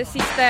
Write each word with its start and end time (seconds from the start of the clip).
de 0.00 0.08
siste 0.08 0.48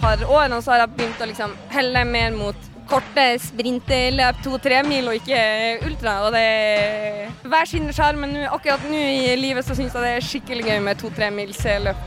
par 0.00 0.22
årene 0.22 0.62
så 0.62 0.74
har 0.74 0.84
jeg 0.84 0.94
begynt 0.96 1.22
å 1.22 1.28
liksom 1.30 1.54
helle 1.74 2.04
mer 2.06 2.34
mot 2.36 2.72
korte 2.86 3.24
sprinterløp, 3.42 4.38
to-tre 4.44 4.82
mil, 4.86 5.08
og 5.10 5.18
ikke 5.18 5.40
ultra. 5.88 6.20
Og 6.26 6.36
det 6.36 6.42
er 6.42 7.32
Hver 7.46 7.66
sin 7.70 7.90
sjarm, 7.94 8.22
men 8.22 8.46
akkurat 8.46 8.84
nå 8.86 9.00
i 9.00 9.34
livet 9.38 9.66
så 9.66 9.74
syns 9.74 9.94
jeg 9.94 10.04
det 10.04 10.12
er 10.14 10.28
skikkelig 10.28 10.68
gøy 10.68 10.80
med 10.86 11.02
to-tre 11.02 11.32
mils 11.34 11.62
løp. 11.82 11.98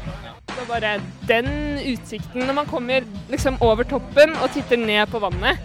Det 0.50 0.64
er 0.64 0.70
bare 0.70 0.94
den 1.30 1.52
utsikten 1.92 2.48
når 2.48 2.56
man 2.58 2.68
kommer 2.68 3.06
liksom 3.30 3.60
over 3.64 3.88
toppen 3.88 4.34
og 4.40 4.52
titter 4.56 4.80
ned 4.80 5.12
på 5.12 5.22
vannet. 5.24 5.60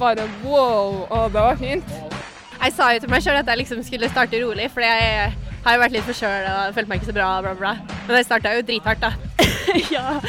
Bare 0.00 0.24
wow, 0.44 1.04
å 1.10 1.26
det 1.28 1.44
var 1.44 1.60
fint. 1.60 1.94
Jeg 2.60 2.74
sa 2.76 2.90
jo 2.94 3.02
til 3.02 3.12
meg 3.12 3.22
sjøl 3.24 3.38
at 3.40 3.50
jeg 3.50 3.62
liksom 3.62 3.82
skulle 3.84 4.10
starte 4.10 4.40
rolig, 4.42 4.70
for 4.72 4.84
jeg 4.84 5.49
har 5.64 5.76
jo 5.76 5.82
vært 5.82 5.94
litt 5.96 6.06
forkjøla 6.08 6.52
og 6.56 6.76
følte 6.76 6.90
meg 6.90 7.00
ikke 7.00 7.10
så 7.10 7.16
bra, 7.16 7.28
bla, 7.44 7.54
bla. 7.58 7.72
Men 8.06 8.16
det 8.16 8.24
starta 8.26 8.54
jo 8.56 8.66
drithardt, 8.66 9.04
da. 9.04 9.12
ja, 9.94 10.20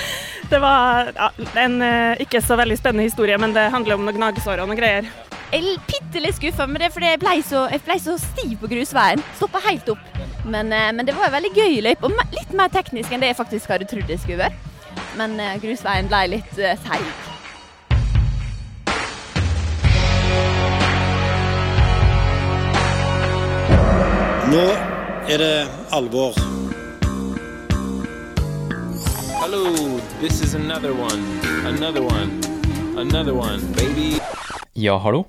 det 0.51 0.59
var 0.59 1.11
ja, 1.15 1.29
en 1.63 1.77
uh, 1.83 2.21
ikke 2.23 2.41
så 2.43 2.57
veldig 2.59 2.77
spennende 2.79 3.07
historie, 3.07 3.37
men 3.39 3.55
det 3.55 3.69
handler 3.71 3.97
om 3.97 4.05
noen 4.07 4.19
gnagsår 4.19 4.63
og 4.63 4.71
noen 4.71 4.79
greier. 4.79 5.07
Jeg 5.51 5.63
er 5.67 5.81
bitte 5.87 6.23
litt 6.23 6.37
skuffa, 6.37 6.67
men 6.67 6.79
det 6.79 6.87
er 6.87 6.93
fordi 6.95 7.09
jeg 7.11 7.21
ble 7.23 7.37
så, 7.47 7.65
jeg 7.71 7.83
ble 7.87 7.97
så 7.99 8.17
stiv 8.19 8.53
på 8.59 8.71
grusveien. 8.71 9.23
Stoppa 9.39 9.63
helt 9.67 9.89
opp. 9.95 10.21
Men, 10.43 10.71
uh, 10.73 10.91
men, 10.91 11.05
det 11.07 11.15
var 11.15 11.29
en 11.29 11.37
veldig 11.39 11.53
gøy 11.55 11.81
løype, 11.87 12.07
og 12.07 12.35
litt 12.35 12.55
mer 12.57 12.71
teknisk 12.73 13.11
enn 13.11 13.23
det 13.23 13.31
jeg 13.31 13.39
faktisk 13.39 13.71
hadde 13.71 13.87
trodd 13.87 14.07
det 14.11 14.19
skulle 14.23 14.43
være. 14.43 14.55
Men 15.19 15.39
uh, 15.39 15.55
grusveien 15.63 16.11
ble 16.11 16.25
litt 16.35 16.55
seig. 16.59 17.11
Nå 24.51 25.00
er 25.31 25.37
det 25.37 25.67
alvor. 25.95 26.33
Hello, 29.39 29.99
this 30.19 30.41
is 30.43 30.55
another 30.55 30.91
one, 30.91 31.21
another 31.65 32.01
one, 32.03 32.41
another 32.97 33.33
one, 33.33 33.59
baby. 33.75 34.19
Ja, 34.73 34.97
hallo. 34.97 35.25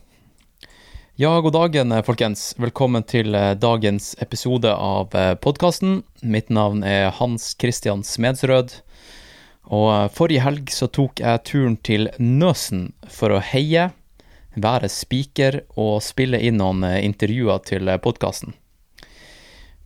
Ja, 1.15 1.41
god 1.41 1.53
dagen, 1.53 1.95
folkens. 2.03 2.55
Velkommen 2.59 3.03
til 3.07 3.35
eh, 3.35 3.55
dagens 3.55 4.17
episode 4.19 4.73
av 4.75 5.15
eh, 5.15 5.35
podkasten. 5.35 6.03
Mitt 6.23 6.51
navn 6.51 6.83
er 6.83 7.13
Hans 7.21 7.53
Christian 7.61 8.03
Smedsrød. 8.03 8.75
Og 9.71 9.87
eh, 9.93 10.09
forrige 10.11 10.43
helg 10.43 10.73
så 10.75 10.89
tok 10.91 11.23
jeg 11.23 11.45
turen 11.47 11.77
til 11.77 12.09
Nøsen 12.19 12.89
for 13.07 13.37
å 13.37 13.45
heie, 13.53 13.93
være 14.59 14.91
spiker 14.91 15.61
og 15.77 16.03
spille 16.03 16.43
inn 16.43 16.59
noen 16.59 16.83
intervjuer 16.99 17.63
til 17.71 17.93
podkasten. 18.03 18.57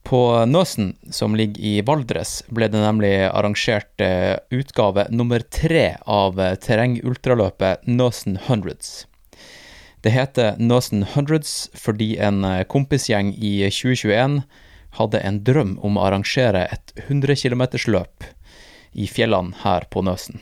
På 0.07 0.47
Nøsen, 0.47 0.97
som 1.11 1.37
ligger 1.37 1.63
i 1.63 1.81
Valdres, 1.83 2.45
ble 2.55 2.69
det 2.71 2.79
nemlig 2.79 3.27
arrangert 3.27 3.99
eh, 3.99 4.39
utgave 4.55 5.11
nummer 5.11 5.43
tre 5.51 5.99
av 6.07 6.39
eh, 6.39 6.55
terrengultraløpet 6.63 7.83
Nøsen 7.91 8.39
Hundreds. 8.47 9.11
Det 10.07 10.15
heter 10.15 10.63
Nøsen 10.63 11.03
Hundreds 11.17 11.67
fordi 11.75 12.15
en 12.23 12.47
eh, 12.47 12.63
kompisgjeng 12.71 13.35
i 13.35 13.67
2021 13.67 14.47
hadde 15.01 15.19
en 15.27 15.43
drøm 15.49 15.75
om 15.83 15.99
å 15.99 16.05
arrangere 16.07 16.63
et 16.71 16.95
100 17.09 17.35
km-løp 17.43 18.31
i 18.95 19.11
fjellene 19.11 19.59
her 19.65 19.83
på 19.91 20.07
Nøsen. 20.07 20.39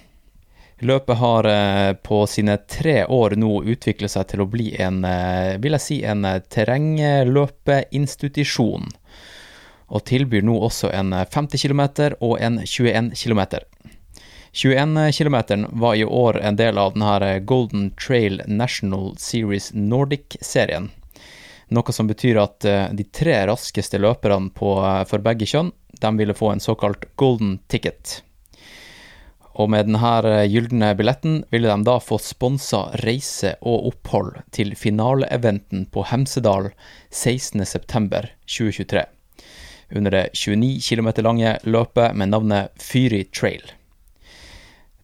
Løpet 0.85 1.17
har 1.17 1.48
på 2.05 2.27
sine 2.29 2.61
tre 2.69 3.09
år 3.09 3.41
nå 3.41 3.62
utviklet 3.62 4.11
seg 4.12 4.29
til 4.29 4.41
å 4.45 4.51
bli 4.51 4.77
en, 4.77 5.01
vil 5.62 5.73
jeg 5.79 5.85
si, 5.87 6.05
en 6.05 6.27
terrengløpeinstitusjon 6.53 8.92
og 9.88 10.04
tilbyr 10.08 10.44
nå 10.46 10.56
også 10.66 10.90
en 10.94 11.12
50 11.12 11.60
km 11.64 11.82
og 12.20 12.38
en 12.40 12.60
21 12.64 13.12
km. 13.18 13.42
21 14.54 15.12
km 15.12 15.36
var 15.72 15.94
i 15.94 16.04
år 16.04 16.38
en 16.40 16.56
del 16.56 16.78
av 16.78 16.92
denne 16.94 17.40
Golden 17.40 17.90
Trail 17.98 18.42
National 18.46 19.16
Series 19.18 19.72
Nordic-serien. 19.74 20.90
Noe 21.74 21.92
som 21.92 22.06
betyr 22.06 22.36
at 22.39 22.64
eh, 22.68 22.89
de 22.94 23.05
tre 23.11 23.46
raskeste 23.48 23.98
løperne 23.98 24.50
eh, 24.52 25.05
for 25.11 25.18
begge 25.24 25.46
kjønn 25.50 25.73
de 25.98 26.18
ville 26.18 26.34
få 26.39 26.52
en 26.52 26.61
såkalt 26.62 27.05
golden 27.18 27.58
ticket. 27.67 28.23
Og 29.58 29.70
med 29.74 29.86
denne 29.89 30.12
eh, 30.28 30.46
gylne 30.50 30.94
billetten 30.98 31.44
ville 31.50 31.68
de 31.73 31.83
da 31.89 31.98
få 31.98 32.18
sponsa 32.23 32.94
reise 33.02 33.56
og 33.62 33.86
opphold 33.90 34.39
til 34.55 34.77
finaleeventen 34.78 35.86
på 35.90 36.05
Hemsedal 36.12 36.70
16.9.2023 37.11 39.05
under 39.94 40.10
det 40.10 40.27
29 40.34 40.80
km 40.82 41.08
lange 41.22 41.56
løpet 41.64 42.14
med 42.18 42.32
navnet 42.34 42.74
Fyri 42.82 43.24
Trail. 43.24 43.62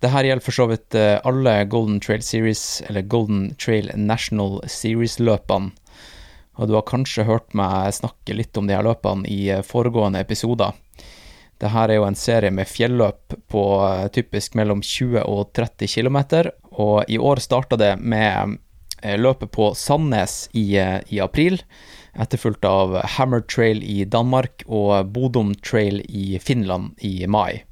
Dette 0.00 0.22
gjelder 0.24 0.44
for 0.44 0.56
så 0.56 0.64
vidt 0.70 0.96
eh, 0.96 1.18
alle 1.28 1.64
Golden 1.68 1.98
Trail 2.00 2.22
Series, 2.24 2.82
eller 2.88 3.04
Golden 3.04 3.54
Trail 3.60 3.90
National 3.94 4.62
Series-løpene. 4.64 5.74
Og 6.60 6.68
du 6.68 6.74
har 6.76 6.88
kanskje 6.88 7.26
hørt 7.28 7.52
meg 7.56 7.92
snakke 7.94 8.34
litt 8.36 8.56
om 8.56 8.68
de 8.68 8.76
her 8.76 8.86
løpene 8.86 9.28
i 9.28 9.50
eh, 9.52 9.64
foregående 9.66 10.22
episoder. 10.24 10.72
Dette 11.60 11.84
er 11.84 11.98
jo 11.98 12.06
en 12.08 12.16
serie 12.16 12.52
med 12.52 12.68
fjelløp 12.68 13.36
på 13.52 13.64
eh, 13.84 14.08
typisk 14.16 14.56
mellom 14.56 14.80
20 14.80 15.20
og 15.20 15.52
30 15.56 15.92
km, 15.92 16.18
og 16.80 17.04
i 17.12 17.20
år 17.20 17.44
starta 17.44 17.76
det 17.76 17.94
med 18.00 18.56
løpet 19.00 19.48
på 19.52 19.70
Sandnes 19.76 20.50
i, 20.52 20.76
i 20.76 21.20
april 21.24 21.56
etterfulgt 22.14 22.64
av 22.64 22.96
Hammer 23.16 23.40
Trail 23.40 23.82
i 23.84 24.04
Danmark 24.04 24.64
og 24.66 25.12
Bodom 25.14 25.54
Trail 25.54 26.00
i 26.08 26.38
Finland 26.42 26.98
i 26.98 27.26
mai. 27.26 27.62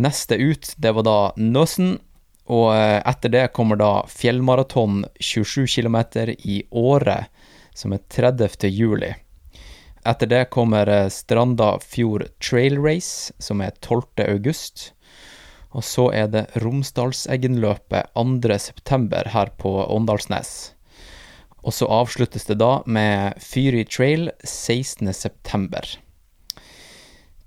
Neste 0.00 0.36
ut, 0.36 0.72
det 0.76 0.94
var 0.96 1.04
da 1.04 1.18
Nøsen, 1.36 1.98
og 2.50 2.70
eh, 2.74 2.98
etter 3.06 3.32
det 3.32 3.50
kommer 3.54 3.78
da 3.78 3.90
fjellmaraton 4.10 5.04
27 5.20 5.66
km 5.68 5.98
i 6.42 6.62
Åre, 6.70 7.24
som 7.74 7.92
er 7.94 8.02
30. 8.08 8.70
juli. 8.72 9.12
Etter 10.08 10.26
det 10.26 10.46
kommer 10.54 10.88
eh, 10.88 11.08
Stranda 11.12 11.74
Fjord 11.84 12.26
Trail 12.40 12.80
Race, 12.80 13.32
som 13.38 13.60
er 13.60 13.76
12. 13.80 14.24
august. 14.26 14.90
Og 15.70 15.84
så 15.86 16.08
er 16.16 16.32
det 16.32 16.48
Romsdalseggenløpet 16.64 18.10
2. 18.16 18.58
september 18.58 19.28
her 19.30 19.52
på 19.60 19.76
Åndalsnes. 19.84 20.72
Og 21.62 21.74
så 21.76 21.86
avsluttes 21.86 22.46
det 22.48 22.58
da 22.60 22.80
med 22.86 23.40
Fyri 23.42 23.84
Trail 23.84 24.30
16.9. 24.44 25.98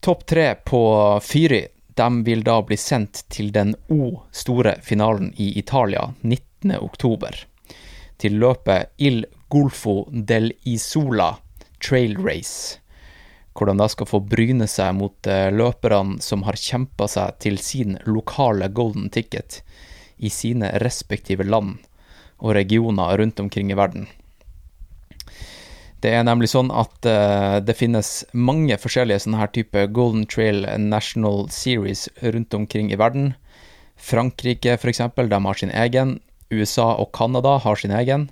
Topp 0.03 0.25
tre 0.27 0.55
på 0.65 0.83
Fyri 1.23 1.63
de 1.95 2.23
vil 2.25 2.43
da 2.43 2.57
bli 2.65 2.77
sendt 2.77 3.23
til 3.29 3.51
den 3.53 3.75
O-store 3.93 4.77
finalen 4.81 5.31
i 5.37 5.51
Italia 5.59 6.09
19.10. 6.21 7.43
Til 8.17 8.37
løpet 8.41 8.93
Il 8.97 9.25
Golfo 9.53 10.07
del 10.11 10.53
Isola 10.65 11.35
Trail 11.83 12.17
Race, 12.17 12.79
hvor 13.53 13.69
de 13.69 13.77
da 13.77 13.87
skal 13.91 14.09
få 14.09 14.21
bryne 14.25 14.65
seg 14.71 14.95
mot 14.97 15.29
eh, 15.29 15.51
løperne 15.53 16.21
som 16.25 16.45
har 16.47 16.57
kjempa 16.57 17.07
seg 17.11 17.37
til 17.43 17.59
sin 17.61 17.99
lokale 18.09 18.71
golden 18.73 19.11
ticket 19.13 19.61
i 20.17 20.31
sine 20.33 20.71
respektive 20.81 21.45
land 21.45 21.77
og 22.43 22.57
regioner 22.57 23.17
rundt 23.17 23.39
omkring 23.39 23.71
i 23.71 23.79
verden. 23.79 24.05
Det 26.03 26.11
er 26.11 26.25
nemlig 26.27 26.49
sånn 26.51 26.67
at 26.75 27.07
uh, 27.07 27.63
det 27.63 27.77
finnes 27.79 28.25
mange 28.35 28.75
forskjellige 28.75 29.23
sånne 29.23 29.39
her 29.39 29.51
type 29.55 29.85
Golden 29.95 30.25
Trail 30.27 30.65
National 30.83 31.47
Series 31.53 32.09
rundt 32.19 32.53
omkring 32.57 32.91
i 32.91 32.99
verden. 32.99 33.31
Frankrike, 33.95 34.75
f.eks., 34.75 34.99
de 35.15 35.39
har 35.45 35.59
sin 35.59 35.71
egen. 35.71 36.17
USA 36.51 36.89
og 36.99 37.13
Canada 37.15 37.55
har 37.63 37.79
sin 37.79 37.95
egen. 37.95 38.27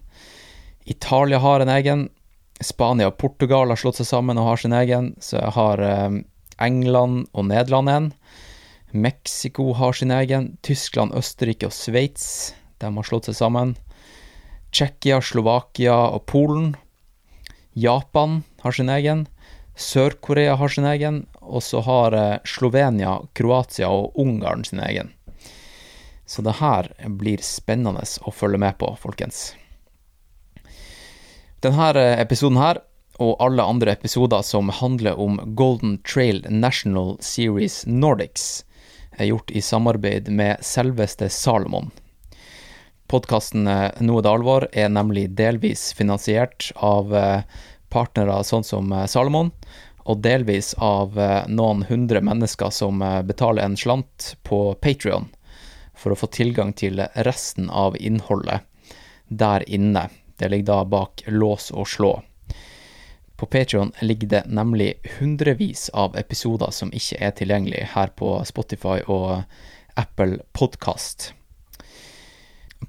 Italia 0.84 1.40
har 1.40 1.64
en 1.64 1.72
egen. 1.72 2.10
Spania 2.62 3.08
og 3.08 3.18
Portugal 3.24 3.72
har 3.72 3.80
slått 3.80 4.02
seg 4.02 4.10
sammen 4.10 4.38
og 4.38 4.50
har 4.50 4.60
sin 4.60 4.76
egen. 4.76 5.14
Så 5.24 5.40
har 5.56 5.80
uh, 5.80 6.20
England 6.60 7.30
og 7.32 7.48
Nederland 7.48 7.94
en. 7.94 8.12
Mexico 8.92 9.72
har 9.80 9.96
sin 9.96 10.12
egen. 10.12 10.58
Tyskland, 10.62 11.16
Østerrike 11.16 11.72
og 11.72 11.76
Sveits, 11.76 12.52
de 12.84 12.92
har 12.92 13.08
slått 13.08 13.32
seg 13.32 13.40
sammen. 13.40 13.78
Tsjekkia, 14.72 15.22
Slovakia 15.22 15.96
og 16.16 16.26
Polen. 16.26 16.76
Japan 17.74 18.44
har 18.64 18.72
sin 18.72 18.90
egen. 18.90 19.26
Sør-Korea 19.76 20.56
har 20.56 20.70
sin 20.70 20.86
egen. 20.88 21.26
Og 21.42 21.64
så 21.64 21.82
har 21.84 22.16
eh, 22.16 22.38
Slovenia, 22.48 23.20
Kroatia 23.34 23.90
og 23.92 24.16
Ungarn 24.20 24.64
sin 24.68 24.80
egen. 24.80 25.12
Så 26.26 26.42
det 26.42 26.60
her 26.62 26.88
blir 27.20 27.44
spennende 27.44 28.06
å 28.24 28.32
følge 28.32 28.62
med 28.62 28.78
på, 28.80 28.94
folkens. 29.00 29.52
Denne 31.62 31.92
eh, 32.00 32.20
episoden 32.24 32.62
her, 32.62 32.80
og 33.22 33.36
alle 33.44 33.64
andre 33.68 33.92
episoder 33.94 34.42
som 34.42 34.72
handler 34.74 35.20
om 35.20 35.36
Golden 35.60 36.00
Trail 36.08 36.46
National 36.50 37.18
Series 37.20 37.84
Nordics, 37.86 38.64
er 39.20 39.28
gjort 39.30 39.52
i 39.52 39.62
samarbeid 39.62 40.32
med 40.32 40.64
selveste 40.66 41.28
Salomon. 41.30 41.92
Podkasten 43.12 43.68
eh, 43.68 43.90
Nå 44.00 44.20
er 44.20 44.24
det 44.24 44.32
alvor 44.32 44.66
er 44.72 44.88
nemlig 44.88 45.26
delvis 45.36 45.90
finansiert 45.98 46.70
av 46.80 47.12
eh, 47.12 47.42
partnere 47.92 48.38
sånn 48.48 48.64
som 48.64 48.94
eh, 48.96 49.04
Salomon, 49.12 49.50
og 50.08 50.22
delvis 50.24 50.72
av 50.82 51.14
noen 51.54 51.84
hundre 51.86 52.24
mennesker 52.26 52.72
som 52.74 53.04
betaler 53.28 53.62
en 53.68 53.76
slant 53.78 54.32
på 54.42 54.74
Patrion 54.82 55.28
for 55.94 56.16
å 56.16 56.18
få 56.18 56.26
tilgang 56.34 56.72
til 56.74 57.04
resten 57.28 57.70
av 57.70 57.94
innholdet 58.00 58.66
der 59.28 59.68
inne. 59.70 60.08
Det 60.42 60.50
ligger 60.50 60.72
da 60.72 60.80
bak 60.90 61.22
lås 61.28 61.70
og 61.70 61.86
slå. 61.88 62.16
På 63.38 63.46
Patrion 63.46 63.94
ligger 64.02 64.32
det 64.34 64.42
nemlig 64.50 64.96
hundrevis 65.20 65.92
av 65.94 66.18
episoder 66.18 66.74
som 66.74 66.90
ikke 66.90 67.22
er 67.22 67.38
tilgjengelig 67.38 67.92
her 67.94 68.16
på 68.18 68.40
Spotify 68.50 69.04
og 69.06 69.44
Apple 70.02 70.42
Podkast. 70.58 71.36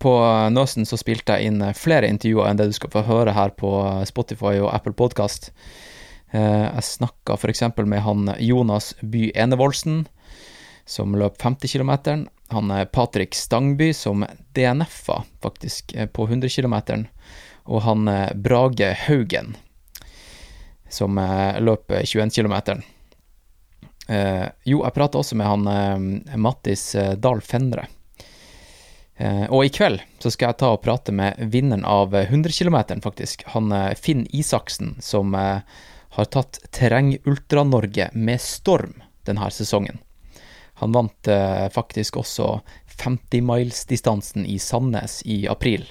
På 0.01 0.13
Nøsen 0.53 0.87
så 0.89 0.97
spilte 1.01 1.37
jeg 1.37 1.51
inn 1.51 1.65
flere 1.77 2.09
intervjuer 2.09 2.49
enn 2.49 2.61
det 2.61 2.71
du 2.71 2.77
skal 2.77 2.93
få 2.95 3.05
høre 3.07 3.35
her 3.37 3.53
på 3.59 3.71
Spotify 4.09 4.57
og 4.63 4.71
Apple 4.73 4.95
Podkast. 4.97 5.51
Jeg 6.33 6.85
snakka 6.87 7.37
f.eks. 7.37 7.61
med 7.77 8.01
han 8.01 8.31
Jonas 8.41 8.95
By 9.03 9.27
Enevoldsen, 9.37 10.07
som 10.89 11.13
løp 11.21 11.37
50 11.43 11.75
km. 11.77 11.93
Han 12.57 12.73
Patrick 12.89 13.37
Stangby, 13.37 13.91
som 13.93 14.25
DNF-a 14.57 15.21
faktisk 15.45 15.93
på 16.17 16.25
100 16.25 16.49
km. 16.49 17.05
Og 17.69 17.85
han 17.85 18.09
Brage 18.41 18.95
Haugen, 19.05 19.53
som 20.89 21.21
løp 21.61 21.93
21 21.93 22.33
km. 22.33 22.81
Eh, 24.09 24.47
jo, 24.67 24.83
jeg 24.83 24.95
prata 24.97 25.21
også 25.21 25.39
med 25.39 25.49
han 25.49 25.69
eh, 25.71 26.37
Mattis 26.41 26.93
eh, 26.99 27.15
Dahl 27.21 27.43
Fenre. 27.45 27.87
Og 29.23 29.65
i 29.65 29.71
kveld 29.71 30.01
så 30.23 30.31
skal 30.33 30.51
jeg 30.51 30.59
ta 30.63 30.73
og 30.75 30.83
prate 30.83 31.13
med 31.15 31.39
vinneren 31.53 31.85
av 31.87 32.15
100 32.17 32.55
km, 32.57 32.79
faktisk. 33.05 33.45
Han 33.55 33.71
Finn 33.99 34.25
Isaksen, 34.35 34.97
som 35.05 35.35
har 35.37 36.29
tatt 36.35 36.59
Terreng 36.75 37.15
Ultra-Norge 37.25 38.11
med 38.15 38.41
storm 38.43 38.97
denne 39.29 39.51
sesongen. 39.55 40.01
Han 40.83 40.97
vant 40.97 41.29
faktisk 41.75 42.17
også 42.19 42.49
50-milesdistansen 42.97 44.47
i 44.49 44.59
Sandnes 44.59 45.21
i 45.23 45.45
april. 45.47 45.87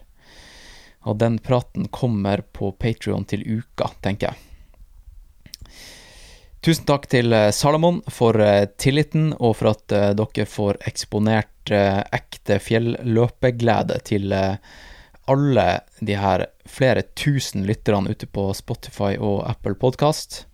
Og 1.07 1.17
den 1.21 1.39
praten 1.39 1.87
kommer 1.87 2.43
på 2.43 2.73
Patrion 2.75 3.23
til 3.25 3.45
uka, 3.47 3.93
tenker 4.03 4.31
jeg. 4.31 4.35
Tusen 6.61 6.85
takk 6.85 7.07
til 7.09 7.33
Salomon 7.55 8.03
for 8.11 8.37
tilliten, 8.77 9.31
og 9.39 9.55
for 9.57 9.71
at 9.71 9.87
dere 10.19 10.45
får 10.45 10.77
eksponert 10.91 11.50
ekte 11.69 12.57
fjelløpeglede 12.63 13.99
til 14.07 14.33
alle 15.29 15.65
de 16.01 16.15
her 16.17 16.45
flere 16.65 17.03
tusen 17.15 17.67
lytterne 17.67 18.09
ute 18.09 18.25
på 18.25 18.47
Spotify 18.57 19.13
og 19.19 19.43
Apple 19.49 19.75
Podkast. 19.77 20.45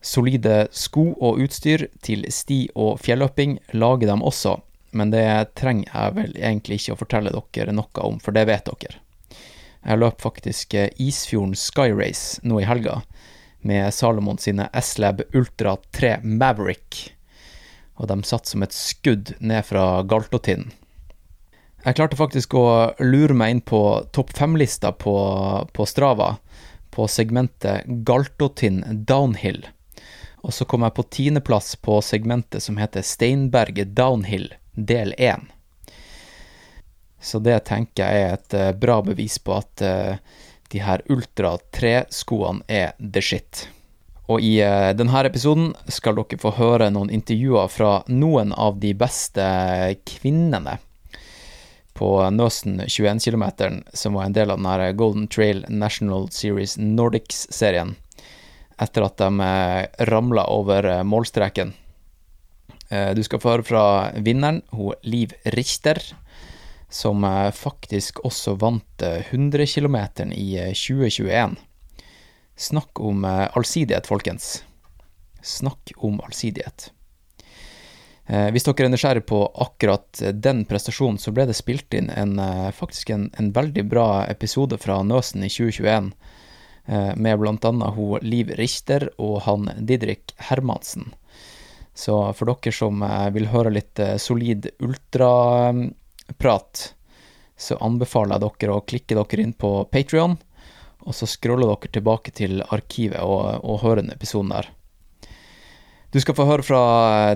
Solide 0.00 0.68
sko 0.70 1.10
og 1.18 1.42
utstyr 1.42 1.88
til 2.06 2.24
sti 2.32 2.68
og 2.78 3.00
fjelløping 3.02 3.58
lager 3.74 4.08
dem 4.08 4.22
også, 4.22 4.56
men 4.96 5.12
det 5.12 5.26
trenger 5.58 5.90
jeg 5.90 6.16
vel 6.16 6.38
egentlig 6.38 6.80
ikke 6.80 6.94
å 6.94 7.02
fortelle 7.02 7.34
dere 7.52 7.74
noe 7.74 8.06
om, 8.06 8.20
for 8.22 8.32
det 8.32 8.46
vet 8.48 8.70
dere. 8.70 9.02
Jeg 9.84 10.00
løp 10.00 10.22
faktisk 10.22 10.74
Isfjorden 10.98 11.54
Sky 11.56 11.92
Race 11.94 12.40
nå 12.46 12.62
i 12.62 12.66
helga 12.66 13.02
med 13.66 13.94
Salomon 13.94 14.38
sine 14.38 14.68
S-Lab 14.72 15.22
Ultra 15.34 15.76
3 15.94 16.18
Maverick, 16.22 17.17
og 17.98 18.08
de 18.10 18.18
satt 18.26 18.46
som 18.46 18.62
et 18.62 18.74
skudd 18.74 19.34
ned 19.38 19.66
fra 19.66 20.02
Galtotinnen. 20.06 20.70
Jeg 21.84 21.94
klarte 21.94 22.18
faktisk 22.18 22.54
å 22.58 22.94
lure 22.98 23.34
meg 23.38 23.52
inn 23.54 23.60
på 23.62 23.80
topp 24.12 24.32
fem-lista 24.34 24.90
på, 24.92 25.14
på, 25.72 25.86
Strava, 25.86 26.32
på 26.90 27.06
segmentet 27.10 27.86
Galtotind 28.06 29.06
Downhill. 29.06 29.62
Og 30.42 30.54
så 30.54 30.66
kom 30.66 30.84
jeg 30.86 30.96
på 30.96 31.06
tiendeplass 31.14 31.76
på 31.82 32.00
segmentet 32.04 32.66
som 32.66 32.78
heter 32.82 33.06
Steinberget 33.06 33.94
Downhill, 33.98 34.50
del 34.74 35.14
1. 35.18 35.46
Så 37.20 37.40
det 37.42 37.60
tenker 37.70 38.04
jeg 38.04 38.26
er 38.26 38.36
et 38.36 38.58
uh, 38.58 38.74
bra 38.78 39.00
bevis 39.02 39.38
på 39.42 39.56
at 39.58 39.82
uh, 39.82 40.18
de 40.70 40.82
her 40.82 41.02
Ultra 41.10 41.56
3-skoene 41.74 42.66
er 42.68 42.94
the 42.98 43.22
shit. 43.22 43.68
Og 44.28 44.44
i 44.44 44.58
uh, 44.60 44.92
denne 44.96 45.22
episoden 45.24 45.72
skal 45.88 46.18
dere 46.18 46.40
få 46.40 46.52
høre 46.58 46.90
noen 46.92 47.12
intervjuer 47.14 47.70
fra 47.72 47.92
noen 48.12 48.52
av 48.52 48.76
de 48.82 48.92
beste 48.96 49.44
kvinnene 50.08 50.76
på 51.98 52.10
Nøsen 52.30 52.84
21 52.84 53.24
km, 53.24 53.46
som 53.96 54.14
var 54.14 54.28
en 54.28 54.36
del 54.36 54.52
av 54.52 54.60
denne 54.60 54.92
Golden 55.00 55.26
Trail 55.32 55.64
National 55.68 56.28
Series 56.30 56.76
Nordics-serien, 56.78 57.96
etter 58.78 59.06
at 59.08 59.18
de 59.18 59.30
uh, 59.40 60.04
ramla 60.12 60.46
over 60.52 60.92
målstreken. 61.02 61.74
Du 62.88 63.18
skal 63.20 63.40
få 63.42 63.50
høre 63.50 63.64
fra 63.68 63.80
vinneren, 64.24 64.62
hun 64.72 64.94
Liv 65.04 65.34
Richter 65.52 65.98
som 66.88 67.20
faktisk 67.52 68.22
også 68.24 68.54
vant 68.62 69.04
100 69.04 69.66
km 69.68 69.98
i 70.32 70.46
2021. 70.72 71.58
Snakk 72.58 73.00
om 73.00 73.24
allsidighet, 73.24 74.06
folkens. 74.06 74.64
Snakk 75.42 75.92
om 75.96 76.20
allsidighet. 76.20 76.92
Hvis 78.26 78.66
dere 78.66 78.88
er 78.88 78.92
nysgjerrig 78.92 79.22
på 79.30 79.38
akkurat 79.62 80.22
den 80.34 80.64
prestasjonen, 80.68 81.20
så 81.22 81.30
ble 81.32 81.46
det 81.48 81.54
spilt 81.56 81.94
inn 81.94 82.10
en, 82.10 82.34
faktisk 82.74 83.10
en, 83.14 83.28
en 83.38 83.52
veldig 83.54 83.84
bra 83.88 84.24
episode 84.26 84.76
fra 84.82 84.98
Nøsen 85.06 85.46
i 85.46 85.52
2021, 85.54 86.10
med 87.14 87.46
hun 87.94 88.26
Liv 88.26 88.50
Richter 88.58 89.06
og 89.16 89.38
han 89.46 89.70
Didrik 89.78 90.34
Hermansen. 90.50 91.14
Så 91.94 92.18
for 92.34 92.50
dere 92.50 92.74
som 92.74 93.06
vil 93.38 93.48
høre 93.54 93.70
litt 93.78 94.02
solid 94.18 94.66
ultraprat, 94.82 96.84
så 97.56 97.80
anbefaler 97.80 98.34
jeg 98.34 98.58
dere 98.58 98.76
å 98.76 98.84
klikke 98.84 99.22
dere 99.22 99.42
inn 99.46 99.56
på 99.56 99.86
Patrion, 99.94 100.36
og 101.08 101.16
så 101.16 101.28
scroller 101.28 101.70
dere 101.70 101.92
tilbake 101.96 102.34
til 102.36 102.60
arkivet 102.68 103.20
og, 103.24 103.64
og 103.64 103.82
hører 103.84 104.02
den 104.02 104.12
episoden 104.14 104.52
der. 104.52 104.68
Du 106.12 106.20
skal 106.20 106.36
få 106.36 106.46
høre 106.48 106.64
fra 106.64 106.82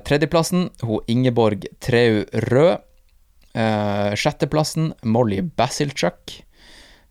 tredjeplassen, 0.04 0.70
hun 0.84 1.04
Ingeborg 1.12 1.66
Treu 1.80 2.22
Rød. 2.52 2.84
Eh, 3.52 4.14
sjetteplassen, 4.16 4.94
Molly 5.04 5.42
Basilchuk, 5.44 6.38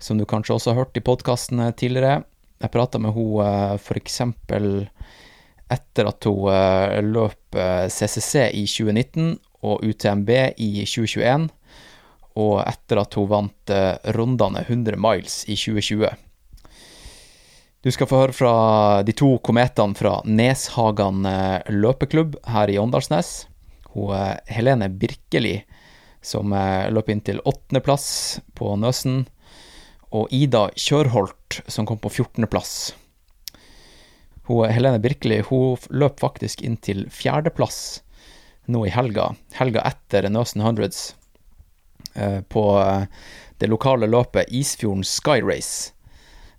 som 0.01 0.17
du 0.17 0.25
kanskje 0.25 0.55
også 0.55 0.71
har 0.71 0.79
hørt 0.81 0.97
i 0.97 1.03
podkasten 1.05 1.61
tidligere. 1.77 2.23
Jeg 2.61 2.73
prata 2.73 2.97
med 3.01 3.13
hun 3.13 3.43
eh, 3.45 3.75
f.eks. 3.77 4.21
etter 5.71 6.09
at 6.09 6.29
hun 6.29 6.49
eh, 6.49 6.97
løp 7.05 7.61
CCC 7.93 8.47
i 8.57 8.65
2019 8.65 9.35
og 9.61 9.85
UTMB 9.85 10.29
i 10.57 10.71
2021 10.81 11.51
og 12.39 12.61
etter 12.63 13.01
at 13.01 13.15
hun 13.19 13.29
vant 13.31 13.73
eh, 13.73 13.95
rundene 14.15 14.63
100 14.63 14.99
miles 14.99 15.41
i 15.49 15.57
2020. 15.59 16.11
Du 17.81 17.89
skal 17.89 18.07
få 18.07 18.19
høre 18.21 18.35
fra 18.37 18.53
de 19.05 19.13
to 19.17 19.33
kometene 19.41 19.97
fra 19.97 20.19
Neshagan 20.25 21.25
eh, 21.25 21.71
løpeklubb 21.73 22.37
her 22.53 22.69
i 22.69 22.77
Åndalsnes. 22.77 23.47
Hun 23.95 24.13
er 24.15 24.41
Helene 24.53 24.87
Birkeli, 24.89 25.57
som 26.21 26.53
løp 26.53 27.09
inn 27.09 27.23
til 27.25 27.41
åttendeplass 27.41 28.05
på 28.55 28.75
Nøsen. 28.77 29.25
Og 30.13 30.29
Ida 30.29 30.67
Kjørholt, 30.77 31.63
som 31.65 31.87
kom 31.89 31.97
på 31.99 32.11
fjortendeplass. 32.13 32.93
Helene 34.51 34.99
Birkeli 35.01 35.41
hun 35.47 35.81
løp 35.89 36.21
faktisk 36.21 36.61
inn 36.61 36.77
til 36.77 37.05
fjerdeplass 37.09 38.01
nå 38.71 38.85
i 38.85 38.93
helga, 38.93 39.31
helga 39.57 39.83
etter 39.89 40.29
Nøsen 40.29 40.61
Hundreds. 40.61 41.15
Eh, 42.13 42.41
på 42.41 42.63
eh, 42.79 43.05
det 43.57 43.69
lokale 43.71 44.09
løpet 44.09 44.49
Isfjorden 44.51 45.03
Sky 45.07 45.41
Race, 45.41 45.93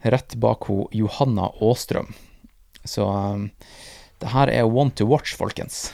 rett 0.03 0.37
bak 0.43 0.69
ho 0.71 0.87
Johanna 0.93 1.51
Aastrøm. 1.63 2.13
Så 2.85 3.07
um, 3.07 3.49
det 4.23 4.33
her 4.35 4.51
er 4.51 4.69
one 4.69 4.91
to 4.99 5.07
watch, 5.07 5.37
folkens. 5.39 5.91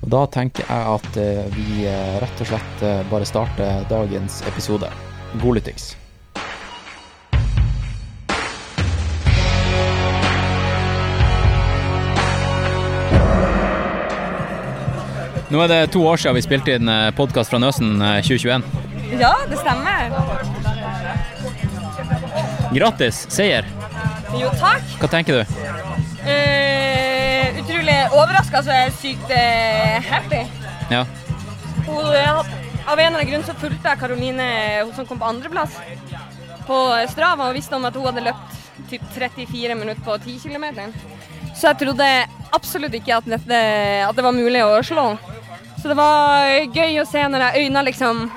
Og 0.00 0.08
da 0.14 0.24
tenker 0.32 0.64
jeg 0.64 0.92
at 0.96 1.16
vi 1.52 1.84
rett 2.24 2.40
og 2.40 2.48
slett 2.48 2.84
bare 3.12 3.28
starter 3.28 3.84
dagens 3.90 4.40
episode. 4.48 4.88
God 5.42 5.60
lyttings. 5.60 5.92
Nå 15.50 15.58
er 15.64 15.68
det 15.68 15.78
to 15.90 16.04
år 16.06 16.20
siden 16.22 16.36
vi 16.38 16.44
spilte 16.46 16.76
inn 16.78 16.86
eh, 16.86 17.08
podkast 17.18 17.50
fra 17.50 17.58
Nøsen 17.58 17.98
2021. 17.98 18.62
Eh, 19.10 19.18
ja, 19.18 19.34
det 19.50 19.58
stemmer. 19.58 20.59
Gratis 22.70 23.24
seier. 23.32 23.66
Jo, 24.38 24.50
takk. 24.60 24.86
Hva 25.00 25.08
tenker 25.10 25.40
du? 25.40 25.54
Uh, 26.22 27.58
utrolig 27.62 27.96
overraska, 28.14 28.62
så 28.62 28.74
er 28.74 28.84
jeg 28.84 28.96
sykt 29.00 29.32
uh, 29.34 30.10
happy. 30.10 30.44
Ja. 30.92 31.04
Hun, 31.86 32.06
av 32.06 32.98
en 32.98 33.06
eller 33.06 33.20
annen 33.20 33.30
grunn 33.30 33.46
så 33.46 33.56
fulgte 33.58 33.90
jeg 33.90 34.00
Karoline, 34.00 34.46
hun 34.84 34.92
som 34.94 35.08
kom 35.08 35.18
på 35.20 35.28
andreplass, 35.28 35.74
på 36.68 36.78
Strava 37.10 37.48
og 37.48 37.56
visste 37.58 37.74
om 37.76 37.86
at 37.88 37.96
hun 37.98 38.06
hadde 38.06 38.24
løpt 38.28 38.58
typ 38.90 39.02
34 39.14 39.74
minutter 39.78 40.02
på 40.06 40.16
10 40.18 40.38
km. 40.44 40.92
Så 41.54 41.70
jeg 41.70 41.80
trodde 41.82 42.06
absolutt 42.54 42.94
ikke 42.96 43.18
at, 43.18 43.26
dette, 43.28 43.58
at 44.06 44.16
det 44.16 44.24
var 44.26 44.36
mulig 44.36 44.62
å 44.64 44.78
slå. 44.86 45.08
Så 45.80 45.90
det 45.90 45.96
var 45.98 46.46
gøy 46.70 47.00
å 47.00 47.08
se 47.08 47.22
når 47.26 47.46
jeg 47.46 47.66
øyna 47.66 47.82
liksom 47.86 48.28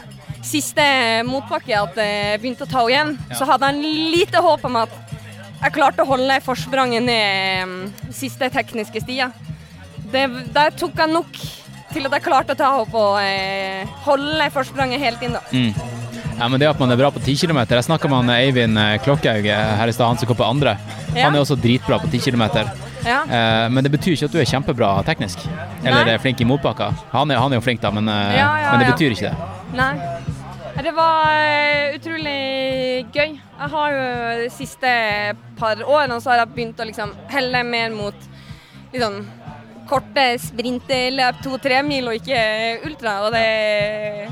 siste 0.44 0.86
motbakke 1.28 1.76
at 1.80 1.98
jeg 2.00 2.42
begynte 2.42 2.68
å 2.68 2.70
ta 2.70 2.84
igjen. 2.90 3.16
Så 3.34 3.48
hadde 3.48 3.72
jeg 3.72 3.96
lite 4.14 4.44
håp 4.44 4.66
om 4.70 4.80
at 4.84 4.94
jeg 5.64 5.76
klarte 5.78 6.04
å 6.04 6.10
holde 6.10 6.40
forspranget 6.44 7.06
ned 7.06 7.68
mm, 7.70 8.12
siste 8.12 8.50
tekniske 8.52 9.04
stia. 9.04 9.30
Det, 10.12 10.28
der 10.54 10.74
tok 10.78 10.98
jeg 11.00 11.14
nok 11.14 11.40
til 11.94 12.08
at 12.10 12.18
jeg 12.18 12.26
klarte 12.26 12.56
å 12.56 12.60
ta 12.60 12.70
opp 12.82 12.96
og 12.98 13.20
eh, 13.22 13.88
holde 14.06 14.50
forspranget 14.54 15.02
helt 15.02 15.24
inn. 15.26 15.38
da. 15.38 15.44
Mm. 15.54 15.94
Ja, 16.34 16.48
men 16.50 16.60
det 16.60 16.68
at 16.68 16.80
man 16.82 16.92
er 16.92 16.98
bra 16.98 17.12
på 17.14 17.22
10 17.22 17.44
km 17.44 17.60
Jeg 17.62 17.86
snakka 17.86 18.10
med 18.10 18.34
Eivind 18.34 18.80
eh, 18.82 18.96
Klokkhaug 19.06 19.46
eh, 19.46 19.74
her 19.80 19.88
i 19.88 19.94
stad, 19.94 20.10
han 20.10 20.20
som 20.20 20.30
kom 20.30 20.40
på 20.40 20.48
andre. 20.48 20.76
Ja. 21.14 21.28
Han 21.28 21.38
er 21.38 21.44
også 21.44 21.60
dritbra 21.60 22.02
på 22.02 22.10
10 22.10 22.32
km. 22.32 22.48
Ja. 23.04 23.22
Uh, 23.28 23.68
men 23.74 23.84
det 23.84 23.92
betyr 23.94 24.16
ikke 24.16 24.30
at 24.30 24.36
du 24.36 24.40
er 24.42 24.50
kjempebra 24.50 24.94
teknisk. 25.08 25.44
Eller 25.84 26.04
Nei. 26.04 26.14
er 26.16 26.24
flink 26.24 26.42
i 26.42 26.48
motbakker. 26.48 26.96
Han 27.12 27.34
han 27.34 27.52
er 27.52 27.60
jo 27.60 27.66
flink, 27.66 27.82
da, 27.84 27.92
men, 27.92 28.08
uh, 28.08 28.32
Ja, 28.36 28.50
ja, 28.62 28.72
men 28.72 28.86
det 28.86 28.94
betyr 28.94 29.16
ikke 29.18 29.32
det. 29.32 29.52
Nei. 29.78 29.94
Det 30.74 30.92
var 30.98 31.30
eh, 31.38 31.96
utrolig 31.96 33.06
gøy. 33.14 33.36
Jeg 33.38 33.70
har 33.76 33.94
jo 33.94 34.06
de 34.42 34.50
siste 34.52 34.94
par 35.60 35.84
årene 35.86 36.18
så 36.20 36.32
har 36.32 36.42
jeg 36.42 36.54
begynt 36.56 36.82
å 36.82 36.88
liksom 36.90 37.14
helle 37.30 37.62
mer 37.68 37.94
mot 37.94 38.26
liksom 38.94 39.20
korte 39.90 40.26
sprinterløp, 40.42 41.44
to-tre 41.46 41.84
mil, 41.86 42.10
og 42.10 42.18
ikke 42.18 42.42
ultra. 42.90 43.20
Og 43.28 43.36
det 43.36 44.32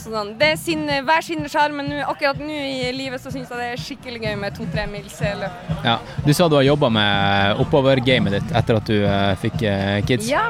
sånn, 0.00 0.32
Det 0.38 0.52
er 0.52 0.56
sin, 0.60 0.84
hver 0.86 1.24
sin 1.24 1.44
sjarm, 1.50 1.76
men 1.80 2.02
akkurat 2.06 2.38
nå 2.40 2.46
i 2.52 2.92
livet 2.96 3.20
så 3.22 3.32
syns 3.32 3.50
jeg 3.50 3.58
det 3.58 3.68
er 3.72 3.82
skikkelig 3.82 4.22
gøy 4.22 4.36
med 4.40 4.56
to-tre 4.56 4.86
mils 4.90 5.18
løp. 5.20 5.70
Ja. 5.84 5.98
Du 6.26 6.32
sa 6.32 6.48
du 6.48 6.56
har 6.56 6.66
jobba 6.66 6.90
med 6.92 7.60
oppovergamet 7.62 8.38
ditt 8.38 8.56
etter 8.56 8.80
at 8.80 8.88
du 8.88 9.04
uh, 9.04 9.34
fikk 9.42 9.62
uh, 9.66 10.00
kids. 10.08 10.28
Ja. 10.30 10.48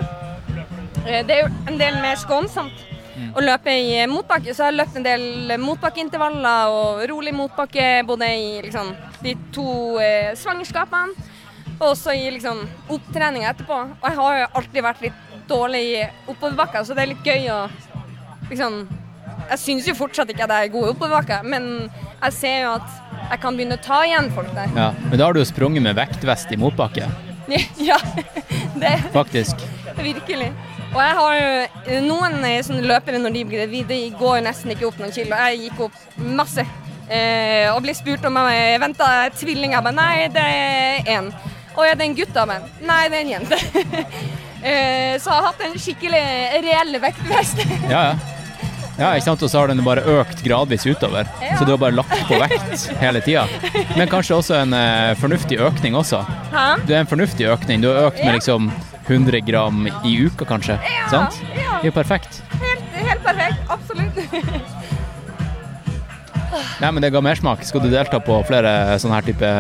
Eh, 1.07 1.23
Det 1.27 1.37
er 1.37 1.45
jo 1.47 1.51
en 1.71 1.79
del 1.81 1.99
mer 2.03 2.17
skånsomt 2.21 2.89
å 3.37 3.43
løpe 3.45 3.73
i 3.75 4.07
motbakke, 4.09 4.55
så 4.55 4.65
jeg 4.65 4.71
har 4.71 4.79
løpt 4.79 4.97
en 4.97 5.05
del 5.05 5.57
motbakkeintervaller 5.61 6.73
og 6.73 7.03
rolig 7.11 7.35
motbakke 7.37 8.03
både 8.09 8.31
i 8.39 8.49
liksom, 8.65 8.95
de 9.23 9.37
to 9.55 9.99
uh, 9.99 10.33
svangerskapene 10.39 11.29
og 11.83 11.93
også 11.93 12.15
i 12.15 12.31
liksom, 12.31 12.63
opptreninga 12.95 13.51
etterpå. 13.51 13.79
Og 13.99 14.09
jeg 14.09 14.19
har 14.21 14.39
jo 14.39 14.51
alltid 14.61 14.85
vært 14.87 15.07
litt 15.09 15.39
dårlig 15.51 15.83
i 15.91 16.03
oppoverbakker, 16.31 16.85
så 16.87 16.95
det 16.95 17.03
er 17.05 17.11
litt 17.13 17.27
gøy 17.27 17.49
å 17.51 17.63
liksom 18.51 18.83
Jeg 19.53 19.61
syns 19.61 19.89
jo 19.91 19.95
fortsatt 19.99 20.31
ikke 20.33 20.47
at 20.47 20.55
jeg 20.57 20.69
er 20.69 20.73
god 20.73 20.87
i 20.87 20.93
oppoverbakker, 20.95 21.43
men 21.45 21.67
jeg 22.23 22.37
ser 22.39 22.63
jo 22.63 22.77
at 22.79 22.95
jeg 23.33 23.41
kan 23.43 23.59
begynne 23.59 23.77
å 23.77 23.83
ta 23.85 23.99
igjen 24.07 24.31
folk 24.33 24.49
der. 24.57 24.73
Ja. 24.77 24.89
Men 25.11 25.21
da 25.21 25.29
har 25.29 25.37
du 25.37 25.43
jo 25.43 25.49
sprunget 25.49 25.85
med 25.85 25.99
vektvest 25.99 26.55
i 26.55 26.61
motbakke, 26.61 27.11
Ja, 27.89 27.99
det 28.75 29.03
faktisk. 29.13 29.57
Virkelig. 29.97 30.53
Og 30.93 31.01
jeg 31.01 31.17
har 31.19 31.37
jo 31.37 32.01
noen 32.07 32.45
eh, 32.45 32.61
sånne 32.65 32.85
løpere 32.87 33.21
når 33.21 33.35
de 33.37 33.45
blir 33.49 33.63
gravide, 33.63 33.97
de 33.97 34.13
går 34.19 34.39
jo 34.39 34.45
nesten 34.47 34.75
ikke 34.75 34.89
opp 34.89 35.01
noen 35.01 35.15
kilo. 35.15 35.39
Jeg 35.49 35.63
gikk 35.67 35.87
opp 35.89 36.19
masse. 36.41 36.65
Eh, 37.13 37.69
og 37.73 37.81
ble 37.85 37.95
spurt 37.97 38.25
om 38.29 38.39
jeg 38.49 38.81
venta 38.81 39.09
tvillinger. 39.37 39.79
Jeg 39.79 39.87
bare 39.89 39.99
nei, 39.99 40.29
det 40.33 40.45
er 40.45 41.11
én. 41.17 41.33
Og 41.73 41.87
er 41.87 41.97
det 41.97 42.09
en 42.09 42.17
gutt? 42.17 42.35
da, 42.37 42.45
men 42.49 42.69
nei, 42.89 43.03
det 43.09 43.19
er 43.19 43.25
en 43.25 43.33
jente. 43.35 43.61
eh, 44.69 45.15
så 45.21 45.33
jeg 45.33 45.39
har 45.39 45.49
hatt 45.49 45.67
en 45.67 45.81
skikkelig 45.81 46.23
reell 46.69 47.01
vektvest. 47.09 47.67
Ja, 47.89 48.13
ja. 48.13 48.32
Ja, 48.99 49.13
ikke 49.17 49.25
sant? 49.25 49.43
Og 49.43 49.49
så 49.51 49.59
har 49.63 49.71
den 49.73 49.81
bare 49.87 50.03
økt 50.21 50.43
gradvis 50.45 50.85
utover. 50.87 51.25
Ja. 51.41 51.57
Så 51.59 51.65
du 51.65 51.73
har 51.73 51.79
bare 51.81 51.97
lagt 51.97 52.13
på 52.29 52.37
vekt 52.43 52.89
hele 53.01 53.23
tida. 53.25 53.47
Men 53.97 54.09
kanskje 54.13 54.37
også 54.37 54.59
en 54.61 54.75
eh, 54.77 55.15
fornuftig 55.21 55.57
økning 55.65 55.97
også. 55.97 56.21
Hæ? 56.53 56.67
Du 56.87 56.93
er 56.93 57.01
en 57.01 57.09
fornuftig 57.11 57.49
økning. 57.49 57.81
Du 57.85 57.89
har 57.89 58.11
økt 58.11 58.21
med 58.21 58.35
Ja. 58.35 58.39
liksom 58.39 58.69
100 59.09 59.41
gram 59.49 59.87
i 60.05 60.13
uka, 60.27 60.45
kanskje. 60.47 60.77
Sant? 61.11 61.41
ja. 61.57 61.79
Det 61.83 61.89
er 61.89 61.91
jo 61.91 61.97
perfekt. 61.97 62.43
Helt, 62.61 62.85
helt 63.09 63.25
perfekt. 63.25 63.59
Absolutt. 63.73 64.15
Nei, 66.83 66.91
men 66.91 67.01
det 67.03 67.11
ga 67.15 67.21
mersmak. 67.25 67.65
Skal 67.65 67.81
du 67.85 67.89
delta 67.93 68.21
på 68.21 68.37
flere 68.49 68.99
sånne 69.01 69.17
her 69.21 69.27
type 69.33 69.53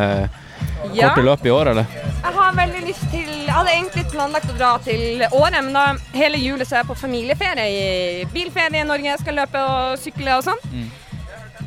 Ja. 0.92 1.08
korte 1.08 1.22
løp 1.24 1.46
i 1.46 1.50
år, 1.50 1.70
eller? 1.72 1.86
Jeg 2.22 2.32
har 2.36 2.52
veldig 2.58 2.82
lyst 2.86 3.04
til 3.10 3.31
Jeg 3.52 3.58
hadde 3.58 3.72
egentlig 3.76 4.02
planlagt 4.08 4.48
å 4.48 4.54
dra 4.56 4.68
til 4.80 5.22
Åre, 5.36 5.58
men 5.60 5.74
da 5.76 5.82
hele 6.16 6.38
julet 6.40 6.64
så 6.64 6.78
er 6.78 6.80
jeg 6.80 6.88
på 6.88 6.94
familieferie 6.96 7.64
i 7.68 8.22
bilferie 8.32 8.80
i 8.80 8.86
Norge. 8.88 9.10
Jeg 9.10 9.20
skal 9.20 9.36
løpe 9.36 9.60
og 9.68 9.98
sykle 10.00 10.38
og 10.38 10.46
sånn. 10.46 10.62
Mm. 10.72 10.86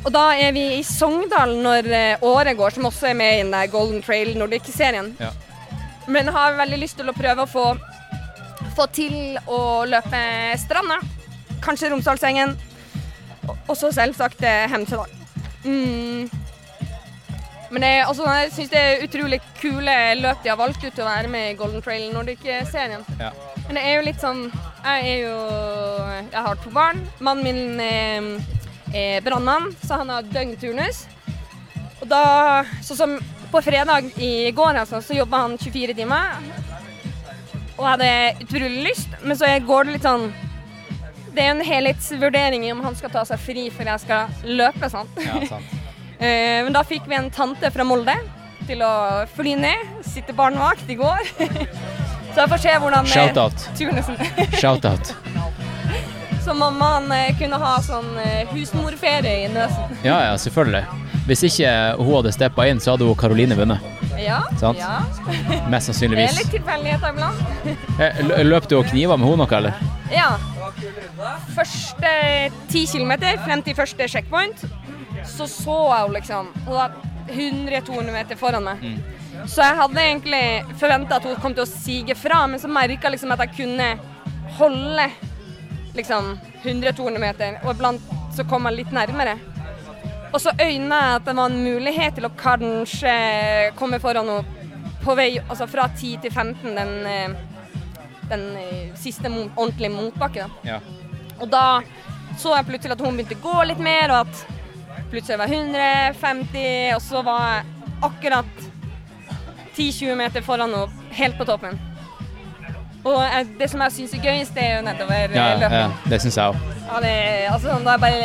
Og 0.01 0.09
da 0.15 0.23
er 0.33 0.49
vi 0.55 0.63
i 0.79 0.83
Sogndal 0.85 1.53
når 1.61 1.89
eh, 1.93 2.25
Åre 2.25 2.55
går, 2.57 2.73
som 2.73 2.87
også 2.89 3.11
er 3.11 3.19
med 3.19 3.35
i 3.35 3.43
den 3.43 3.53
der 3.53 3.69
Golden 3.69 4.01
Trail 4.05 4.33
Nordic-serien. 4.37 5.11
Ja. 5.21 5.29
Men 6.09 6.33
har 6.33 6.57
veldig 6.57 6.79
lyst 6.81 6.97
til 6.97 7.09
å 7.13 7.15
prøve 7.17 7.45
å 7.45 7.51
få, 7.53 7.67
få 8.77 8.89
til 8.97 9.37
å 9.45 9.61
løpe 9.89 10.23
Stranda. 10.65 10.97
Kanskje 11.65 11.93
Romsdalsengen. 11.93 12.57
Og- 13.45 13.57
Og 13.69 13.77
så 13.77 13.93
selvsagt 13.93 14.41
eh, 14.41 14.65
Hemsedal. 14.73 15.13
Mm. 15.65 16.31
Men 17.75 17.83
er- 17.83 18.05
altså, 18.07 18.23
jeg 18.39 18.51
syns 18.55 18.69
det 18.71 18.79
er 18.81 19.01
utrolig 19.03 19.41
kule 19.59 19.95
løp 20.21 20.43
de 20.43 20.49
har 20.53 20.57
valgt 20.59 20.83
ut 20.85 20.93
til 20.95 21.03
å 21.03 21.09
være 21.09 21.27
med 21.33 21.49
i 21.51 21.55
Golden 21.59 21.81
Trail 21.83 22.05
Nordic-serien. 22.13 23.03
Ja. 23.19 23.31
Men 23.67 23.75
det 23.75 23.83
er 23.83 23.95
jo 23.97 24.05
litt 24.05 24.21
sånn 24.21 24.43
Jeg 24.85 25.07
er 25.09 25.19
jo 25.25 25.35
Jeg 26.31 26.43
har 26.45 26.55
to 26.63 26.71
barn. 26.71 27.01
Mannen 27.19 27.43
min 27.43 27.79
er, 27.81 28.29
er 28.93 29.21
brannmann, 29.25 29.71
så 29.83 29.97
han 29.99 30.13
har 30.13 30.23
døgnturnus. 30.23 31.03
Og 32.01 32.07
da 32.11 32.63
Sånn 32.85 32.97
som 33.01 33.17
på 33.51 33.61
fredag 33.63 34.07
i 34.19 34.51
går, 34.55 34.79
altså, 34.81 35.01
så 35.03 35.15
jobba 35.17 35.43
han 35.45 35.57
24 35.57 35.93
timer. 35.97 36.39
Og 37.77 37.85
hadde 37.87 38.09
utrolig 38.45 38.85
lyst, 38.89 39.09
men 39.23 39.35
så 39.37 39.49
går 39.67 39.83
det 39.89 39.97
litt 39.97 40.07
sånn 40.07 40.29
Det 41.35 41.43
er 41.43 41.51
en 41.51 41.65
helhetsvurdering 41.67 42.63
i 42.63 42.71
om 42.71 42.79
han 42.85 42.95
skal 42.95 43.11
ta 43.11 43.25
seg 43.27 43.41
fri 43.43 43.65
før 43.69 43.91
jeg 43.91 44.05
skal 44.05 44.27
løpe. 44.47 44.89
sant? 44.89 45.09
Ja, 45.19 45.41
sant. 45.49 45.74
Eh, 46.19 46.63
men 46.65 46.73
da 46.75 46.83
fikk 46.87 47.07
vi 47.09 47.15
en 47.17 47.29
tante 47.33 47.71
fra 47.73 47.83
Molde 47.87 48.15
til 48.67 48.81
å 48.85 48.91
fly 49.35 49.55
ned. 49.59 49.89
Sitte 50.07 50.33
barnevakt 50.37 50.89
i 50.89 50.97
går. 50.99 51.25
Så 52.35 52.41
jeg 52.43 52.51
får 52.51 52.61
se 52.65 52.75
hvordan 52.83 53.05
eh, 53.07 53.13
Shout-out. 53.15 53.67
turnusen 53.79 54.17
Shout-out. 54.59 55.13
Så 56.45 56.53
mammaen 56.53 57.07
eh, 57.15 57.31
kunne 57.39 57.57
ha 57.61 57.75
sånn 57.81 58.11
husmorferie 58.51 59.45
i 59.45 59.51
Nøsen. 59.53 59.95
Ja, 60.05 60.19
ja, 60.29 60.35
selvfølgelig. 60.37 60.83
Hvis 61.25 61.41
ikke 61.47 61.69
hun 61.97 62.11
hadde 62.19 62.31
steppa 62.35 62.67
inn, 62.69 62.77
så 62.83 62.93
hadde 62.93 63.07
hun 63.07 63.15
Karoline 63.17 63.55
vunnet. 63.57 63.81
Ja, 64.21 64.43
Sant. 64.61 64.77
ja. 64.77 64.99
Mest 65.73 65.89
Det 65.99 66.11
er 66.21 66.35
litt 66.37 66.51
tilfeldigheter 66.53 67.15
iblant. 67.15 67.41
Lø- 68.29 68.43
Løp 68.45 68.67
du 68.69 68.75
og 68.77 68.85
kniva 68.91 69.17
med 69.17 69.25
henne 69.31 69.41
noe, 69.41 69.57
eller? 69.57 69.79
Ja. 70.13 70.35
Første 71.55 72.11
ti 72.71 72.85
kilometer 72.91 73.39
frem 73.45 73.63
til 73.65 73.75
første 73.77 74.07
checkpoint, 74.11 74.67
så 75.27 75.47
så 75.49 75.75
jeg 75.89 76.01
henne 76.01 76.17
liksom 76.19 76.49
Hun 76.65 76.75
var 76.75 76.95
100-200 77.27 78.11
meter 78.13 78.37
foran 78.37 78.65
meg. 78.67 78.83
Så 79.49 79.61
jeg 79.61 79.77
hadde 79.77 80.01
egentlig 80.01 80.43
forventa 80.79 81.17
at 81.17 81.25
hun 81.25 81.39
kom 81.41 81.55
til 81.55 81.65
å 81.65 81.69
sige 81.69 82.15
fra, 82.17 82.43
men 82.47 82.61
så 82.61 82.69
merka 82.71 83.09
liksom 83.11 83.33
at 83.33 83.41
jeg 83.45 83.55
kunne 83.57 83.87
holde 84.59 85.07
liksom 85.97 86.35
100-200 86.63 87.21
meter, 87.21 87.57
og 87.63 87.73
iblant 87.73 88.13
så 88.35 88.45
kom 88.47 88.67
jeg 88.69 88.79
litt 88.79 88.93
nærmere. 88.95 89.35
Og 90.33 90.41
så 90.43 90.53
øyna 90.59 90.99
jeg 91.01 91.17
at 91.17 91.27
det 91.27 91.35
var 91.37 91.51
en 91.51 91.63
mulighet 91.63 92.17
til 92.17 92.27
å 92.27 92.33
kanskje 92.37 93.15
komme 93.79 94.01
foran 94.03 94.29
henne 94.31 94.65
på 95.05 95.13
vei 95.15 95.29
altså 95.43 95.67
fra 95.69 95.85
10 95.93 96.23
til 96.23 96.33
15, 96.33 96.75
den, 96.75 96.93
eh, 97.07 97.35
den 98.31 98.45
eh, 98.57 98.95
siste 98.97 99.29
ordentlige 99.29 99.93
motbakken. 99.93 100.51
Ja. 100.65 100.79
Og 101.39 101.47
da 101.51 101.81
så 102.41 102.55
jeg 102.57 102.67
plutselig 102.67 102.97
at 102.97 103.03
hun 103.05 103.15
begynte 103.15 103.37
å 103.37 103.45
gå 103.45 103.63
litt 103.69 103.83
mer, 103.83 104.11
og 104.11 104.25
at 104.25 104.54
plutselig 105.11 105.39
var 105.39 105.51
150, 105.51 106.95
og 106.95 107.01
så 107.01 107.21
var 107.25 107.43
jeg 107.49 107.65
akkurat 108.03 108.63
10-20 109.75 110.15
meter 110.15 110.41
foran 110.45 110.71
henne, 110.71 111.05
helt 111.15 111.37
på 111.39 111.45
toppen. 111.47 111.79
Og 113.05 113.21
det 113.59 113.67
som 113.69 113.81
jeg 113.85 113.93
syns 113.93 114.13
er 114.17 114.23
gøyest, 114.23 114.55
det 114.57 114.63
er 114.65 114.77
jo 114.79 114.85
nedover 114.87 115.13
Ja, 115.35 115.45
eh, 115.53 115.59
løpet. 115.61 115.75
ja, 115.77 115.89
det 116.09 116.21
syns 116.23 116.37
jeg 116.37 116.45
òg. 116.45 116.55
Ja, 116.87 117.01
det, 117.03 117.15
altså, 117.53 117.75
da 117.85 117.91
jeg 117.91 118.01
bare 118.01 118.21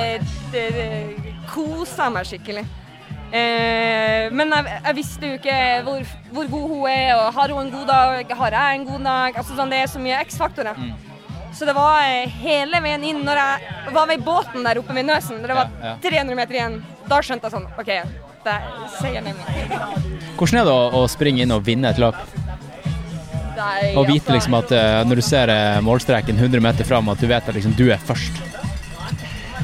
det, 0.52 0.62
det, 0.76 1.32
kosa 1.50 2.08
meg 2.12 2.24
skikkelig. 2.30 2.64
Eh, 3.30 4.30
men 4.32 4.50
jeg, 4.56 4.80
jeg 4.86 4.96
visste 4.96 5.28
jo 5.28 5.36
ikke 5.38 5.58
hvor, 5.86 6.00
hvor 6.32 6.48
god 6.50 6.68
hun 6.72 6.88
er, 6.90 7.12
og 7.18 7.28
har 7.36 7.52
hun 7.52 7.66
en 7.66 7.72
god 7.74 7.86
dag, 7.92 8.34
har 8.40 8.56
jeg 8.56 8.80
en 8.80 8.86
god 8.88 9.04
dag? 9.04 9.36
Altså, 9.36 9.56
sånn, 9.58 9.70
det 9.70 9.82
er 9.82 9.92
så 9.92 10.00
mye 10.02 10.22
X-faktorer. 10.24 10.80
Så 11.52 11.66
det 11.66 11.75
var 11.76 12.02
eh, 12.07 12.30
hele 12.42 12.80
veien 12.83 13.04
inn 13.04 13.23
når 13.26 13.40
jeg 13.42 13.95
var 13.95 14.07
ved 14.11 14.23
båten 14.25 14.66
der 14.66 14.78
oppe 14.80 14.95
ved 14.97 15.09
Nøsen, 15.09 15.40
det 15.42 15.54
var 15.57 15.71
Ja, 15.83 15.95
ja. 15.95 15.97
300 16.04 16.38
meter 16.38 16.59
igjen, 16.59 16.76
da 17.11 17.19
skjønte 17.25 17.49
jeg 17.49 17.57
sånn 17.57 17.66
OK, 17.80 17.90
det 18.45 18.54
er 18.54 18.69
seieren 18.99 19.26
er 19.33 19.37
min. 19.37 20.30
Hvordan 20.38 20.61
er 20.62 20.71
det 20.71 20.76
å, 20.76 20.85
å 21.00 21.09
springe 21.11 21.42
inn 21.45 21.52
og 21.57 21.64
vinne 21.66 21.90
et 21.90 22.00
løp? 22.00 22.21
Og 23.99 24.07
vite 24.09 24.33
liksom 24.33 24.54
at 24.57 24.71
eh, 24.73 25.00
når 25.04 25.21
du 25.21 25.25
ser 25.26 25.50
eh, 25.52 25.80
målstreken 25.85 26.38
100 26.38 26.62
meter 26.64 26.87
fram, 26.88 27.11
at 27.12 27.21
du 27.21 27.26
vet 27.28 27.50
at 27.50 27.57
liksom 27.57 27.75
du 27.76 27.90
er 27.92 28.00
først. 28.09 28.38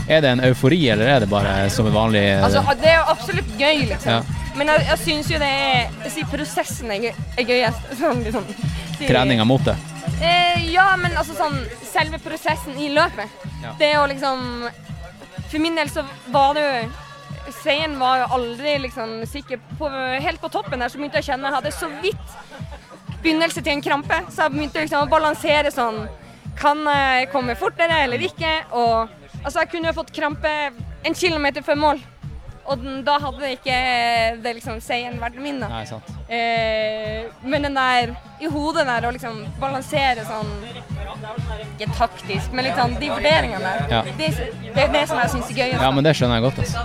Er 0.06 0.20
det 0.22 0.34
en 0.36 0.42
eufori, 0.46 0.82
eller 0.92 1.08
er 1.16 1.24
det 1.24 1.30
bare 1.30 1.54
som 1.72 1.88
en 1.88 1.94
vanlig 1.94 2.22
Altså, 2.36 2.62
det 2.78 2.92
er 2.92 3.00
jo 3.00 3.06
absolutt 3.14 3.54
gøy, 3.58 3.86
liksom. 3.90 4.12
Ja. 4.12 4.44
Men 4.56 4.70
jeg, 4.70 4.84
jeg 4.90 5.00
syns 5.02 5.30
jo 5.32 5.40
det 5.42 5.48
er 5.50 5.96
jeg 6.04 6.12
sier 6.14 6.28
prosessen 6.30 6.92
er, 6.94 7.08
gøy, 7.08 7.24
er 7.40 7.48
gøyest. 7.48 7.88
Sånn, 8.02 8.22
liksom. 8.26 8.46
Treninga 9.00 9.48
mot 9.48 9.64
det? 9.66 9.74
Eh, 10.22 10.66
ja, 10.72 10.86
men 11.00 11.16
altså 11.18 11.34
sånn 11.36 11.56
Selve 11.84 12.18
prosessen 12.22 12.78
i 12.80 12.88
løpet. 12.94 13.32
Ja. 13.62 13.74
Det 13.80 13.90
å 13.98 14.06
liksom 14.10 14.46
For 15.50 15.62
min 15.62 15.76
del 15.78 15.90
så 15.92 16.04
var 16.34 16.56
det 16.56 16.64
jo 16.66 17.52
Seieren 17.62 17.98
var 18.00 18.24
jo 18.24 18.30
aldri 18.38 18.72
liksom 18.86 19.20
sikker 19.30 19.60
på 19.78 19.90
Helt 20.22 20.40
på 20.42 20.50
toppen 20.50 20.82
der 20.82 20.90
så 20.90 20.98
begynte 20.98 21.20
jeg 21.20 21.28
å 21.28 21.30
kjenne 21.32 21.50
Jeg 21.50 21.58
hadde 21.60 21.74
så 21.76 21.90
vidt 22.02 22.36
begynnelse 23.26 23.62
til 23.62 23.72
en 23.72 23.82
krampe, 23.82 24.16
så 24.30 24.44
jeg 24.44 24.52
begynte 24.54 24.82
liksom 24.84 25.06
å 25.06 25.10
balansere 25.10 25.72
sånn 25.74 26.04
Kan 26.58 26.84
jeg 26.86 27.30
komme 27.32 27.56
fortere 27.58 28.02
eller 28.04 28.22
ikke? 28.22 28.52
Og 28.76 29.08
altså, 29.42 29.62
jeg 29.62 29.70
kunne 29.72 29.90
jo 29.90 29.96
fått 29.98 30.12
krampe 30.14 30.52
en 31.06 31.14
kilometer 31.14 31.62
før 31.62 31.78
mål. 31.80 32.00
Og 32.66 32.78
den, 32.82 33.04
da 33.06 33.14
hadde 33.22 33.50
ikke 33.54 33.76
det 34.42 34.52
liksom 34.58 34.80
seieren 34.82 35.20
vært 35.22 35.36
min, 35.38 35.60
da. 35.62 35.68
Nei, 35.70 35.84
sant. 35.86 36.08
Eh, 36.26 37.28
men 37.46 37.62
den 37.68 37.76
der 37.78 38.14
i 38.42 38.48
hodet 38.50 38.86
der 38.88 39.06
å 39.06 39.12
liksom 39.14 39.36
balansere 39.62 40.24
sånn 40.26 40.50
Ikke 41.76 41.86
taktisk, 41.94 42.50
men 42.52 42.66
litt 42.66 42.76
sånn 42.76 42.96
de 43.00 43.08
vurderingene 43.12 43.62
der. 43.62 43.78
Ja. 43.92 44.00
Det, 44.18 44.32
det 44.74 44.82
er 44.82 44.90
det 44.92 45.04
som 45.08 45.18
jeg 45.22 45.30
syns 45.36 45.52
er 45.52 45.56
gøy. 45.62 45.70
Ja, 45.78 45.90
men 45.94 46.04
det 46.04 46.12
skjønner 46.18 46.40
jeg 46.40 46.44
godt. 46.48 46.58
Altså. 46.64 46.78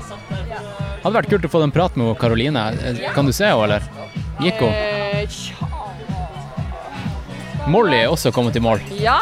Hadde 1.01 1.15
vært 1.17 1.31
kult 1.33 1.45
å 1.49 1.51
få 1.51 1.63
en 1.65 1.73
prat 1.73 1.97
med 1.99 2.13
Karoline. 2.21 2.63
Kan 3.15 3.25
du 3.25 3.33
se 3.33 3.49
henne, 3.49 3.63
eller? 3.65 3.81
Gikk 4.41 4.61
hun? 4.61 4.71
Eh, 4.71 5.25
Molly 7.71 7.97
er 8.03 8.09
også 8.13 8.31
kommet 8.33 8.55
i 8.57 8.63
mål. 8.63 8.79
ja. 9.01 9.19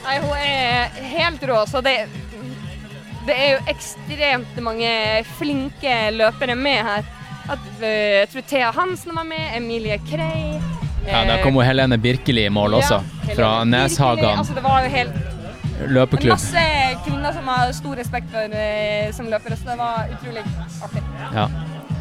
Nei, 0.00 0.16
hun 0.24 0.32
er 0.42 0.88
helt 1.06 1.42
rå, 1.46 1.58
så 1.70 1.78
det 1.84 1.92
Det 3.26 3.36
er 3.36 3.50
jo 3.52 3.64
ekstremt 3.68 4.60
mange 4.64 4.90
flinke 5.36 5.96
løpere 6.16 6.56
med 6.56 6.84
her. 6.86 7.08
At, 7.50 7.66
eh, 7.82 8.20
jeg 8.20 8.28
tror 8.32 8.46
Thea 8.48 8.70
Hansen 8.70 9.16
var 9.16 9.26
med, 9.28 9.56
Emilie 9.56 9.98
Krei. 10.08 10.60
Ja, 11.06 11.24
Da 11.24 11.42
kom 11.42 11.54
hun 11.54 11.64
Helene 11.64 11.98
Birkeli 11.98 12.44
i 12.46 12.48
mål 12.52 12.74
også, 12.74 13.00
fra 13.34 13.64
Neshagan 13.64 14.38
Altså, 14.38 14.54
det 14.54 14.62
var 14.62 14.82
jo 14.84 14.90
helt 14.92 15.14
løpeklubb. 15.88 16.36
Masse 16.36 16.64
kvinner 17.04 17.32
som 17.32 17.48
har 17.48 17.72
stor 17.72 17.96
respekt 17.96 18.30
for 18.32 18.56
eh, 18.56 19.12
som 19.16 19.28
løpere, 19.32 19.56
så 19.56 19.72
det 19.72 19.78
var 19.80 20.12
utrolig 20.12 20.44
artig. 20.84 21.02
Ja. 21.34 21.46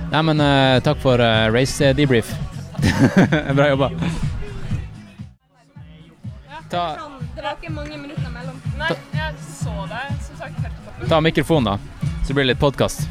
Nei, 0.10 0.22
men 0.26 0.42
uh, 0.42 0.80
takk 0.82 0.98
for 1.04 1.22
uh, 1.22 1.48
race 1.54 1.94
debrief. 1.94 2.32
Bra 3.58 3.70
jobba. 3.70 3.92
Ta, 6.70 6.84
Det 7.36 7.44
var 7.44 7.56
ikke 7.58 7.72
mange 7.74 7.98
minutter 7.98 8.30
mellom. 8.34 8.58
Nei, 8.78 8.92
jeg 9.16 9.34
så 9.48 9.74
deg 9.90 10.20
som 10.28 10.44
sagt. 10.44 10.78
Ta 11.08 11.22
mikrofonen, 11.22 11.63
da, 11.77 12.08
så 12.27 12.34
blir 12.34 12.44
det 12.44 12.53
litt 12.53 12.60
podkast. 12.62 13.08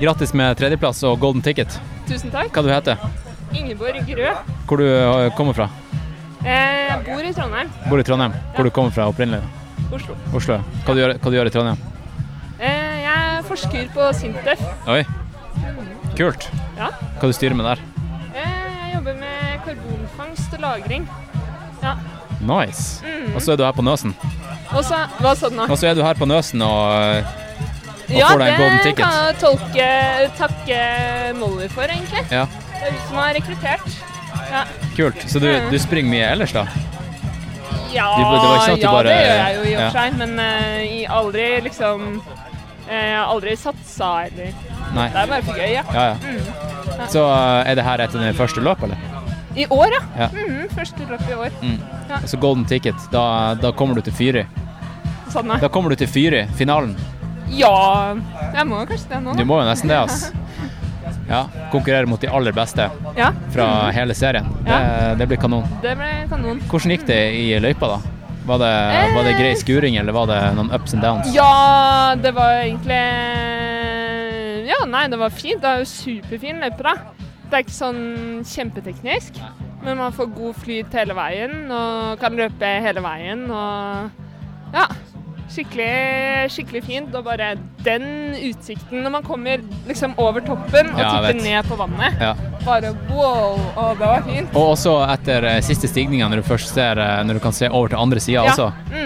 Grattis 0.00 0.32
med 0.34 0.56
tredjeplass 0.58 1.02
og 1.06 1.18
golden 1.22 1.42
ticket. 1.44 1.76
Tusen 2.08 2.32
takk. 2.32 2.50
Hva 2.54 2.62
du 2.66 2.70
heter 2.72 2.98
Ingeborg 3.54 4.00
Rød. 4.08 4.52
Hvor 4.66 4.80
du 4.80 4.86
eh, 4.88 5.28
kommer 5.36 5.54
fra? 5.54 5.68
Eh, 6.42 6.88
Jeg 6.88 7.04
bor 7.06 7.22
i 7.22 7.32
Trondheim, 7.36 7.68
Bor 7.88 8.00
i 8.00 8.06
Trondheim. 8.06 8.34
Hvor 8.56 8.66
du 8.66 8.70
kommer 8.74 8.90
fra 8.90 9.06
opprinnelig? 9.12 9.42
Oslo. 9.92 10.16
Oslo. 10.34 10.56
Hva 10.86 10.94
du 10.96 11.02
gjør, 11.02 11.14
hva 11.20 11.30
du 11.30 11.36
gjør 11.36 11.50
i 11.50 11.54
Trondheim? 11.54 11.82
Eh, 12.58 13.02
Jeg 13.04 13.12
er 13.12 13.42
forsker 13.46 13.88
på 13.94 14.08
Sintef. 14.16 14.62
Oi. 14.88 15.02
Kult. 16.18 16.48
Ja. 16.78 16.90
Hva 17.20 17.28
du 17.30 17.36
styrer 17.36 17.54
med 17.58 17.68
der? 17.68 17.84
Eh, 18.32 18.40
Jeg 18.42 18.94
jobber 18.96 19.20
med 19.20 19.62
karbonfangst 19.66 20.54
og 20.54 20.60
-lagring. 20.66 21.06
Ja. 21.82 21.94
Nice. 22.40 23.04
Mm. 23.04 23.34
Og 23.36 23.42
så 23.42 23.52
er 23.52 23.56
du 23.56 23.64
her 23.64 23.72
på 23.72 23.82
Nøsen. 23.82 24.16
Og 24.74 24.84
så 24.84 24.98
Hva 25.20 25.34
sa 25.36 25.48
du 25.48 25.56
nå? 25.56 25.66
Og 25.70 25.78
så 25.78 25.90
er 25.90 25.94
du 25.98 26.02
her 26.02 26.14
på 26.18 26.26
Nøsen 26.28 26.62
og, 26.64 26.92
eh, 26.92 27.24
og 28.08 28.14
Ja, 28.18 28.28
får 28.32 28.38
deg 28.42 28.48
en 28.52 28.60
golden 28.60 28.78
det 28.84 28.94
kan 28.96 29.12
jeg 29.18 29.36
tolke, 29.40 29.88
takke 30.38 30.80
Molly 31.38 31.68
for, 31.72 31.82
egentlig. 31.88 32.24
Ja, 32.30 32.46
Det 32.46 32.88
er 32.88 32.92
hun 32.92 33.02
som 33.08 33.16
har 33.22 33.34
rekruttert. 33.34 34.00
Ja, 34.52 34.64
kult. 34.96 35.20
Så 35.28 35.40
du, 35.40 35.46
Mhm. 35.48 35.70
du 35.70 35.78
springer 35.78 36.10
mye 36.10 36.30
ellers, 36.32 36.52
da? 36.52 36.66
ja, 37.92 38.08
Du- 38.16 38.22
det 38.24 38.60
sånn 38.66 38.80
ja 38.80 38.90
bare- 38.92 39.02
det 39.04 39.16
gjør 39.16 39.46
jeg 39.46 39.56
jo 39.56 39.62
i 39.62 39.74
og 39.76 39.92
for 39.92 39.98
seg, 39.98 40.16
men 40.16 40.38
uh, 40.40 41.16
aldri 41.18 41.60
liksom 41.62 42.22
eh, 42.88 43.08
Jeg 43.10 43.16
har 43.16 43.26
aldri 43.26 43.56
satsa 43.56 44.26
eller 44.26 44.52
Nei. 44.94 45.08
Det 45.08 45.16
er 45.16 45.26
bare 45.26 45.42
for 45.42 45.52
gøy, 45.54 45.72
ja. 45.72 45.82
Ja, 45.92 46.04
ja. 46.08 46.14
Mm. 46.22 47.08
Så 47.08 47.22
eh, 47.24 47.70
er 47.70 47.74
det 47.74 47.84
her 47.84 47.98
etter 47.98 48.18
den 48.20 48.34
første 48.34 48.60
løp, 48.60 48.82
eller? 48.82 48.96
I 49.56 49.66
år, 49.68 49.92
ja. 49.92 50.02
Ja. 50.18 50.28
Mhm, 50.32 50.68
første 50.72 51.06
løp 51.10 51.24
i 51.28 51.34
år. 51.36 51.50
Mm. 51.62 51.78
Ja. 52.08 52.18
Så 52.26 52.36
golden 52.40 52.64
ticket, 52.68 52.94
da, 53.12 53.54
da 53.60 53.72
kommer 53.76 53.94
du 53.98 54.02
til 54.06 54.12
Fyri. 54.16 54.46
Sånn. 55.32 55.52
Da 55.60 55.68
kommer 55.72 55.92
du 55.92 55.96
til 56.00 56.08
Fyri, 56.08 56.46
finalen. 56.56 56.94
Ja, 57.52 58.14
jeg 58.54 58.64
må 58.68 58.80
kanskje 58.88 59.08
det 59.12 59.20
nå. 59.26 59.34
Du 59.36 59.44
må 59.48 59.58
jo 59.60 59.68
nesten 59.68 59.92
det, 59.92 59.98
ass. 60.00 60.30
Ja, 61.28 61.44
konkurrere 61.70 62.04
mot 62.10 62.20
de 62.20 62.26
aller 62.28 62.52
beste 62.52 62.88
Ja. 63.16 63.28
fra 63.54 63.66
hele 63.94 64.12
serien. 64.14 64.44
Det, 64.66 64.78
det 65.20 65.26
blir 65.30 65.38
kanon. 65.40 65.64
Det 65.80 65.94
ble 65.96 66.08
kanon. 66.28 66.58
Hvordan 66.68 66.92
gikk 66.92 67.06
det 67.08 67.20
i 67.38 67.44
løypa, 67.62 67.88
da? 67.94 67.98
Var 68.48 68.58
det, 68.58 68.72
var 69.14 69.22
det 69.28 69.32
grei 69.38 69.52
skuring, 69.56 69.96
eller 70.00 70.12
var 70.16 70.26
det 70.28 70.40
noen 70.58 70.72
ups 70.74 70.96
and 70.96 71.02
downs? 71.06 71.30
Ja, 71.32 72.16
det 72.20 72.32
var 72.34 72.58
egentlig 72.64 72.98
Ja, 74.66 74.80
nei, 74.90 75.06
det 75.12 75.18
var 75.20 75.30
fint. 75.30 75.62
Det 75.62 75.68
er 75.70 75.82
jo 75.84 75.88
superfin 75.88 76.60
løype, 76.62 76.82
da. 76.82 76.96
Det 77.52 77.58
er 77.58 77.64
ikke 77.66 77.76
sånn 77.76 78.04
kjempeteknisk, 78.48 79.36
men 79.84 79.98
man 80.00 80.14
får 80.16 80.30
god 80.32 80.54
flyt 80.62 80.94
hele 80.96 81.12
veien 81.18 81.66
og 81.68 82.14
kan 82.22 82.32
løpe 82.38 82.70
hele 82.86 83.02
veien 83.04 83.44
og 83.52 84.20
Ja. 84.72 84.86
Skikkelig, 85.52 86.48
skikkelig 86.48 86.80
fint. 86.86 87.14
Og 87.18 87.26
bare 87.26 87.50
den 87.84 88.04
utsikten 88.38 89.02
når 89.04 89.12
man 89.18 89.26
kommer 89.26 89.60
liksom 89.84 90.14
over 90.16 90.40
toppen 90.46 90.88
og 90.94 91.02
Ja, 91.02 91.10
titter 91.20 91.42
ned 91.44 91.68
på 91.68 91.76
vannet. 91.76 92.16
Ja. 92.22 92.30
Bare 92.64 92.94
wow! 93.10 93.58
Å, 93.76 93.84
det 93.98 94.08
var 94.14 94.24
fint. 94.24 94.54
Og 94.56 94.70
også 94.78 94.94
etter 95.12 95.44
eh, 95.50 95.58
siste 95.66 95.90
stigninga, 95.90 96.30
når 96.32 96.40
du 96.40 96.46
først 96.48 96.72
ser 96.72 96.96
eh, 97.02 97.18
Når 97.26 97.36
du 97.36 97.42
kan 97.44 97.52
se 97.56 97.68
over 97.68 97.92
til 97.92 98.00
andre 98.00 98.22
sida 98.22 98.46
Ja. 98.46 98.54
også. 98.54 98.70
Mm. 98.94 99.01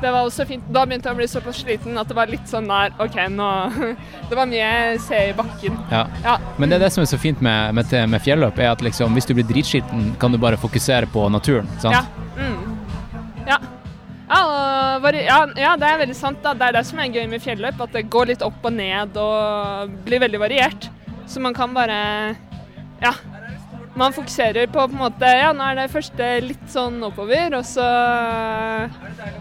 Det 0.00 0.10
var 0.14 0.26
også 0.28 0.44
fint. 0.46 0.66
Da 0.70 0.84
begynte 0.86 1.08
jeg 1.08 1.16
å 1.16 1.18
bli 1.18 1.26
såpass 1.30 1.62
sliten 1.64 1.98
at 1.98 2.10
det 2.10 2.14
var 2.14 2.30
litt 2.30 2.46
sånn 2.50 2.68
der 2.70 2.92
OK, 3.02 3.16
nå 3.34 3.48
Det 4.30 4.38
var 4.38 4.46
mye 4.50 4.98
se 5.02 5.22
i 5.30 5.34
bakken. 5.36 5.78
Ja. 5.90 6.04
Ja. 6.24 6.36
Men 6.58 6.70
det 6.70 6.78
er 6.78 6.86
det 6.86 6.92
som 6.94 7.02
er 7.02 7.10
så 7.10 7.18
fint 7.20 7.42
med, 7.44 7.74
med, 7.74 7.94
med 8.12 8.22
fjelløp, 8.22 8.60
er 8.62 8.70
at 8.74 8.84
liksom, 8.84 9.16
hvis 9.18 9.26
du 9.26 9.34
blir 9.38 9.48
dritskitten, 9.48 10.12
kan 10.22 10.34
du 10.34 10.38
bare 10.38 10.60
fokusere 10.60 11.10
på 11.10 11.26
naturen. 11.34 11.70
Sant? 11.82 11.98
Ja. 11.98 12.04
Mm. 12.38 12.78
Ja. 13.48 13.58
Ja, 14.28 14.42
og 15.00 15.14
ja, 15.16 15.38
ja, 15.56 15.72
det 15.80 15.88
er 15.88 16.02
veldig 16.02 16.16
sant. 16.16 16.42
da. 16.44 16.52
Det 16.54 16.68
er 16.68 16.76
det 16.78 16.84
som 16.86 17.00
er 17.00 17.08
gøy 17.14 17.24
med 17.32 17.42
fjelløp, 17.42 17.80
at 17.80 17.96
det 17.96 18.06
går 18.12 18.34
litt 18.34 18.44
opp 18.44 18.64
og 18.68 18.74
ned 18.76 19.16
og 19.18 19.94
blir 20.06 20.22
veldig 20.22 20.42
variert. 20.42 20.90
Så 21.28 21.40
man 21.40 21.56
kan 21.56 21.74
bare 21.76 22.36
Ja. 23.02 23.12
Man 23.98 24.14
fokuserer 24.14 24.68
på 24.70 24.78
på 24.78 24.94
en 24.94 25.00
måte 25.00 25.26
Ja, 25.26 25.50
nå 25.56 25.64
er 25.66 25.80
det 25.80 25.88
første 25.90 26.26
litt 26.44 26.68
sånn 26.70 27.00
oppover, 27.02 27.56
og 27.58 27.64
så 27.66 27.86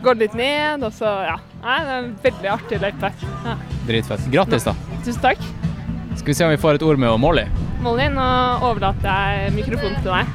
går 0.02 0.17
det 0.17 0.28
litt 0.28 0.38
ned, 0.39 0.86
og 0.88 0.96
så 0.98 1.12
Ja. 1.28 1.38
Nei, 1.62 1.78
det 1.84 1.93
er 1.93 2.00
en 2.00 2.12
veldig 2.24 2.50
artig 2.54 2.80
løype. 2.82 3.12
Ja. 3.46 3.56
Dritfett. 3.88 4.28
Grattis, 4.32 4.65
da. 4.65 4.74
Tusen 5.06 5.22
takk. 5.22 5.41
Skal 6.15 6.32
vi 6.32 6.34
se 6.34 6.46
om 6.46 6.52
vi 6.54 6.60
får 6.62 6.80
et 6.80 6.86
ord 6.86 6.98
med 7.02 7.20
Molly. 7.20 7.46
Molly, 7.82 8.08
nå 8.13 8.28
overlater 8.65 9.10
jeg 9.10 9.54
mikrofonen 9.58 10.02
til 10.02 10.12
deg. 10.13 10.34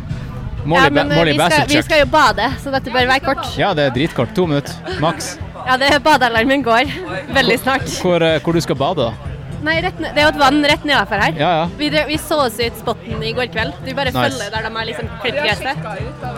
Molly, 0.65 0.83
ja, 0.85 0.91
men 0.91 1.11
eh, 1.11 1.19
Molly 1.19 1.33
vi, 1.33 1.39
skal, 1.43 1.67
vi 1.73 1.83
skal 1.83 2.03
jo 2.05 2.11
bade, 2.13 2.51
så 2.63 2.71
dette 2.75 2.95
bør 2.95 3.09
være 3.11 3.25
kort. 3.25 3.47
Ja, 3.59 3.73
det 3.75 3.89
er 3.89 3.97
dritkort. 3.97 4.35
To 4.37 4.47
minutter, 4.47 4.95
maks. 5.03 5.35
Ja, 5.67 5.77
det 5.79 5.91
badealarmen 6.03 6.63
går 6.63 6.91
veldig 7.35 7.59
snart. 7.63 7.87
Hvor, 8.03 8.19
hvor, 8.19 8.39
hvor 8.45 8.59
du 8.59 8.61
skal 8.63 8.79
bade, 8.79 9.09
da? 9.11 9.32
Nei, 9.63 9.77
rett 9.85 9.99
ned, 10.03 10.11
det 10.17 10.23
er 10.23 10.27
jo 10.27 10.33
et 10.33 10.39
vann 10.41 10.65
rett 10.67 10.87
nedafor 10.89 11.21
her. 11.23 11.37
Ja, 11.39 11.51
ja. 11.61 11.67
Vi, 11.79 11.91
vi 12.09 12.17
så 12.19 12.39
oss 12.49 12.57
ut 12.59 12.79
spotten 12.81 13.23
i 13.23 13.33
går 13.37 13.51
kveld. 13.55 13.77
Du 13.87 13.93
bare 13.95 14.11
Nice. 14.11 14.25
følger 14.25 14.51
der 14.55 14.67
de 14.67 14.73
har 14.77 14.89
liksom 14.89 15.11
klippet 15.23 15.45
gresset. 15.45 15.85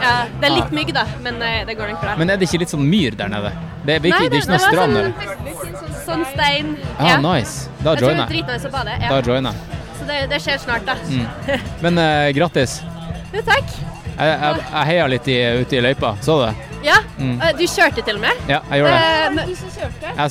Ja, 0.02 0.14
det 0.40 0.50
er 0.50 0.56
litt 0.58 0.74
mygg, 0.76 0.92
da, 0.96 1.06
men 1.24 1.40
eh, 1.42 1.62
det 1.68 1.78
går 1.78 1.94
nok 1.94 2.04
bra. 2.04 2.16
Men 2.20 2.34
er 2.34 2.40
det 2.40 2.50
ikke 2.50 2.60
litt 2.64 2.74
sånn 2.74 2.84
myr 2.84 3.16
der 3.16 3.32
nede? 3.32 3.54
Det 3.84 3.96
er, 3.96 4.04
Nei, 4.04 4.12
ikke, 4.12 4.28
det 4.28 4.40
er 4.40 4.44
ikke 4.44 4.52
noe 4.52 4.66
strand, 4.66 4.98
sånn, 4.98 5.00
eller? 5.00 5.94
sånn 6.04 6.26
stein. 6.34 6.74
Ah, 6.98 7.16
nice. 7.24 7.70
Da 7.80 7.94
Jeg 7.94 8.04
tror 8.04 8.12
det 8.12 8.58
er 8.58 8.68
å 8.68 8.74
bade. 8.76 8.98
Ja. 9.00 9.08
Da 9.08 9.22
joiner 9.24 9.56
jeg. 9.56 9.80
Så 9.94 10.10
det, 10.10 10.20
det 10.34 10.42
skjer 10.44 10.60
snart, 10.60 10.84
da. 10.88 10.98
Mm. 11.08 11.26
Men 11.86 12.04
uh, 12.04 12.28
grattis. 12.36 12.78
Jo, 13.32 13.40
takk. 13.46 13.74
Jeg, 14.14 14.30
jeg, 14.30 14.62
jeg 14.68 14.86
heia 14.92 15.10
litt 15.10 15.32
i, 15.32 15.40
ute 15.64 15.80
i 15.80 15.84
løypa. 15.88 16.14
Så 16.22 16.38
du 16.42 16.46
det? 16.50 16.73
Ja, 16.84 16.98
Mm. 17.18 17.40
eh, 17.40 17.52
du 17.56 17.64
kjørte 17.64 18.02
til 18.04 18.16
og 18.16 18.20
med. 18.20 18.40
Ja, 18.48 18.58
jeg 18.70 18.82
gjorde 18.82 18.92
det. 18.92 19.04
Eh, 19.04 19.30
men- 19.34 19.48
Jeg 19.48 19.56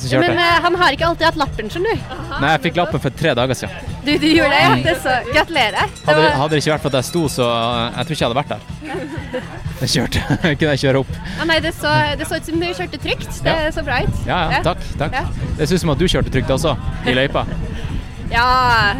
som 0.00 0.10
kjørte. 0.10 0.20
Men 0.28 0.38
eh, 0.38 0.60
han 0.62 0.74
har 0.74 0.92
ikke 0.94 1.06
alltid 1.08 1.24
hatt 1.26 1.36
lappen, 1.40 1.70
skjønner 1.70 1.94
du. 1.98 2.14
Nei, 2.40 2.50
jeg 2.52 2.60
fikk 2.62 2.76
lappen 2.76 3.00
for 3.00 3.10
tre 3.10 3.34
dager 3.34 3.54
siden. 3.58 3.74
Du, 4.04 4.12
du 4.18 4.26
gjorde 4.28 4.50
det, 4.54 4.60
ja. 4.62 4.70
Mm. 4.74 4.82
Det 4.84 4.94
så, 5.02 5.14
gratulerer. 5.32 5.90
Det 5.90 6.06
Hadde, 6.14 6.30
hadde 6.38 6.50
det 6.54 6.60
ikke 6.62 6.72
vært 6.76 6.80
for 6.84 6.88
at 6.94 6.98
jeg 7.00 7.04
sto, 7.10 7.22
så 7.28 7.48
eh, 7.50 7.98
jeg 7.98 8.06
tror 8.06 8.14
ikke 8.14 8.22
jeg 8.22 8.28
hadde 8.28 8.40
vært 8.42 8.52
der. 8.54 8.60
Jeg 9.84 9.88
kjørte. 9.90 10.20
Kunne 10.58 10.70
jeg 10.76 10.80
kjøre 10.84 11.00
opp. 11.02 11.08
Ah, 11.40 11.44
nei, 11.50 11.58
det 11.60 11.74
så, 11.74 11.90
det 12.16 12.26
så 12.28 12.36
ut 12.38 12.46
som 12.46 12.60
du 12.60 12.66
kjørte 12.66 12.98
trygt. 13.02 13.42
Det 13.42 13.52
Ja. 13.52 13.70
så 13.74 13.82
bra 13.84 13.98
ut. 14.06 14.20
Ja, 14.26 14.38
ja, 14.52 14.60
takk. 14.62 14.78
takk. 14.96 15.12
Ja. 15.12 15.24
Det 15.58 15.68
ser 15.68 15.74
ut 15.74 15.80
som 15.82 15.90
at 15.90 15.98
du 15.98 16.04
kjørte 16.06 16.30
trygt 16.32 16.48
også, 16.54 16.76
i 17.06 17.12
løypa. 17.18 17.42
Ja 18.30 18.94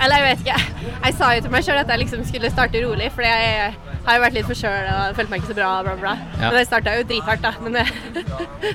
Eller 0.00 0.16
jeg 0.22 0.36
vet 0.36 0.46
ikke. 0.46 0.60
Jeg 1.04 1.14
sa 1.18 1.32
jo 1.34 1.40
til 1.44 1.50
meg 1.50 1.64
sjøl 1.66 1.78
at 1.80 1.88
jeg 1.92 1.98
liksom 2.04 2.24
skulle 2.28 2.50
starte 2.52 2.80
rolig, 2.84 3.10
for 3.12 3.22
jeg 3.26 3.74
har 4.06 4.16
jo 4.18 4.22
vært 4.22 4.36
litt 4.38 4.46
for 4.46 4.54
sjøl 4.58 4.88
og 4.92 5.16
følte 5.18 5.30
meg 5.32 5.40
ikke 5.42 5.50
så 5.52 5.56
bra, 5.58 5.70
bla, 5.86 5.94
bla. 6.00 6.12
Ja. 6.38 6.50
Men 6.50 6.58
det 6.60 6.66
starta 6.68 6.94
jo 6.98 7.06
drithardt, 7.10 7.42
da. 7.42 7.52
Men 7.62 7.76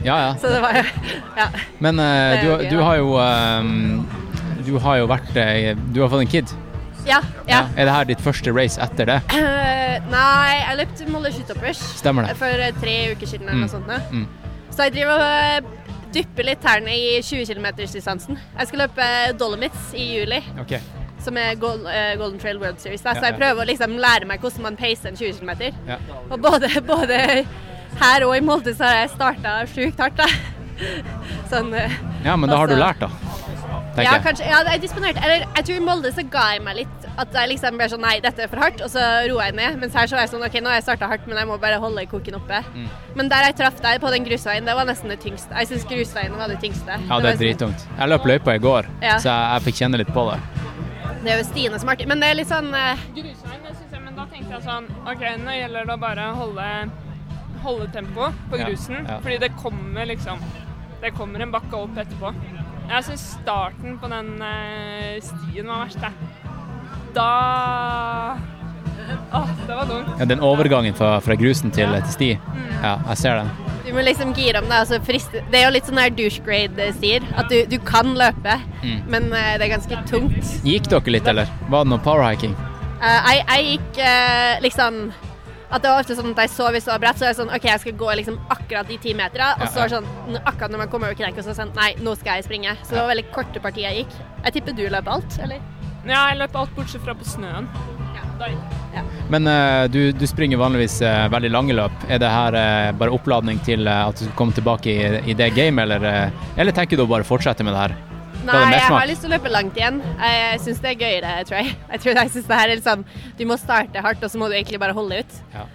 Ja, 0.04 0.18
ja. 0.28 0.32
så 0.42 0.52
det 0.52 0.62
var 0.64 0.76
jo 0.80 0.84
Ja. 1.38 1.48
Men 1.80 2.00
uh, 2.00 2.06
er 2.06 2.44
du, 2.44 2.66
du 2.76 2.82
har 2.84 3.00
jo 3.00 3.16
um, 3.18 4.04
Du 4.68 4.76
har 4.80 5.00
jo 5.02 5.08
vært 5.10 5.36
eh, 5.42 5.72
Du 5.96 6.02
har 6.04 6.12
fått 6.14 6.22
en 6.28 6.32
kid. 6.36 6.52
Ja. 7.08 7.18
ja. 7.50 7.64
Er 7.76 7.88
det 7.90 7.94
her 7.96 8.06
ditt 8.12 8.22
første 8.22 8.52
race 8.54 8.78
etter 8.82 9.08
det? 9.10 9.20
Uh, 9.34 9.98
nei, 10.12 10.60
jeg 10.62 10.78
løp 10.84 11.00
Molde 11.10 11.32
det. 12.30 12.38
for 12.38 12.66
eh, 12.68 12.76
tre 12.82 12.98
uker 13.16 13.26
siden 13.32 13.48
eller 13.50 13.58
Mm. 13.58 13.66
noe 13.66 13.72
sånt. 13.74 14.12
Mm. 14.14 14.28
Så 14.72 14.86
jeg 14.86 14.94
driver 15.00 15.18
og 15.18 15.26
eh, 15.26 15.98
dypper 16.14 16.46
litt 16.46 16.62
tærne 16.62 16.94
i 16.94 17.18
20 17.24 17.48
km-distansen. 17.50 18.38
Jeg 18.60 18.68
skal 18.70 18.84
løpe 18.86 19.08
Dolomites 19.40 19.94
i 19.98 20.12
juli, 20.20 20.44
Ok. 20.62 20.76
Som 21.24 21.38
er 21.38 21.52
eh, 21.54 22.16
Golden 22.20 22.40
Trail 22.42 22.60
World 22.62 22.80
Series. 22.84 23.02
Da. 23.06 23.14
Så 23.18 23.28
jeg 23.30 23.38
prøver 23.40 23.64
å 23.64 23.68
liksom 23.70 23.98
lære 24.02 24.26
meg 24.30 24.42
hvordan 24.44 24.62
man 24.70 24.80
pacer 24.80 25.12
en 25.12 25.20
20 25.20 25.40
km. 25.42 25.72
Ja. 25.88 25.98
Og 26.30 26.40
både, 26.42 26.70
både 26.88 27.20
her 28.02 28.24
og 28.28 28.36
i 28.38 28.42
Molde 28.46 28.74
så 28.78 28.88
har 28.88 29.02
jeg 29.04 29.14
starta 29.18 29.58
sjukt 29.72 30.00
hardt, 30.00 30.18
da. 30.18 30.28
Sånn 31.52 31.74
eh, 31.78 31.92
Ja, 32.26 32.36
men 32.38 32.50
da 32.50 32.58
har 32.58 32.68
du 32.72 32.74
Altså- 32.78 32.86
lært, 32.88 33.00
da. 33.00 33.12
Tenker 33.92 34.08
ja, 34.08 34.20
kanskje. 34.24 34.46
Ja, 34.48 34.60
jeg 34.72 34.82
disponerte. 34.86 35.20
Eller 35.20 35.42
jeg 35.58 35.66
tror 35.68 35.76
i 35.76 35.84
Molde 35.84 36.12
så 36.16 36.24
ga 36.32 36.46
jeg 36.54 36.62
meg 36.64 36.78
litt. 36.78 37.08
At 37.20 37.34
jeg 37.36 37.50
liksom 37.52 37.76
ble 37.76 37.88
sånn 37.92 38.00
nei, 38.00 38.14
dette 38.24 38.46
er 38.46 38.48
for 38.48 38.62
hardt, 38.64 38.80
og 38.86 38.88
så 38.94 39.02
roa 39.28 39.50
jeg 39.50 39.56
ned. 39.58 39.76
Mens 39.82 39.94
her 40.00 40.08
så 40.08 40.16
var 40.16 40.24
jeg 40.24 40.32
sånn 40.32 40.46
OK, 40.48 40.56
nå 40.64 40.72
har 40.72 40.78
jeg 40.80 40.86
starta 40.86 41.10
hardt, 41.12 41.26
men 41.28 41.36
jeg 41.42 41.50
må 41.50 41.58
bare 41.60 41.76
holde 41.84 42.06
koken 42.08 42.38
oppe. 42.40 42.62
Mm. 42.72 42.88
Men 43.20 43.28
der 43.34 43.50
jeg 43.50 43.58
traff 43.60 43.82
deg 43.84 44.00
på 44.00 44.14
den 44.16 44.24
grusveien, 44.30 44.64
det 44.66 44.78
var 44.80 44.88
nesten 44.88 45.12
det 45.12 45.20
tyngste. 45.26 45.52
Jeg 45.60 45.68
syns 45.74 45.84
grusveien 45.92 46.38
var 46.40 46.48
det 46.48 46.62
tyngste. 46.64 46.88
Ja, 46.88 46.96
det 46.96 47.12
er 47.12 47.12
var 47.20 47.28
sånn- 47.36 47.44
drittungt. 47.44 47.86
Jeg 48.00 48.10
løp 48.16 48.30
løypa 48.32 48.56
i 48.56 48.64
går, 48.64 48.88
Ja. 49.04 49.18
så 49.20 49.28
jeg, 49.28 49.44
jeg 49.52 49.68
fikk 49.68 49.82
kjenne 49.84 49.98
litt 50.06 50.14
på 50.16 50.24
det. 50.32 50.40
Det 51.22 51.30
er 51.30 51.38
jo 51.38 51.46
Stine 51.46 51.78
som 51.80 51.90
er 51.92 51.96
artig. 51.98 52.08
Men 52.10 52.22
det 52.24 52.30
er 52.32 52.38
litt 52.40 52.50
sånn 52.50 52.72
eh, 52.74 53.02
Grusveien, 53.14 53.62
det 53.66 53.76
syns 53.78 53.92
jeg, 53.94 54.02
men 54.08 54.16
da 54.18 54.26
tenkte 54.32 54.56
jeg 54.56 54.64
sånn 54.66 54.88
OK, 55.06 55.26
nå 55.44 55.54
gjelder 55.60 55.86
det 55.90 55.94
å 55.96 56.02
bare 56.02 56.26
holde, 56.38 56.70
holde 57.66 57.88
tempo 57.94 58.32
på 58.50 58.58
Ja, 58.62 58.70
grusen. 58.72 59.04
ja. 59.06 59.20
Fordi 59.22 59.38
det 59.44 59.52
kommer 59.62 60.10
liksom 60.10 60.42
Det 61.02 61.12
kommer 61.18 61.42
en 61.42 61.52
bakke 61.54 61.74
opp 61.78 61.96
etterpå. 61.98 62.30
Jeg 62.92 63.06
syns 63.08 63.24
starten 63.40 63.96
på 64.02 64.10
den 64.12 64.34
eh, 64.46 65.18
stien 65.24 65.70
var 65.70 65.86
verst, 65.86 66.02
jeg. 66.02 66.14
Da 67.16 67.30
Åh, 69.34 69.50
det 69.68 69.76
var 69.76 69.86
dumt. 69.90 70.14
Ja, 70.20 70.26
den 70.30 70.40
overgangen 70.46 70.96
fra, 70.98 71.20
fra 71.24 71.36
grusen 71.40 71.72
til, 71.76 71.92
til 72.06 72.14
sti. 72.16 72.30
Mm. 72.40 72.66
Ja, 72.84 72.94
jeg 73.12 73.18
ser 73.22 73.42
den. 73.42 73.52
Du 73.86 73.92
må 73.98 74.04
liksom 74.06 74.34
gire 74.38 74.62
om 74.62 74.68
deg. 74.70 74.78
Altså 74.84 75.00
friste. 75.04 75.42
Det 75.52 75.60
er 75.60 75.66
jo 75.68 75.72
litt 75.76 75.88
sånn 75.90 76.00
her 76.00 76.12
douche 76.16 76.44
grade-stier. 76.46 77.26
At 77.36 77.50
du, 77.52 77.62
du 77.72 77.78
kan 77.88 78.14
løpe, 78.18 78.60
Mm. 78.82 79.02
men 79.14 79.28
uh, 79.30 79.58
det 79.62 79.68
er 79.68 79.74
ganske 79.76 79.98
tungt. 80.10 80.54
Gikk 80.66 80.88
dere 80.90 81.12
litt, 81.14 81.28
eller? 81.30 81.50
Var 81.70 81.84
det 81.86 81.92
noe 81.92 82.02
powerhiking? 82.02 82.56
Uh, 83.02 83.20
jeg, 83.30 83.44
jeg 83.46 83.68
gikk 83.76 84.00
uh, 84.06 84.56
liksom 84.66 85.04
at 85.72 85.84
det 85.86 85.88
var 85.88 86.02
ofte 86.02 86.16
sånn 86.18 86.34
at 86.34 86.40
jeg 86.44 86.52
så 86.52 86.66
i 86.76 86.80
så 86.84 86.96
bredt, 87.00 87.20
så 87.22 87.28
er 87.30 87.32
det 87.32 87.38
sånn 87.38 87.52
OK, 87.56 87.64
jeg 87.70 87.80
skal 87.80 87.94
gå 88.02 88.08
liksom 88.20 88.40
akkurat 88.52 88.90
de 88.90 88.98
ti 89.00 89.14
meterne. 89.16 89.54
Og 89.56 89.62
Ja, 89.64 89.70
så 89.72 89.86
sånn, 89.94 90.10
akkurat 90.42 90.74
når 90.74 90.82
man 90.84 90.90
kommer 90.92 91.08
over 91.08 91.16
krenka, 91.22 91.40
så 91.46 91.54
er 91.54 91.56
det 91.56 91.62
sånn 91.62 91.72
Nei, 91.78 91.92
nå 92.04 92.16
skal 92.20 92.42
jeg 92.42 92.48
springe. 92.50 92.74
Så 92.82 92.92
det 92.98 93.00
var 93.00 93.12
veldig 93.14 93.28
korte 93.32 93.62
partier 93.64 93.88
jeg 93.88 94.02
gikk. 94.04 94.18
Jeg 94.50 94.58
tipper 94.58 94.76
du 94.76 94.84
løp 94.92 95.08
alt, 95.14 95.38
eller? 95.46 95.62
Ja, 96.04 96.26
jeg 96.34 96.42
løp 96.42 96.58
alt 96.60 96.74
bortsett 96.76 97.06
fra 97.06 97.14
på 97.16 97.24
snøen. 97.30 97.70
Men 99.32 99.48
uh, 99.48 99.88
du, 99.92 100.12
du 100.12 100.26
springer 100.28 100.60
vanligvis 100.60 100.98
uh, 101.06 101.28
veldig 101.32 101.52
lange 101.54 101.76
løp. 101.78 102.06
Er 102.12 102.20
det 102.20 102.32
her 102.32 102.58
uh, 102.58 102.92
bare 103.00 103.14
oppladning 103.16 103.62
til 103.66 103.88
at 103.88 104.18
du 104.18 104.26
skal 104.26 104.38
komme 104.40 104.56
tilbake 104.58 104.92
i, 104.92 105.12
i 105.32 105.36
det 105.38 105.52
gamet, 105.56 105.86
eller, 105.88 106.34
eller 106.60 106.76
tenker 106.76 107.00
du 107.00 107.06
å 107.06 107.12
bare 107.12 107.28
fortsette 107.28 107.64
med 107.64 107.76
det 107.76 107.86
her? 107.86 107.96
Det 108.42 108.50
Nei, 108.50 108.74
jeg 108.74 108.90
har 108.90 109.06
lyst 109.06 109.22
til 109.22 109.30
å 109.30 109.36
løpe 109.36 109.52
langt 109.54 109.76
igjen. 109.78 110.00
Jeg 110.18 110.62
syns 110.64 110.82
det 110.82 110.96
er 110.96 110.98
gøy, 110.98 111.18
det, 111.22 111.34
tror 111.48 111.60
jeg. 111.60 111.76
Jeg 111.94 112.04
tror 112.04 112.20
jeg 112.20 112.32
synes 112.34 112.48
det 112.50 112.58
her 112.58 112.72
er 112.72 112.80
litt 112.80 112.88
sånn 112.88 113.04
Du 113.38 113.44
må 113.46 113.58
starte 113.62 114.02
hardt, 114.02 114.24
og 114.26 114.34
så 114.34 114.42
må 114.42 114.50
du 114.50 114.56
egentlig 114.58 114.82
bare 114.82 114.96
holde 114.98 115.22
ut. 115.22 115.36
Ja. 115.54 115.68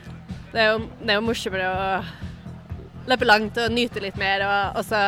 Det 0.51 0.65
er 0.65 0.73
jo, 0.73 0.81
det 0.99 1.13
er 1.15 1.21
jo 1.21 1.27
morsommere 1.29 1.71
å 1.71 1.87
løpe 3.07 3.29
langt 3.29 3.61
og 3.63 3.71
nyte 3.71 4.03
litt 4.03 4.19
mer, 4.19 4.43
og, 4.43 4.81
og 4.81 4.89
så 4.89 5.03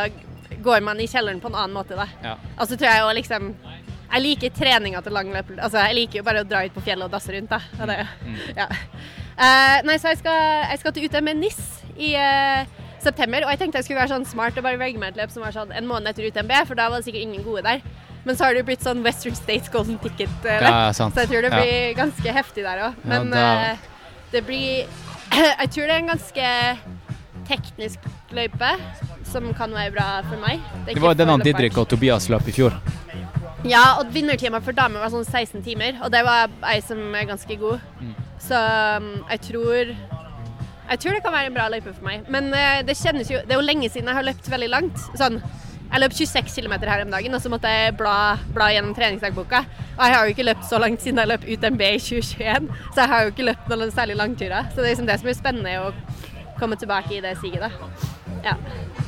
går 0.63 0.85
man 0.87 1.01
i 1.03 1.09
kjelleren 1.11 1.43
på 1.43 1.51
en 1.51 1.59
annen 1.59 1.75
måte, 1.75 1.99
da. 1.99 2.07
Ja. 2.23 2.37
Og 2.57 2.71
så 2.71 2.79
tror 2.79 2.89
jeg 2.93 3.03
jo 3.03 3.11
liksom 3.19 3.51
Jeg 4.09 4.25
liker 4.25 4.53
treninga 4.57 5.03
til 5.05 5.13
lang 5.13 5.31
løp. 5.35 5.51
Altså, 5.59 5.83
jeg 5.85 5.97
liker 5.99 6.21
jo 6.21 6.25
bare 6.27 6.43
å 6.43 6.49
dra 6.49 6.65
ut 6.65 6.75
på 6.75 6.85
fjellet 6.87 7.05
og 7.09 7.13
dasse 7.13 7.33
rundt, 7.35 7.53
da. 7.53 7.87
Det, 7.91 7.99
ja. 8.57 8.67
uh, 9.37 9.77
nei, 9.85 9.99
så 10.01 10.15
jeg 10.15 10.23
skal, 10.23 10.39
jeg 10.73 10.83
skal 10.83 10.95
til 10.97 11.09
UTM 11.09 11.33
NIS 11.43 11.59
i 11.99 12.15
uh, 12.17 12.65
september, 13.05 13.45
og 13.45 13.53
jeg 13.53 13.61
tenkte 13.63 13.83
jeg 13.83 13.89
skulle 13.89 14.01
være 14.01 14.15
sånn 14.17 14.29
smart 14.29 14.57
og 14.59 14.65
bare 14.65 14.81
velge 14.81 15.01
meg 15.03 15.13
et 15.13 15.21
løp 15.21 15.35
som 15.35 15.45
var 15.45 15.55
sånn 15.55 15.75
en 15.77 15.89
måned 15.89 16.11
etter 16.13 16.29
UTMB, 16.31 16.55
for 16.71 16.79
da 16.79 16.89
var 16.89 17.03
det 17.03 17.09
sikkert 17.11 17.27
ingen 17.27 17.45
gode 17.47 17.67
der. 17.67 17.85
Men 18.25 18.37
så 18.37 18.47
har 18.49 18.57
det 18.57 18.65
jo 18.65 18.69
blitt 18.71 18.85
sånn 18.85 19.05
Western 19.05 19.37
States 19.39 19.71
Golden 19.73 20.01
Ticket-løp, 20.03 20.65
Ja, 20.65 20.89
så 20.97 21.11
jeg 21.15 21.31
tror 21.31 21.45
det 21.45 21.53
Ja. 21.53 21.61
blir 21.61 21.95
ganske 22.01 22.35
heftig 22.41 22.65
der 22.65 22.89
òg. 22.89 23.05
Men 23.05 23.31
da- 23.31 23.73
uh, 23.73 23.77
det 24.33 24.45
blir 24.47 24.87
Jeg 25.61 25.71
tror 25.71 25.85
det 25.85 25.93
er 25.93 26.01
en 26.01 26.13
ganske 26.15 26.49
teknisk 27.49 27.99
løype 28.37 28.71
som 29.29 29.53
kan 29.57 29.73
være 29.73 29.93
bra 29.93 30.09
for 30.29 30.41
meg. 30.41 30.61
er 30.87 30.95
Det 30.95 31.03
var 31.03 31.15
den 31.15 31.29
han 31.29 31.41
Didrik 31.41 31.77
og 31.79 31.89
Tobias 31.89 32.29
løp 32.29 32.49
i 32.49 32.53
fjor. 32.53 32.77
Ja, 33.67 33.99
og 33.99 34.13
vinnertimer 34.15 34.63
for 34.63 34.77
damer 34.77 35.03
var 35.03 35.11
sånn 35.11 35.27
16 35.27 35.65
timer, 35.67 35.97
og 36.05 36.13
det 36.15 36.23
var 36.27 36.53
ei 36.71 36.79
som 36.85 37.01
er 37.17 37.27
ganske 37.27 37.59
god. 37.59 37.83
Mm. 37.99 38.13
Så 38.39 38.59
um, 39.03 39.09
jeg 39.33 39.41
tror 39.49 39.95
Jeg 40.89 41.01
tror 41.03 41.17
det 41.17 41.23
kan 41.25 41.35
være 41.35 41.51
en 41.51 41.57
bra 41.57 41.67
løype 41.69 41.91
for 41.93 42.05
meg. 42.07 42.29
Men 42.33 42.53
eh, 42.55 42.85
det 42.87 42.95
kjennes 42.97 43.29
jo 43.29 43.41
Det 43.45 43.53
er 43.53 43.59
jo 43.59 43.67
lenge 43.67 43.91
siden 43.91 44.09
jeg 44.09 44.17
har 44.17 44.25
løpt 44.25 44.47
veldig 44.49 44.71
langt. 44.73 45.03
Sånn 45.19 45.43
jeg 45.89 46.03
løp 46.03 46.13
26 46.13 46.53
km 46.53 46.75
her 46.85 47.03
om 47.03 47.13
dagen, 47.13 47.33
og 47.33 47.41
så 47.41 47.49
måtte 47.49 47.71
jeg 47.73 47.95
bla, 47.97 48.37
bla 48.53 48.67
gjennom 48.75 48.93
treningsdagboka. 48.97 49.63
Og 49.97 50.03
jeg 50.05 50.15
har 50.15 50.27
jo 50.27 50.35
ikke 50.35 50.45
løpt 50.45 50.67
så 50.69 50.81
langt 50.83 51.01
siden 51.01 51.21
jeg 51.23 51.31
løp 51.31 51.47
UTMB 51.49 51.85
i 51.87 52.01
2021, 52.05 52.69
så 52.93 53.01
jeg 53.01 53.13
har 53.15 53.25
jo 53.25 53.33
ikke 53.33 53.47
løpt 53.49 53.73
noen 53.73 53.95
særlig 53.95 54.19
langturer. 54.21 54.69
Så 54.69 54.83
det 54.83 54.85
er 54.85 54.93
liksom 54.93 55.09
det 55.09 55.17
som 55.23 55.33
er 55.33 55.39
spennende, 55.39 55.89
å 55.89 56.59
komme 56.61 56.77
tilbake 56.77 57.17
i 57.17 57.23
det 57.25 57.39
siget, 57.41 57.65
da. 57.65 57.73
Ja. 58.45 58.59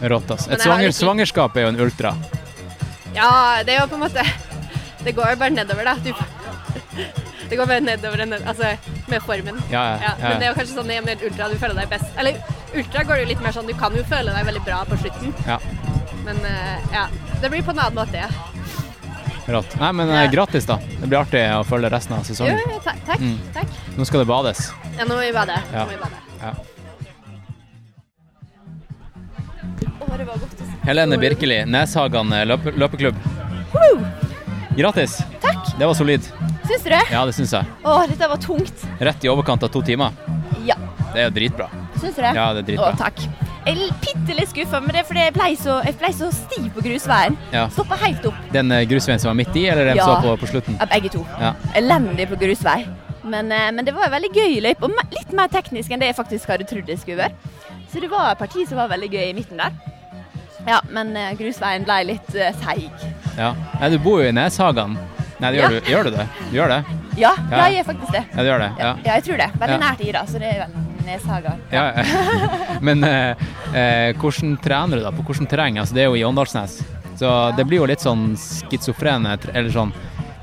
Rått, 0.08 0.32
ass. 0.32 0.48
Et 0.48 0.64
svanger, 0.64 0.94
svangerskap 0.96 1.60
er 1.60 1.68
jo 1.68 1.74
en 1.74 1.82
ultra. 1.84 2.14
Ja, 3.16 3.30
det 3.66 3.74
er 3.74 3.80
jo 3.82 3.88
på 3.90 3.98
en 3.98 4.04
måte 4.04 4.22
Det 5.04 5.12
går 5.16 5.32
jo 5.32 5.38
bare 5.40 5.54
nedover, 5.54 5.88
da. 5.88 5.94
Du, 6.04 6.12
det 7.50 7.56
går 7.58 7.66
bare 7.66 7.80
nedover 7.82 8.24
ned, 8.28 8.42
altså, 8.46 8.74
med 9.10 9.22
formen. 9.26 9.56
Ja, 9.72 9.80
ja, 9.96 10.00
ja. 10.02 10.12
Men 10.22 10.38
det 10.38 10.46
er 10.46 10.50
jo 10.52 10.58
kanskje 10.58 10.76
sånn 10.76 10.90
i 10.92 10.98
en 11.00 11.08
ultra 11.16 11.48
du 11.50 11.56
føler 11.58 11.80
deg 11.80 11.88
best. 11.90 12.12
Eller 12.20 12.36
ultra 12.76 13.02
går 13.08 13.16
det 13.16 13.24
jo 13.24 13.30
litt 13.32 13.42
mer 13.42 13.56
sånn 13.56 13.66
du 13.66 13.74
kan 13.80 13.96
jo 13.96 14.04
føle 14.10 14.34
deg 14.36 14.46
veldig 14.50 14.62
bra 14.68 14.82
på 14.86 14.98
slutten. 15.00 15.32
Ja, 15.48 15.56
Men 16.26 16.36
eh, 16.46 16.92
ja. 16.94 17.06
Det 17.40 17.48
blir 17.48 17.64
på 17.64 17.72
en 17.72 17.80
annen 17.80 17.96
måte, 17.96 18.20
ja. 18.20 18.28
rått. 19.50 19.72
Nei, 19.80 19.92
men 19.96 20.12
eh, 20.12 20.26
gratis, 20.30 20.68
da. 20.68 20.76
Det 21.00 21.08
blir 21.08 21.18
artig 21.22 21.42
å 21.56 21.64
følge 21.64 21.90
resten 21.90 22.18
av 22.18 22.28
sesongen. 22.28 22.60
jo, 22.60 22.80
takk. 22.84 23.00
Takk. 23.08 23.24
Mm. 23.24 23.38
takk. 23.56 23.78
Nå 23.96 24.04
skal 24.06 24.22
det 24.22 24.28
bades. 24.30 24.66
Ja, 24.98 25.08
nå 25.08 25.16
må 25.16 25.22
vi 25.24 25.32
bade. 25.34 25.56
Ja. 25.72 25.86
Nå 25.86 25.88
må 25.88 25.96
vi 25.96 26.02
bade. 26.04 26.18
Ja. 26.44 26.52
Året 30.04 30.18
det 30.18 30.28
var 30.28 30.44
godt. 30.44 30.59
Helene 30.86 31.18
Birkeli, 31.20 31.64
Neshagan 31.68 32.32
eh, 32.32 32.46
løpe, 32.48 32.72
løpeklubb. 32.76 33.16
Grattis. 34.76 35.18
Takk. 35.42 35.74
Det 35.78 35.86
var 35.86 35.94
solid. 35.94 36.22
Syns 36.68 36.82
du 36.84 36.90
det? 36.92 37.00
Ja, 37.12 37.24
det 37.26 37.34
syns 37.36 37.52
jeg. 37.52 37.66
Å, 37.84 37.96
dette 38.08 38.28
var 38.30 38.40
tungt. 38.40 38.84
Rett 39.02 39.24
i 39.26 39.28
overkant 39.32 39.64
av 39.66 39.72
to 39.74 39.82
timer. 39.84 40.14
Ja. 40.64 40.76
Det 41.12 41.24
er 41.24 41.26
jo 41.28 41.34
dritbra. 41.36 41.66
Syns 42.00 42.14
du 42.16 42.22
det? 42.22 42.32
Ja, 42.36 42.46
det 42.56 42.62
er 42.62 42.68
dritbra. 42.70 42.92
Å, 42.94 43.00
takk. 43.00 43.20
Jeg 43.66 43.76
er 43.76 43.90
bitte 44.00 44.36
litt 44.38 44.48
skuffa, 44.54 44.80
men 44.80 44.94
det 44.94 45.02
er 45.02 45.08
fordi 45.10 45.24
jeg 45.26 45.34
ble 45.36 45.48
så, 45.60 45.74
jeg 45.84 45.96
ble 46.00 46.10
så 46.16 46.30
stiv 46.32 46.70
på 46.76 46.84
grusveien. 46.86 47.36
Ja. 47.52 47.66
Stoppa 47.74 47.98
helt 48.00 48.24
opp. 48.30 48.38
Den 48.54 48.72
eh, 48.72 48.86
grusveien 48.88 49.20
som 49.20 49.32
var 49.34 49.36
midt 49.42 49.52
i, 49.60 49.66
eller 49.68 49.90
den 49.90 50.00
Ja. 50.00 50.06
som 50.06 50.16
var 50.16 50.38
på, 50.38 50.46
på 50.46 50.52
slutten? 50.54 50.78
Ja, 50.80 50.88
begge 50.94 51.12
to. 51.12 51.26
Ja. 51.42 51.52
Elendig 51.76 52.30
på 52.30 52.38
grusvei. 52.40 52.78
Men, 53.22 53.52
eh, 53.52 53.68
men 53.76 53.84
det 53.84 53.92
var 53.98 54.08
en 54.08 54.14
veldig 54.16 54.32
gøy 54.32 54.56
løype, 54.64 54.88
og 54.88 55.12
litt 55.18 55.34
mer 55.36 55.52
teknisk 55.52 55.92
enn 55.92 56.00
det 56.00 56.08
jeg 56.14 56.20
faktisk 56.22 56.48
hadde 56.54 56.64
trodd 56.70 56.88
det 56.88 56.96
skulle 57.02 57.20
være. 57.26 57.36
Så 57.92 58.00
det 58.00 58.08
var 58.08 58.30
et 58.32 58.40
parti 58.40 58.64
som 58.70 58.78
var 58.80 58.88
veldig 58.94 59.10
gøy 59.12 59.26
i 59.28 59.34
midten 59.36 59.60
der. 59.60 59.74
Ja, 60.66 60.80
men 60.90 61.14
eh, 61.16 61.32
grusveien 61.38 61.84
ble 61.84 61.98
litt 62.04 62.34
uh, 62.36 62.50
seig. 62.64 62.90
Ja. 63.38 63.54
Nei, 63.80 63.88
du 63.90 63.98
bor 63.98 64.20
jo 64.22 64.28
i 64.28 64.32
Neshagan. 64.36 64.98
Nei, 65.40 65.50
det 65.54 65.60
gjør, 65.62 65.72
Ja. 65.72 65.80
du, 65.80 65.90
gjør 65.90 66.04
du 66.04 66.10
det? 66.16 66.26
Du 66.50 66.56
gjør 66.58 66.68
det? 66.68 66.80
Ja, 67.16 67.30
Ja. 67.50 67.56
ja, 67.56 67.64
jeg 67.68 67.78
gjør 67.80 67.86
faktisk 67.90 68.12
det. 68.12 68.24
Ja, 68.34 68.42
du 68.42 68.48
gjør 68.50 68.58
det? 68.64 68.70
Ja, 68.78 68.84
Ja. 68.84 68.94
ja 69.04 69.14
jeg 69.18 69.24
tror 69.24 69.36
det. 69.40 69.50
Veldig 69.60 69.78
Ja. 69.80 69.82
nært 69.86 70.00
Ida, 70.08 70.22
så 70.26 70.38
det 70.38 70.50
er 70.54 70.58
vel 70.66 70.70
Neshagan. 71.06 71.60
ja. 71.72 71.84
Men 72.86 73.04
eh, 73.04 73.34
eh, 73.74 74.12
hvordan 74.20 74.56
trener 74.62 74.96
du 74.96 75.02
da? 75.02 75.10
På 75.10 75.22
hvordan 75.24 75.48
terreng? 75.48 75.78
Altså, 75.80 75.94
det 75.94 76.02
er 76.04 76.10
jo 76.12 76.14
i 76.20 76.24
Åndalsnes. 76.24 76.82
Så 77.16 77.56
det 77.56 77.66
blir 77.66 77.80
jo 77.80 77.86
litt 77.86 78.00
sånn 78.00 78.36
skizofrene, 78.36 79.38
eller 79.54 79.70
sånn 79.70 79.92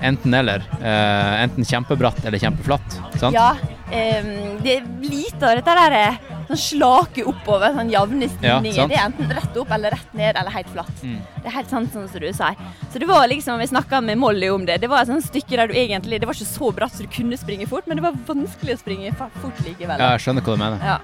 enten-eller. 0.02 0.62
Eh, 0.82 1.44
enten 1.44 1.66
kjempebratt 1.66 2.26
eller 2.26 2.38
kjempeflatt. 2.42 3.00
Sant? 3.18 3.34
Ja, 3.34 3.54
Um, 3.88 4.58
det 4.66 4.74
er 4.82 4.88
lite 5.00 5.48
av 5.48 5.56
dette 5.56 5.74
der 5.78 5.94
eh, 5.96 6.16
sånn 6.48 6.62
slake 6.62 7.26
oppover, 7.28 7.74
sånn 7.76 7.92
jevne 7.92 8.30
stigninger. 8.32 8.80
Ja, 8.80 8.88
det 8.90 8.98
er 8.98 9.06
enten 9.10 9.34
rett 9.38 9.60
opp 9.60 9.74
eller 9.76 9.96
rett 9.96 10.16
ned 10.18 10.40
eller 10.40 10.56
helt 10.56 10.72
flatt. 10.74 11.04
Mm. 11.04 11.20
Det 11.36 11.52
er 11.52 11.56
helt 11.58 11.74
sant 11.74 11.94
sånn 11.94 12.08
som 12.12 12.24
du 12.24 12.28
sier. 12.32 12.66
Så 12.94 13.02
det 13.04 13.10
var 13.10 13.28
liksom, 13.32 13.60
vi 13.62 13.70
snakka 13.72 14.02
med 14.06 14.22
Molly 14.22 14.50
om 14.54 14.66
det, 14.68 14.80
det 14.84 14.92
var 14.92 15.04
et 15.04 15.12
sånt 15.12 15.28
stykke 15.28 15.60
der 15.60 15.72
du 15.72 15.78
egentlig, 15.78 16.22
det 16.22 16.30
var 16.30 16.38
ikke 16.38 16.50
så 16.50 16.72
bratt 16.76 16.96
så 16.96 17.06
du 17.06 17.12
kunne 17.14 17.40
springe 17.40 17.68
fort, 17.70 17.88
men 17.88 18.00
det 18.00 18.06
var 18.08 18.18
vanskelig 18.28 18.78
å 18.78 18.82
springe 18.82 19.14
fort 19.18 19.64
likevel. 19.66 20.00
Ja, 20.00 20.16
jeg 20.16 20.26
skjønner 20.26 20.46
hva 20.46 20.58
du 20.58 20.64
mener. 20.64 20.92
Ja. 20.94 21.00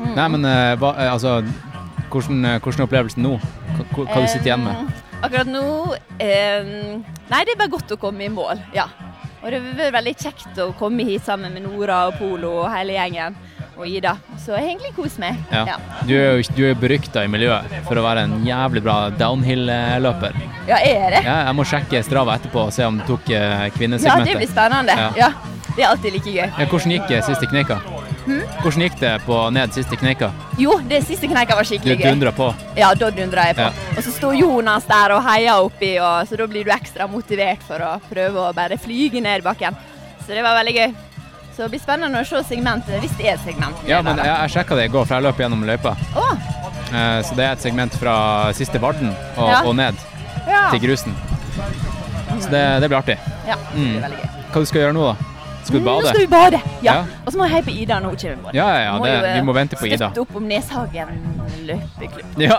Mm. 0.00 0.14
Nei, 0.16 0.28
men 0.32 0.48
uh, 0.48 0.74
hva, 0.80 0.94
eh, 0.96 1.12
altså 1.12 1.40
hvordan, 2.10 2.44
eh, 2.44 2.58
hvordan 2.58 2.80
er 2.80 2.88
opplevelsen 2.88 3.22
nå? 3.24 3.36
Hva, 3.76 4.04
hva, 4.08 4.22
du 4.22 4.28
sitter 4.30 4.48
igjen 4.50 4.64
med? 4.64 4.90
Akkurat 5.20 5.48
nå 5.50 5.62
um, 5.92 7.04
Nei, 7.30 7.42
det 7.44 7.52
er 7.52 7.60
bare 7.60 7.70
godt 7.70 7.92
å 7.94 7.98
komme 8.00 8.24
i 8.24 8.32
mål. 8.32 8.62
Ja. 8.74 8.88
Og 9.40 9.52
det 9.52 9.60
har 9.60 9.76
vært 9.78 9.96
veldig 10.00 10.14
kjekt 10.18 10.58
å 10.60 10.70
komme 10.76 11.04
hit 11.06 11.24
sammen 11.24 11.54
med 11.54 11.64
Nora 11.64 12.02
og 12.10 12.18
Polo 12.18 12.56
og 12.64 12.72
hele 12.72 12.96
gjengen. 12.96 13.36
Og 13.80 13.86
Ida. 13.88 14.14
Så 14.36 14.52
jeg 14.52 14.60
har 14.60 14.70
egentlig 14.74 14.92
kost 14.98 15.20
meg. 15.22 15.38
Ja. 15.48 15.78
Du 16.04 16.12
er 16.12 16.36
jo 16.36 16.56
du 16.56 16.64
er 16.68 16.74
berykta 16.76 17.24
i 17.24 17.30
miljøet 17.32 17.70
for 17.86 17.96
å 17.96 18.04
være 18.04 18.26
en 18.28 18.34
jævlig 18.44 18.82
bra 18.84 18.98
downhill-løper. 19.16 20.36
Ja, 20.68 20.76
er 20.84 21.16
det? 21.16 21.22
Ja, 21.24 21.38
jeg 21.48 21.56
må 21.56 21.64
sjekke 21.64 22.02
Strava 22.04 22.36
etterpå 22.36 22.66
og 22.68 22.74
se 22.76 22.84
om 22.84 23.00
du 23.00 23.06
tok 23.08 23.24
kvinnesegmentet. 23.24 24.04
Ja, 24.04 24.20
det 24.28 24.36
blir 24.42 24.52
spennende. 24.52 24.98
Ja. 25.00 25.08
Ja. 25.24 25.32
Det 25.76 25.84
er 25.84 25.92
alltid 25.94 26.12
like 26.12 26.30
gøy. 26.30 26.44
Ja, 26.44 26.66
hvordan 26.66 26.92
gikk 26.92 27.12
eh, 27.14 27.22
siste 27.24 27.46
kneika? 27.48 27.76
Hmm? 28.24 28.40
Hvordan 28.60 28.82
gikk 28.84 28.96
det 29.00 29.12
på 29.24 29.36
ned 29.54 29.74
siste 29.74 29.96
kneika? 30.00 30.30
Jo, 30.60 30.74
det 30.90 30.98
siste 31.06 31.30
kneika 31.30 31.56
var 31.56 31.68
skikkelig 31.68 31.94
gøy. 31.96 32.02
Du 32.02 32.10
dundra 32.10 32.32
på. 32.36 32.48
Ja, 32.78 32.90
da 32.98 33.10
dundra 33.14 33.46
jeg 33.48 33.56
på. 33.60 33.68
Ja. 33.68 33.94
Og 33.94 34.04
så 34.04 34.14
står 34.14 34.36
Jonas 34.40 34.88
der 34.90 35.14
og 35.16 35.22
heier 35.24 35.62
oppi, 35.62 35.94
og, 36.02 36.26
så 36.28 36.40
da 36.40 36.48
blir 36.50 36.66
du 36.66 36.74
ekstra 36.74 37.06
motivert 37.10 37.62
for 37.66 37.86
å 37.86 37.94
prøve 38.10 38.48
å 38.48 38.50
bare 38.56 38.76
flyge 38.82 39.22
ned 39.24 39.46
bakken. 39.46 39.78
Så 40.24 40.34
det 40.34 40.42
var 40.44 40.58
veldig 40.58 40.74
gøy. 40.76 40.92
Så 41.60 41.66
det 41.66 41.74
blir 41.74 41.80
spennende 41.82 42.20
å 42.22 42.24
se 42.24 42.38
segmentet, 42.48 42.94
hvis 43.02 43.12
det 43.18 43.26
er 43.28 43.34
et 43.34 43.42
segment. 43.44 43.80
Ja, 43.84 43.98
men 44.00 44.16
jeg, 44.16 44.30
jeg 44.32 44.52
sjekka 44.54 44.76
det 44.78 44.86
i 44.88 44.92
går, 44.94 45.02
for 45.04 45.18
jeg 45.18 45.24
løp 45.26 45.40
gjennom 45.42 45.64
løypa. 45.68 45.90
Oh. 46.16 46.30
Eh, 46.88 47.18
så 47.28 47.36
det 47.36 47.44
er 47.44 47.50
et 47.52 47.60
segment 47.60 47.98
fra 48.00 48.14
siste 48.56 48.80
Varden 48.80 49.10
og, 49.12 49.50
Ja. 49.50 49.58
og 49.68 49.74
ned 49.76 50.00
ja. 50.48 50.62
til 50.72 50.80
grusen. 50.86 51.12
Så 52.40 52.48
det, 52.48 52.62
det 52.80 52.88
blir 52.88 52.96
artig. 52.96 53.18
ja, 53.44 53.58
det 53.60 53.76
Mm. 53.76 53.90
blir 53.92 54.00
veldig 54.06 54.22
gøy. 54.22 54.40
Hva 54.54 54.64
du 54.64 54.70
skal 54.72 54.80
gjøre 54.86 54.96
nå, 54.96 55.04
da? 55.10 55.14
Skal 55.68 55.76
du 55.76 55.84
bade? 55.84 56.00
Nå 56.00 56.08
skal 56.08 56.24
vi 56.24 56.32
bade. 56.32 56.62
Ja. 56.80 56.94
Ja. 56.94 56.96
Og 57.26 57.32
så 57.34 57.36
må 57.36 57.44
jeg 57.44 57.52
heie 57.58 57.68
på 57.68 57.76
Ida 57.82 58.00
når 58.00 58.08
hun 58.08 58.20
kommer. 58.24 58.56
Ja, 58.56 58.68
ja, 58.72 58.80
ja, 58.86 58.96
Må 58.96 59.04
det, 59.04 59.14
eh, 59.20 59.36
vi 59.36 59.44
må 59.44 59.52
vente 59.60 59.76
på 59.76 59.86
Ida. 59.92 60.08
Støtte 60.08 60.24
opp 60.24 60.36
om 60.40 60.48
Neshagen 60.48 61.12
løpeklubb. 61.68 62.40
Ja. 62.48 62.56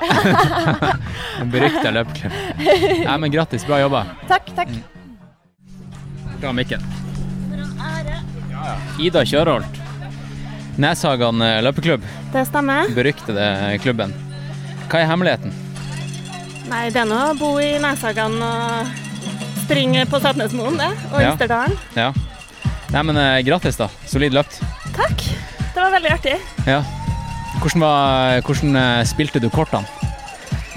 En 1.42 1.50
berykta 1.50 1.90
løpeklubb. 1.90 2.38
Nei, 3.10 3.18
men 3.18 3.34
grattis, 3.34 3.66
bra 3.66 3.82
jobba. 3.82 4.06
Takk, 4.30 4.54
takk. 4.62 4.78
Bra, 6.38 6.54
Ida 9.02 9.24
Kjørholt. 9.26 9.80
Neshagan 10.82 11.42
eh, 11.44 11.60
løpeklubb, 11.66 12.04
Det 12.34 12.46
stemmer. 12.48 12.88
beryktede 12.96 13.78
klubben. 13.84 14.14
Hva 14.92 15.02
er 15.02 15.10
hemmeligheten? 15.10 15.54
Nei, 16.72 16.86
det 16.94 17.02
er 17.04 17.08
nå 17.10 17.18
å 17.32 17.38
bo 17.38 17.50
i 17.60 17.74
Neshagan 17.84 18.38
og 18.44 18.92
springe 19.66 20.06
på 20.10 20.20
Setnesmoen, 20.24 20.78
det. 20.80 20.92
Og 21.12 21.20
Ja. 21.22 21.34
Østerdalen. 21.34 21.78
Ja. 21.96 22.12
Nei, 22.92 23.04
men 23.08 23.18
eh, 23.18 23.42
grattis, 23.48 23.78
da. 23.80 23.90
Solid 24.08 24.34
løpt. 24.36 24.60
Takk. 24.96 25.26
Det 25.72 25.80
var 25.80 25.92
veldig 25.96 26.12
artig. 26.16 26.38
Ja. 26.68 26.82
Hvordan, 27.62 27.82
var, 27.84 28.42
hvordan 28.48 28.76
eh, 28.80 29.04
spilte 29.08 29.40
du 29.44 29.50
kortene? 29.54 29.88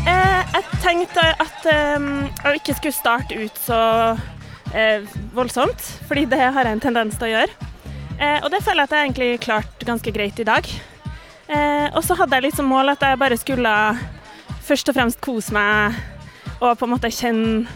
Eh, 0.05 0.43
jeg 0.55 0.65
tenkte 0.85 1.23
at 1.41 1.67
eh, 1.71 2.09
jeg 2.45 2.61
ikke 2.61 2.77
skulle 2.79 2.95
starte 2.99 3.39
ut 3.41 3.63
så 3.65 3.79
eh, 4.75 5.07
voldsomt, 5.35 5.81
fordi 6.11 6.27
det 6.31 6.43
har 6.45 6.67
jeg 6.67 6.77
en 6.79 6.85
tendens 6.85 7.17
til 7.19 7.31
å 7.31 7.33
gjøre. 7.39 7.71
Eh, 8.21 8.41
og 8.45 8.51
det 8.53 8.63
føler 8.65 8.85
jeg 8.85 8.91
at 8.91 8.97
jeg 8.97 9.09
egentlig 9.09 9.31
klarte 9.45 9.89
ganske 9.89 10.13
greit 10.15 10.39
i 10.41 10.47
dag. 10.49 10.69
Eh, 11.49 11.89
og 11.93 12.03
så 12.07 12.17
hadde 12.19 12.39
jeg 12.39 12.47
litt 12.49 12.57
som 12.59 12.69
mål 12.71 12.95
at 12.95 13.03
jeg 13.05 13.21
bare 13.21 13.37
skulle 13.41 13.73
først 14.65 14.89
og 14.89 14.97
fremst 14.97 15.21
kose 15.25 15.53
meg 15.53 15.99
og 16.63 16.79
på 16.81 16.87
en 16.87 16.95
måte 16.95 17.11
kjenne 17.13 17.67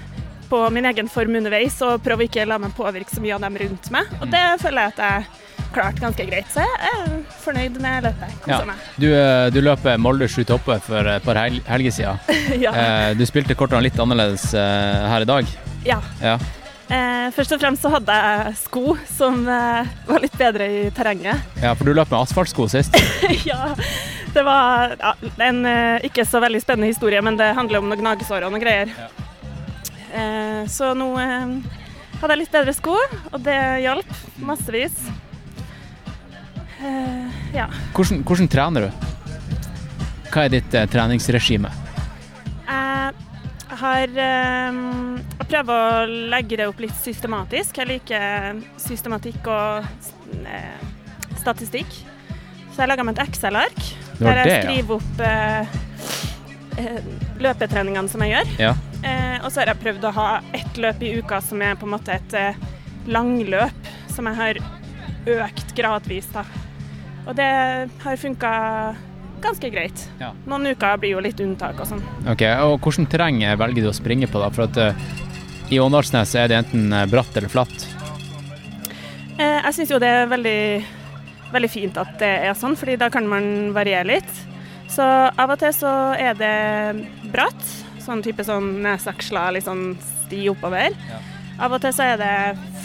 på 0.49 0.63
min 0.73 0.87
egen 0.89 1.11
form 1.13 1.35
underveis 1.37 1.75
og 1.85 2.01
prøve 2.01 2.25
å 2.25 2.29
ikke 2.31 2.47
la 2.49 2.57
meg 2.63 2.73
påvirke 2.73 3.13
så 3.13 3.21
mye 3.21 3.35
av 3.37 3.43
dem 3.45 3.59
rundt 3.61 3.91
meg. 3.93 4.09
Og 4.23 4.31
det 4.33 4.41
føler 4.63 4.87
jeg 4.87 4.95
at 4.95 5.03
jeg 5.05 5.49
klarte 5.75 6.01
ganske 6.01 6.25
greit. 6.31 6.49
Så 6.49 6.63
jeg 6.65 6.79
er 6.89 7.11
fornøyd 7.45 7.77
med 7.85 8.07
løpet. 8.09 8.47
Ja. 8.49 8.63
Meg. 8.65 8.87
Du, 8.97 9.09
eh, 9.13 9.49
du 9.53 9.61
løper 9.61 10.01
Molde 10.01 10.29
sju 10.33 10.41
toppe 10.49 10.79
for 10.87 11.11
et 11.13 11.27
par 11.27 11.37
hel 11.43 11.61
helger 11.69 11.93
siden. 11.99 12.39
ja. 12.65 12.73
Eh, 12.73 13.11
Du 13.19 13.27
spilte 13.29 13.59
kortene 13.59 13.85
litt 13.85 14.01
annerledes 14.01 14.49
eh, 14.57 15.05
her 15.13 15.27
i 15.27 15.29
dag. 15.29 15.53
ja. 15.85 16.01
Ja. 16.25 16.39
Eh, 16.89 17.29
først 17.37 17.53
og 17.53 17.61
fremst 17.61 17.85
så 17.85 17.91
hadde 17.93 18.15
jeg 18.17 18.53
sko 18.63 18.95
som 19.13 19.43
eh, 19.45 19.89
var 20.09 20.23
litt 20.25 20.37
bedre 20.41 20.69
i 20.73 20.79
terrenget. 20.97 21.43
ja, 21.65 21.75
for 21.77 21.85
du 21.85 21.93
løp 21.93 22.09
med 22.09 22.23
asfaltsko 22.23 22.69
sist. 22.73 22.97
ja, 23.45 23.75
det 24.33 24.45
var 24.47 24.95
ja, 24.97 25.13
en 25.51 25.61
eh, 25.69 26.07
ikke 26.09 26.25
så 26.25 26.41
veldig 26.41 26.63
spennende 26.65 26.89
historie, 26.89 27.21
men 27.25 27.37
det 27.37 27.51
handler 27.59 27.83
om 27.83 27.91
noen 27.93 28.01
gnagsår 28.01 28.47
og 28.47 28.55
noen 28.55 28.65
greier. 28.65 28.95
Eh, 30.17 30.65
så 30.73 30.95
nå 30.97 31.11
eh, 31.21 31.53
hadde 32.23 32.35
jeg 32.35 32.43
litt 32.47 32.57
bedre 32.57 32.77
sko, 32.77 32.97
og 33.33 33.41
det 33.45 33.59
hjalp 33.85 34.17
massevis. 34.49 34.97
Eh, 36.81 37.41
ja. 37.53 37.69
Hvordan, 37.93 38.25
hvordan 38.25 38.49
trener 38.49 38.89
du? 38.89 39.07
Hva 40.33 40.47
er 40.47 40.57
ditt 40.57 40.73
eh, 40.73 40.89
treningsregime? 40.89 41.71
Jeg 42.69 43.77
har 43.83 44.19
Jeg 45.49 45.65
prøver 45.65 46.03
å 46.05 46.17
legge 46.29 46.57
det 46.61 46.65
opp 46.69 46.81
litt 46.85 46.97
systematisk. 47.01 47.79
Jeg 47.81 47.89
liker 47.89 48.59
systematikk 48.77 49.47
og 49.49 49.87
eh, 50.45 50.83
statistikk. 51.41 51.89
Så 52.75 52.83
jeg 52.83 52.91
laga 52.91 53.07
meg 53.09 53.17
et 53.17 53.23
Excel-ark 53.31 53.79
der 54.19 54.43
jeg 54.43 54.59
skriver 54.67 54.99
opp 54.99 55.23
eh, 55.25 55.71
eh, 56.83 56.99
løpetreningene 57.41 58.13
som 58.13 58.25
jeg 58.27 58.35
gjør. 58.35 58.51
Ja. 58.61 58.75
Eh, 59.01 59.39
og 59.41 59.49
så 59.49 59.63
har 59.63 59.71
jeg 59.73 59.81
prøvd 59.87 60.05
å 60.05 60.13
ha 60.19 60.27
ett 60.59 60.81
løp 60.85 61.01
i 61.09 61.15
uka 61.17 61.39
som 61.47 61.65
er 61.65 61.79
på 61.81 61.89
en 61.89 61.95
måte 61.95 62.13
et 62.19 62.37
eh, 62.37 62.59
langløp, 63.09 63.89
som 64.13 64.29
jeg 64.29 64.37
har 64.43 64.61
økt 65.39 65.73
gradvis. 65.79 66.29
da. 66.35 66.45
Og 67.25 67.39
det 67.41 67.49
har 68.05 68.21
funka 68.21 68.53
ganske 69.41 69.71
greit. 69.73 70.05
Ja. 70.21 70.35
Noen 70.51 70.75
uker 70.75 71.01
blir 71.01 71.15
jo 71.17 71.25
litt 71.25 71.41
unntak 71.41 71.81
og 71.81 71.89
sånn. 71.89 72.05
Ok, 72.29 72.45
og 72.67 72.85
Hvilket 72.85 73.09
terreng 73.17 73.41
velger 73.65 73.87
du 73.87 73.91
å 73.95 73.97
springe 73.97 74.29
på? 74.29 74.45
da? 74.45 74.53
For 74.53 74.67
at 74.69 74.77
eh, 74.83 75.09
I 75.71 75.79
Åndalsnes 75.81 76.35
er 76.39 76.49
det 76.49 76.57
enten 76.63 76.93
eh, 76.97 77.07
bratt 77.11 77.37
eller 77.37 77.53
flatt. 77.53 77.87
Eh, 79.39 79.59
jeg 79.67 79.75
syns 79.77 79.93
jo 79.93 79.99
det 80.03 80.09
er 80.09 80.31
veldig, 80.31 80.61
veldig 81.55 81.71
fint 81.71 81.99
at 82.01 82.15
det 82.21 82.31
er 82.49 82.57
sånn, 82.59 82.77
fordi 82.79 82.97
da 83.01 83.11
kan 83.13 83.29
man 83.29 83.73
variere 83.77 84.09
litt. 84.17 84.31
Så 84.89 85.05
av 85.05 85.51
og 85.53 85.59
til 85.61 85.75
så 85.77 85.91
er 86.17 86.39
det 86.39 86.55
bratt, 87.33 87.67
sånn 88.01 88.23
type 88.25 88.45
sånn 88.49 88.79
nesaksler, 88.87 89.53
litt 89.59 89.67
sånn 89.69 89.91
sti 90.25 90.47
oppover. 90.53 90.97
Ja. 91.11 91.21
Av 91.67 91.75
og 91.77 91.83
til 91.85 91.93
så 91.93 92.07
er 92.15 92.23
det 92.23 92.33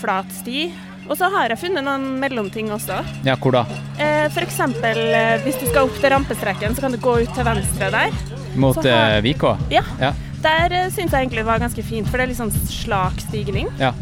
flat 0.02 0.32
sti. 0.42 0.66
Og 1.04 1.18
så 1.20 1.28
har 1.34 1.52
jeg 1.52 1.60
funnet 1.60 1.84
noen 1.84 2.06
mellomting 2.22 2.70
også. 2.72 3.02
Ja, 3.28 3.36
hvor 3.40 3.52
da? 3.56 3.64
Eh, 4.00 4.28
for 4.32 4.44
eksempel 4.44 5.00
eh, 5.16 5.34
hvis 5.44 5.58
du 5.60 5.66
skal 5.68 5.88
opp 5.90 5.98
til 6.00 6.12
rampestreken, 6.14 6.76
så 6.76 6.86
kan 6.86 6.96
du 6.96 7.00
gå 7.04 7.18
ut 7.24 7.34
til 7.36 7.48
venstre 7.48 7.90
der. 7.92 8.14
Mot 8.60 8.80
har- 8.84 9.20
Vikå? 9.26 9.56
Ja. 9.72 9.82
Ja. 10.00 10.14
Der 10.44 10.76
uh, 10.76 10.88
syns 10.92 11.14
jeg 11.14 11.26
egentlig 11.26 11.44
det 11.44 11.48
var 11.48 11.62
ganske 11.64 11.86
fint, 11.86 12.10
for 12.10 12.20
det 12.20 12.28
er 12.28 12.34
litt 12.34 12.42
sånn 12.42 12.52
slak 12.52 13.22
stigning. 13.24 13.70
Ja. 13.80 13.94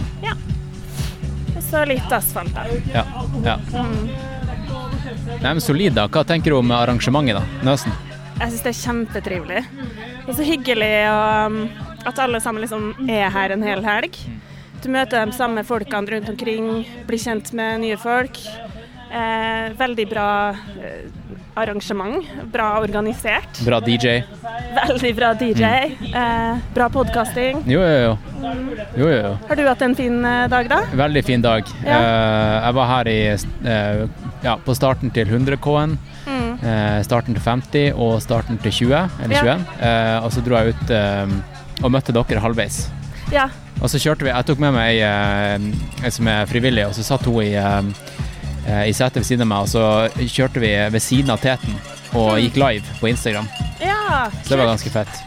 Og 1.56 1.62
så 1.68 1.84
litt 1.88 2.12
asfalt, 2.12 2.52
da. 2.56 2.66
ja. 2.92 3.06
ja. 3.46 3.58
Nei, 5.42 5.54
men 5.54 5.62
Solid, 5.64 5.96
da. 5.96 6.08
Hva 6.12 6.24
tenker 6.28 6.54
du 6.54 6.58
om 6.60 6.74
arrangementet, 6.76 7.38
da? 7.40 7.62
Nøsen? 7.66 7.94
Jeg 8.42 8.52
syns 8.52 8.66
det 8.66 8.72
er 8.72 8.80
kjempetrivelig. 8.80 9.64
Det 10.26 10.34
er 10.34 10.38
så 10.38 10.46
hyggelig 10.46 10.94
og, 11.12 11.54
um, 11.54 11.90
at 12.10 12.20
alle 12.24 12.42
sammen 12.42 12.64
liksom 12.64 13.10
er 13.10 13.30
her 13.34 13.54
en 13.54 13.66
hel 13.66 13.84
helg. 13.86 14.18
Du 14.82 14.90
møter 14.90 15.30
de 15.30 15.38
samme 15.38 15.62
folkene 15.66 16.16
rundt 16.16 16.30
omkring, 16.32 16.70
blir 17.06 17.22
kjent 17.22 17.52
med 17.58 17.84
nye 17.84 17.98
folk. 18.02 18.40
Eh, 19.12 19.74
veldig 19.78 20.06
bra 20.10 20.28
eh, 20.80 21.04
arrangement. 21.56 22.26
Bra 22.52 22.80
organisert. 22.82 23.60
Bra 23.66 23.80
DJ? 23.84 24.22
Veldig 24.76 25.12
bra 25.18 25.34
DJ. 25.34 25.64
Eh, 25.64 26.58
bra 26.74 26.90
podkasting. 26.90 27.64
Jo, 27.68 27.82
jo, 27.82 27.98
jo. 28.06 28.18
jo, 28.98 29.08
jo, 29.10 29.10
jo. 29.18 29.34
Har 29.50 29.56
du 29.60 29.64
hatt 29.68 29.82
en 29.86 29.96
fin 29.96 30.20
eh, 30.26 30.46
dag, 30.52 30.70
da? 30.72 30.82
Veldig 31.04 31.24
fin 31.28 31.42
dag. 31.44 31.68
Ja. 31.86 31.98
Eh, 31.98 32.56
jeg 32.68 32.78
var 32.80 32.90
her 32.94 33.12
i, 33.12 33.20
eh, 33.34 34.06
ja, 34.46 34.56
på 34.66 34.76
starten 34.78 35.12
til 35.16 35.28
100K-en, 35.28 35.98
Mm. 36.22 36.52
eh, 36.64 37.00
starten 37.04 37.34
til 37.34 37.42
50 37.42 37.94
og 37.98 38.20
starten 38.22 38.58
til 38.62 38.72
20, 38.72 39.10
eller 39.24 39.36
Ja. 39.36 39.42
21. 39.42 39.66
Eh, 39.82 40.18
og 40.24 40.32
så 40.32 40.44
dro 40.46 40.56
jeg 40.60 40.76
ut 40.76 40.92
og 41.84 41.92
møtte 41.92 42.14
dere 42.14 42.40
halvveis. 42.44 42.90
Ja. 43.34 43.48
Og 43.82 43.90
så 43.90 43.98
kjørte 43.98 44.22
vi, 44.28 44.30
jeg 44.30 44.46
tok 44.46 44.60
med 44.60 44.74
meg 44.76 45.00
ei, 45.02 46.10
som 46.14 46.28
er 46.28 46.46
frivillig, 46.46 46.86
og 46.86 46.94
så 46.94 47.02
satt 47.04 47.26
hun 47.26 47.42
i, 47.42 47.56
i 48.68 48.94
setet 48.94 49.22
ved 49.22 49.26
siden 49.26 49.42
av 49.48 49.50
meg, 49.52 49.66
og 49.66 49.70
så 49.72 50.28
kjørte 50.30 50.62
vi 50.62 50.72
ved 50.94 51.02
siden 51.02 51.34
av 51.34 51.42
teten 51.42 51.76
og 52.14 52.38
gikk 52.44 52.58
live 52.62 52.98
på 53.00 53.10
Instagram. 53.10 53.48
ja 53.82 54.30
Så 54.44 54.50
det 54.54 54.58
var 54.62 54.70
ganske 54.74 54.90
fett. 54.94 55.22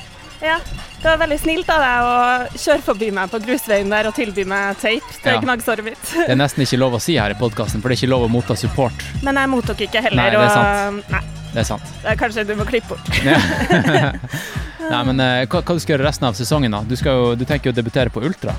Ja, 0.45 0.59
det 1.01 1.09
var 1.09 1.17
veldig 1.23 1.39
snilt 1.41 1.69
av 1.73 1.81
deg 1.81 2.05
å 2.05 2.59
kjøre 2.61 2.83
forbi 2.85 3.09
meg 3.17 3.31
på 3.33 3.39
grusveien 3.47 3.89
der 3.93 4.07
og 4.11 4.15
tilby 4.17 4.45
meg 4.49 4.77
tape 4.77 5.17
til 5.23 5.33
Ja. 5.33 5.41
gnagsåret 5.41 5.85
mitt. 5.85 6.03
Det 6.13 6.29
er 6.31 6.37
nesten 6.37 6.63
ikke 6.67 6.79
lov 6.79 6.95
å 6.99 7.01
si 7.01 7.17
her 7.17 7.31
i 7.33 7.39
podkasten, 7.41 7.81
for 7.81 7.89
det 7.89 7.97
er 7.99 8.03
ikke 8.07 8.11
lov 8.13 8.27
å 8.27 8.31
motta 8.31 8.57
support. 8.57 8.93
Men 9.23 9.37
jeg 9.41 9.49
mottok 9.49 9.81
ikke 9.89 10.03
heller. 10.05 10.17
Nei, 10.21 10.31
det 10.31 10.39
er 10.39 10.45
og, 10.45 10.51
sant. 10.51 11.11
Nei, 11.11 11.21
Det 11.55 11.61
er 11.61 11.65
sant. 11.65 11.83
det 12.03 12.11
er 12.13 12.17
kanskje 12.17 12.45
du 12.47 12.55
må 12.57 12.65
klippe 12.69 12.89
bort. 12.89 13.09
Nei, 14.91 15.05
men 15.09 15.21
eh, 15.21 15.47
hva, 15.49 15.63
hva 15.63 15.75
du 15.77 15.81
skal 15.81 15.95
gjøre 15.97 16.05
resten 16.11 16.27
av 16.29 16.35
sesongen, 16.37 16.71
da? 16.77 16.83
Du, 16.85 16.95
jo, 16.99 17.35
du 17.39 17.45
tenker 17.49 17.71
jo 17.71 17.73
å 17.73 17.77
debutere 17.79 18.11
på 18.13 18.21
Ultra. 18.27 18.53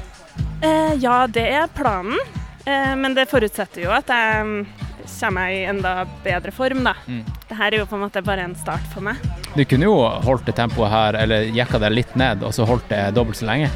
Eh, 0.65 0.95
ja, 1.03 1.27
det 1.27 1.45
er 1.53 1.67
planen. 1.75 2.17
Eh, 2.65 2.95
men 2.97 3.13
det 3.17 3.27
forutsetter 3.29 3.83
jo 3.85 3.91
at 3.93 4.09
jeg 4.09 4.45
mm, 4.45 4.67
kommer 5.19 5.51
i 5.53 5.63
enda 5.69 5.95
bedre 6.25 6.51
form, 6.55 6.83
da. 6.87 6.95
Mm. 7.07 7.23
Det 7.49 7.57
her 7.59 7.73
er 7.75 7.83
jo 7.83 7.87
på 7.89 7.97
en 7.99 8.05
måte 8.07 8.23
bare 8.25 8.45
en 8.47 8.55
start 8.57 8.85
for 8.93 9.05
meg. 9.05 9.19
Du 9.55 9.61
kunne 9.69 9.85
jo 9.87 9.97
holdt 10.25 10.47
det 10.49 10.55
tempoet 10.57 10.89
her, 10.91 11.17
eller 11.23 11.45
jekka 11.55 11.79
det 11.83 11.91
litt 11.93 12.15
ned, 12.19 12.43
og 12.43 12.53
så 12.57 12.65
holdt 12.67 12.89
det 12.89 13.03
dobbelt 13.15 13.37
så 13.39 13.45
lenge. 13.51 13.69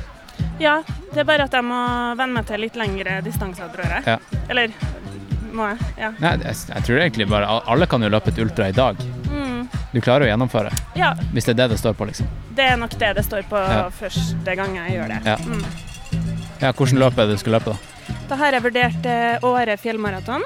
Ja, 0.59 0.79
det 1.13 1.21
er 1.21 1.27
bare 1.27 1.45
at 1.47 1.53
jeg 1.55 1.63
må 1.67 1.79
venne 2.19 2.33
meg 2.39 2.47
til 2.47 2.61
litt 2.63 2.75
lengre 2.79 3.19
distanser, 3.23 3.69
tror 3.75 3.85
jeg. 3.87 4.03
Ja. 4.07 4.41
Eller 4.49 4.73
må 5.55 5.67
jeg? 5.71 5.79
Ja. 5.99 6.09
Nei, 6.21 6.33
jeg, 6.43 6.57
jeg 6.69 6.83
tror 6.85 6.99
egentlig 7.01 7.25
bare 7.31 7.47
Alle 7.73 7.87
kan 7.89 8.03
jo 8.05 8.09
løpe 8.13 8.29
et 8.33 8.37
ultra 8.43 8.67
i 8.69 8.75
dag. 8.75 8.99
Mm. 9.29 9.63
Du 9.93 9.99
klarer 10.05 10.27
å 10.27 10.29
gjennomføre, 10.29 10.69
ja, 10.99 11.13
hvis 11.33 11.47
det 11.47 11.55
er 11.55 11.61
det 11.63 11.69
det 11.73 11.79
står 11.81 11.95
på, 11.97 12.05
liksom. 12.09 12.27
det 12.57 12.65
er 12.69 12.75
nok 12.77 12.91
det 13.01 13.09
det 13.17 13.23
står 13.25 13.47
på 13.49 13.57
Ja. 13.57 13.87
første 13.89 14.55
gang 14.59 14.75
jeg 14.77 14.97
gjør 14.99 15.13
det. 15.15 15.21
Ja. 15.25 15.37
Mm. 15.45 15.63
Ja, 16.61 16.71
Hvordan 16.75 16.99
løp 17.01 17.17
er 17.17 17.29
det 17.29 17.37
du 17.39 17.41
skal 17.41 17.55
løpe, 17.57 17.73
da? 17.73 17.98
Da 18.29 18.37
har 18.37 18.53
jeg 18.53 18.61
vurdert 18.61 19.07
eh, 19.09 19.45
Åre 19.47 19.75
fjellmaraton, 19.81 20.43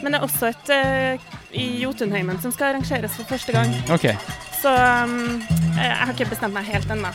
men 0.00 0.12
det 0.14 0.20
er 0.20 0.24
også 0.24 0.50
et 0.52 0.70
eh, 0.74 1.30
i 1.58 1.64
Jotunheimen 1.82 2.38
som 2.42 2.52
skal 2.54 2.70
arrangeres 2.70 3.16
for 3.18 3.26
første 3.26 3.52
gang. 3.54 3.72
Okay. 3.90 4.14
Så 4.60 4.70
um, 4.70 5.40
jeg, 5.74 5.90
har 5.90 6.12
ikke 6.14 6.28
bestemt 6.30 6.54
meg 6.54 6.68
helt 6.70 6.90
ennå. 6.94 7.10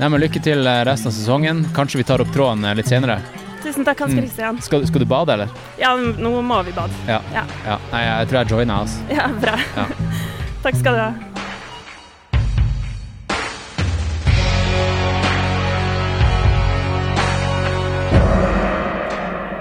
Nei, 0.00 0.08
men 0.08 0.20
Lykke 0.22 0.40
til 0.44 0.64
eh, 0.64 0.82
resten 0.88 1.12
av 1.12 1.16
sesongen. 1.18 1.66
Kanskje 1.76 2.00
vi 2.00 2.08
tar 2.08 2.24
opp 2.24 2.32
tråden 2.32 2.64
litt 2.78 2.88
senere. 2.88 3.20
Tusen 3.60 3.84
takk, 3.84 4.00
Hans 4.06 4.14
Mm. 4.14 4.20
Christian. 4.24 4.60
Skal, 4.62 4.86
skal 4.88 5.04
du 5.04 5.08
bade, 5.10 5.36
eller? 5.36 5.52
Ja, 5.80 5.92
nå 5.96 6.36
må 6.40 6.62
vi 6.64 6.72
bade. 6.72 6.96
Ja. 7.08 7.20
Ja. 7.34 7.44
ja. 7.66 7.78
Nei, 7.92 8.04
jeg 8.08 8.28
tror 8.32 8.40
jeg 8.40 8.54
joiner, 8.54 8.86
altså. 8.86 9.08
Ja, 9.12 9.28
bra. 9.42 9.58
Ja. 9.76 9.88
takk 10.64 10.78
skal 10.80 10.96
du 10.96 11.04
ha. 11.08 11.35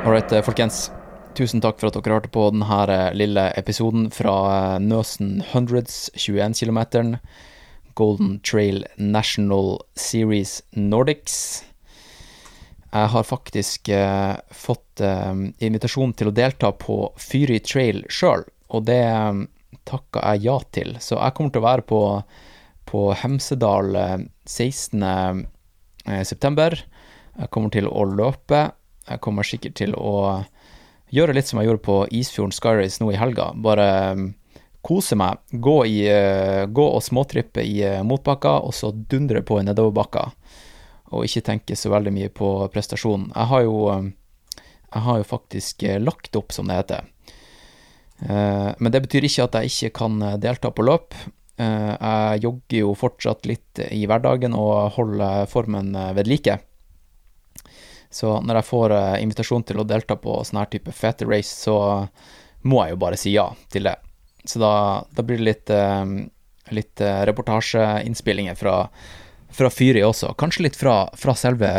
Alright, 0.05 0.31
eh, 0.31 0.43
folkens. 0.45 0.91
Tusen 1.33 1.63
takk 1.65 1.79
for 1.81 1.89
at 1.89 1.95
dere 1.97 2.13
hørte 2.13 2.29
på 2.29 2.43
denne 2.53 2.75
eh, 2.93 3.07
lille 3.17 3.47
episoden 3.57 4.11
fra 4.13 4.35
eh, 4.51 4.75
Nøsen 4.83 5.39
Hundreds 5.49 6.11
21 6.13 6.53
km. 6.59 7.15
Golden 7.97 8.35
Trail 8.45 8.85
National 9.01 9.79
Series 9.97 10.59
Nordics. 10.77 11.63
Jeg 12.93 13.11
har 13.15 13.25
faktisk 13.25 13.89
eh, 13.89 14.37
fått 14.53 15.01
eh, 15.01 15.33
invitasjon 15.65 16.13
til 16.13 16.29
å 16.29 16.35
delta 16.37 16.69
på 16.69 16.99
Fyri 17.17 17.57
Trail 17.65 18.05
sjøl, 18.05 18.45
og 18.77 18.85
det 18.85 19.01
eh, 19.09 19.43
takka 19.89 20.21
jeg 20.35 20.45
ja 20.45 20.59
til. 20.69 20.95
Så 21.01 21.17
jeg 21.17 21.33
kommer 21.33 21.49
til 21.57 21.65
å 21.65 21.69
være 21.71 21.89
på, 21.89 22.05
på 22.93 23.07
Hemsedal 23.25 23.95
eh, 24.05 24.17
16. 24.45 25.01
eh, 25.01 26.23
september. 26.29 26.77
Jeg 27.41 27.49
kommer 27.49 27.73
til 27.73 27.89
å 27.89 28.05
løpe. 28.05 28.67
Jeg 29.05 29.21
kommer 29.21 29.45
sikkert 29.45 29.75
til 29.77 29.93
å 29.97 30.43
gjøre 31.13 31.35
litt 31.37 31.49
som 31.49 31.61
jeg 31.61 31.69
gjorde 31.69 31.85
på 31.85 31.99
Isfjorden 32.17 32.55
Skyrace 32.55 33.03
nå 33.03 33.11
i 33.13 33.19
helga. 33.19 33.51
Bare 33.53 33.87
um, 34.17 34.27
kose 34.85 35.17
meg. 35.19 35.41
Gå, 35.51 35.77
i, 35.85 35.99
eh, 36.09 36.65
gå 36.65 36.85
og 36.85 37.03
småtrippe 37.05 37.63
i 37.65 37.79
uh, 37.85 38.01
motbakka, 38.07 38.57
og 38.65 38.73
så 38.75 38.91
dundre 38.91 39.43
på 39.45 39.59
i 39.61 39.65
nedoverbakka. 39.67 40.27
Og 41.15 41.27
ikke 41.27 41.45
tenke 41.51 41.77
så 41.77 41.91
veldig 41.93 42.13
mye 42.13 42.31
på 42.33 42.51
prestasjonen. 42.73 43.31
Jeg 43.35 43.51
har 43.51 43.65
jo, 43.67 43.79
um, 43.93 44.11
jeg 44.89 45.07
har 45.07 45.21
jo 45.21 45.29
faktisk 45.29 45.85
eh, 45.85 46.01
lagt 46.01 46.35
opp, 46.37 46.55
som 46.55 46.69
det 46.69 46.81
heter. 46.81 47.11
Men 48.15 48.93
det 48.93 49.01
betyr 49.03 49.25
ikke 49.27 49.43
at 49.43 49.55
jeg 49.59 49.71
ikke 49.73 49.89
kan 49.97 50.21
delta 50.39 50.69
på 50.71 50.85
løp. 50.87 51.17
Jeg 51.59 52.39
jogger 52.45 52.77
jo 52.77 52.93
fortsatt 52.95 53.43
litt 53.43 53.81
i 53.91 54.05
hverdagen 54.07 54.55
og 54.55 54.93
holder 54.95 55.49
formen 55.51 55.91
ved 56.15 56.29
like. 56.31 56.55
Så 58.15 58.31
når 58.47 58.61
jeg 58.61 58.69
får 58.69 58.93
eh, 58.95 59.17
invitasjon 59.25 59.65
til 59.67 59.81
å 59.81 59.87
delta 59.87 60.15
på 60.15 60.37
sånn 60.47 60.61
her 60.61 60.71
type 60.71 60.93
fete 60.95 61.27
race, 61.27 61.51
så 61.51 61.75
må 62.63 62.79
jeg 62.85 62.95
jo 62.95 62.99
bare 63.01 63.19
si 63.19 63.33
ja 63.33 63.49
til 63.73 63.89
det. 63.89 63.97
Så 64.47 64.61
da, 64.61 64.71
da 65.11 65.25
blir 65.25 65.41
det 65.41 65.47
litt, 65.49 65.73
eh, 65.73 66.03
litt 66.77 67.03
eh, 67.03 67.23
reportasjeinnspillinger 67.27 68.55
fra, 68.55 68.77
fra 69.51 69.71
Fyri 69.73 70.05
også. 70.07 70.31
Kanskje 70.39 70.69
litt 70.69 70.79
fra, 70.79 71.01
fra 71.19 71.35
selve 71.35 71.71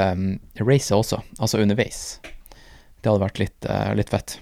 racet 0.61 0.97
også, 0.99 1.23
altså 1.39 1.63
underveis. 1.63 2.03
Det 3.01 3.09
hadde 3.09 3.23
vært 3.23 3.41
litt, 3.41 3.69
litt 3.97 4.13
fett. 4.13 4.35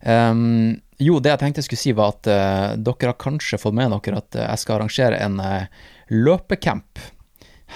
Um, 0.00 0.80
jo, 1.00 1.18
det 1.20 1.32
jeg 1.32 1.40
tenkte 1.42 1.60
jeg 1.60 1.68
skulle 1.68 1.80
si, 1.84 1.92
var 1.96 2.14
at 2.16 2.28
uh, 2.28 2.76
dere 2.80 3.12
har 3.12 3.18
kanskje 3.20 3.60
fått 3.60 3.76
med 3.76 3.92
dere 3.92 4.20
at 4.20 4.38
jeg 4.40 4.62
skal 4.62 4.78
arrangere 4.78 5.20
en 5.20 5.36
uh, 5.44 5.68
løpecamp 6.08 7.00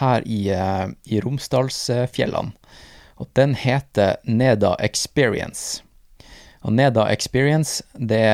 her 0.01 0.23
i, 0.29 0.51
eh, 0.51 0.87
i 1.05 1.21
Romsdalsfjellene. 1.21 2.53
Og 3.23 3.31
den 3.33 3.55
heter 3.55 4.17
Neda 4.25 4.75
Experience. 4.83 5.83
Og 6.65 6.73
Neda 6.73 7.07
Experience, 7.13 7.85
det, 7.95 8.25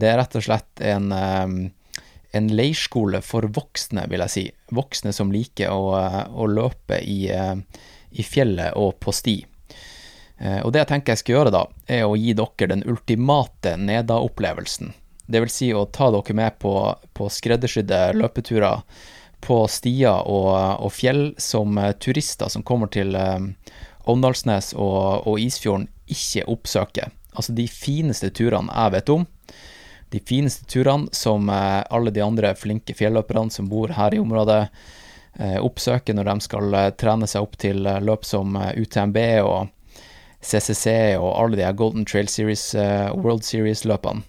det 0.00 0.08
er 0.08 0.18
rett 0.22 0.36
og 0.38 0.46
slett 0.46 0.84
en, 0.86 1.12
eh, 1.12 2.02
en 2.32 2.48
leirskole 2.48 3.20
for 3.26 3.44
voksne, 3.52 4.06
vil 4.08 4.24
jeg 4.24 4.34
si. 4.34 4.44
Voksne 4.72 5.12
som 5.12 5.32
liker 5.34 5.74
å, 5.74 5.92
eh, 6.00 6.22
å 6.32 6.48
løpe 6.48 7.02
i, 7.02 7.28
i 7.28 8.24
fjellet 8.24 8.78
og 8.80 8.98
på 9.00 9.12
sti. 9.12 9.38
Og 10.42 10.72
det 10.74 10.80
jeg 10.80 10.88
tenker 10.90 11.12
jeg 11.12 11.20
skal 11.20 11.34
gjøre 11.36 11.50
da, 11.54 11.60
er 11.86 12.00
å 12.02 12.16
gi 12.18 12.32
dere 12.34 12.66
den 12.72 12.80
ultimate 12.90 13.76
Neda-opplevelsen. 13.78 14.88
Det 15.30 15.38
vil 15.44 15.52
si 15.52 15.68
å 15.70 15.84
ta 15.86 16.08
dere 16.10 16.34
med 16.34 16.56
på, 16.58 16.72
på 17.14 17.28
skreddersydde 17.30 18.00
løpeturer 18.18 18.82
på 19.42 19.62
stier 19.70 20.22
og, 20.28 20.52
og 20.82 20.92
fjell 20.94 21.32
som 21.40 21.78
eh, 21.78 21.94
turister 22.00 22.52
som 22.52 22.64
kommer 22.66 22.90
til 22.92 23.16
eh, 23.18 23.50
Åndalsnes 24.10 24.72
og, 24.74 25.26
og 25.28 25.40
Isfjorden 25.40 25.88
ikke 26.10 26.46
oppsøker. 26.50 27.12
Altså 27.32 27.54
de 27.56 27.66
fineste 27.70 28.32
turene 28.34 28.72
jeg 28.72 28.94
vet 28.96 29.12
om. 29.14 29.26
De 30.12 30.20
fineste 30.20 30.66
turene 30.68 31.08
som 31.16 31.48
eh, 31.48 31.82
alle 31.90 32.12
de 32.14 32.24
andre 32.24 32.54
flinke 32.58 32.96
fjelløperne 32.96 33.52
som 33.52 33.70
bor 33.70 33.94
her 33.96 34.14
i 34.14 34.20
området, 34.20 34.66
eh, 35.40 35.58
oppsøker 35.62 36.16
når 36.16 36.28
de 36.28 36.48
skal 36.48 36.74
eh, 36.76 36.90
trene 37.00 37.28
seg 37.30 37.46
opp 37.46 37.56
til 37.60 37.86
eh, 37.88 38.02
løp 38.04 38.26
som 38.28 38.58
eh, 38.60 38.74
UTMB 38.82 39.22
og 39.46 39.70
CCC 40.42 41.16
og 41.16 41.30
alle 41.38 41.60
de 41.60 41.70
Golden 41.78 42.04
Trail 42.04 42.28
Series, 42.28 42.74
eh, 42.74 43.08
World 43.14 43.46
Series-løpene. 43.46 44.26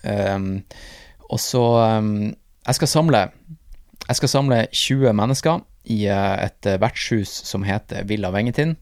Um, 0.00 0.62
og 1.28 1.40
så 1.42 1.60
um, 1.98 2.30
Jeg 2.30 2.76
skal 2.78 2.88
samle 2.88 3.18
Jeg 4.08 4.18
skal 4.18 4.32
samle 4.32 4.64
20 4.72 5.12
mennesker 5.16 5.60
i 5.90 6.04
eh, 6.08 6.36
et 6.46 6.66
eh, 6.66 6.78
vertshus 6.80 7.32
som 7.46 7.64
heter 7.66 8.06
Villa 8.08 8.30
Vengetin. 8.34 8.76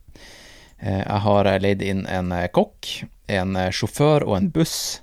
Eh, 0.79 1.03
jeg 1.03 1.21
har 1.25 1.49
leid 1.61 1.83
inn 1.85 2.05
en 2.09 2.33
kokk, 2.55 2.89
en 3.27 3.59
sjåfør 3.71 4.25
og 4.27 4.39
en 4.39 4.51
buss 4.53 5.01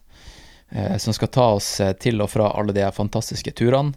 som 0.98 1.14
skal 1.14 1.28
ta 1.30 1.44
oss 1.54 1.68
til 2.02 2.18
og 2.24 2.26
fra 2.32 2.48
alle 2.58 2.72
de 2.74 2.82
fantastiske 2.90 3.52
turene. 3.54 3.94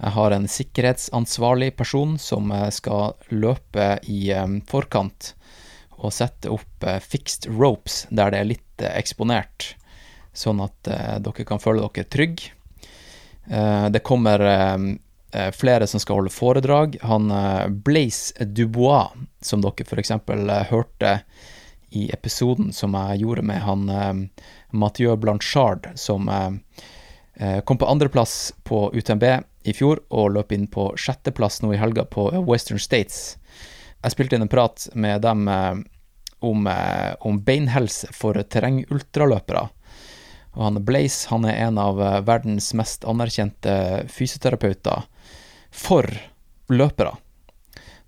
Jeg 0.00 0.10
har 0.16 0.34
en 0.34 0.48
sikkerhetsansvarlig 0.50 1.68
person 1.78 2.16
som 2.18 2.50
skal 2.74 3.14
løpe 3.30 3.86
i 4.10 4.24
forkant 4.66 5.28
og 6.02 6.10
sette 6.10 6.50
opp 6.50 6.88
fixed 7.06 7.46
ropes 7.54 8.00
der 8.10 8.34
det 8.34 8.40
er 8.40 8.50
litt 8.50 8.84
eksponert, 8.88 9.68
sånn 10.34 10.64
at 10.66 10.90
dere 11.22 11.46
kan 11.46 11.62
føle 11.62 11.86
dere 11.86 12.10
trygge. 12.10 12.50
Det 13.94 14.02
kommer 14.02 14.42
flere 15.56 15.86
som 15.88 16.00
skal 16.02 16.20
holde 16.20 16.34
foredrag. 16.34 16.98
Han 17.08 17.30
eh, 17.30 17.68
Blaise 17.68 18.44
Dubois, 18.44 19.14
som 19.40 19.64
dere 19.64 19.86
f.eks. 19.86 20.12
Uh, 20.28 20.58
hørte 20.68 21.20
i 21.92 22.10
episoden 22.12 22.72
som 22.72 22.94
jeg 22.96 23.22
gjorde 23.22 23.44
med 23.44 23.60
han 23.66 23.88
eh, 23.92 24.12
Mathieu 24.70 25.16
Blanchard, 25.16 25.90
som 25.94 26.28
eh, 26.28 26.50
eh, 27.34 27.60
kom 27.60 27.78
på 27.78 27.86
andreplass 27.86 28.54
på 28.64 28.86
UTMB 28.94 29.24
i 29.62 29.74
fjor 29.76 30.00
og 30.08 30.32
løp 30.36 30.52
inn 30.56 30.66
på 30.72 30.92
sjetteplass 30.96 31.60
nå 31.62 31.74
i 31.74 31.80
helga 31.80 32.06
på 32.08 32.30
Western 32.48 32.80
States. 32.80 33.36
Jeg 34.02 34.14
spilte 34.14 34.36
inn 34.36 34.46
en 34.46 34.52
prat 34.52 34.88
med 34.94 35.20
dem 35.22 35.46
eh, 35.48 35.74
om, 36.40 36.66
eh, 36.66 37.12
om 37.20 37.38
beinhelse 37.44 38.08
for 38.16 38.40
terrengultraløpere. 38.40 39.68
Og 40.52 40.64
han 40.66 40.82
Blaze 40.84 41.28
han 41.30 41.44
er 41.48 41.60
en 41.68 41.78
av 41.80 42.00
eh, 42.00 42.20
verdens 42.24 42.72
mest 42.78 43.04
anerkjente 43.08 44.06
fysioterapeuter 44.08 45.04
for 45.72 46.06
løpere. 46.72 47.16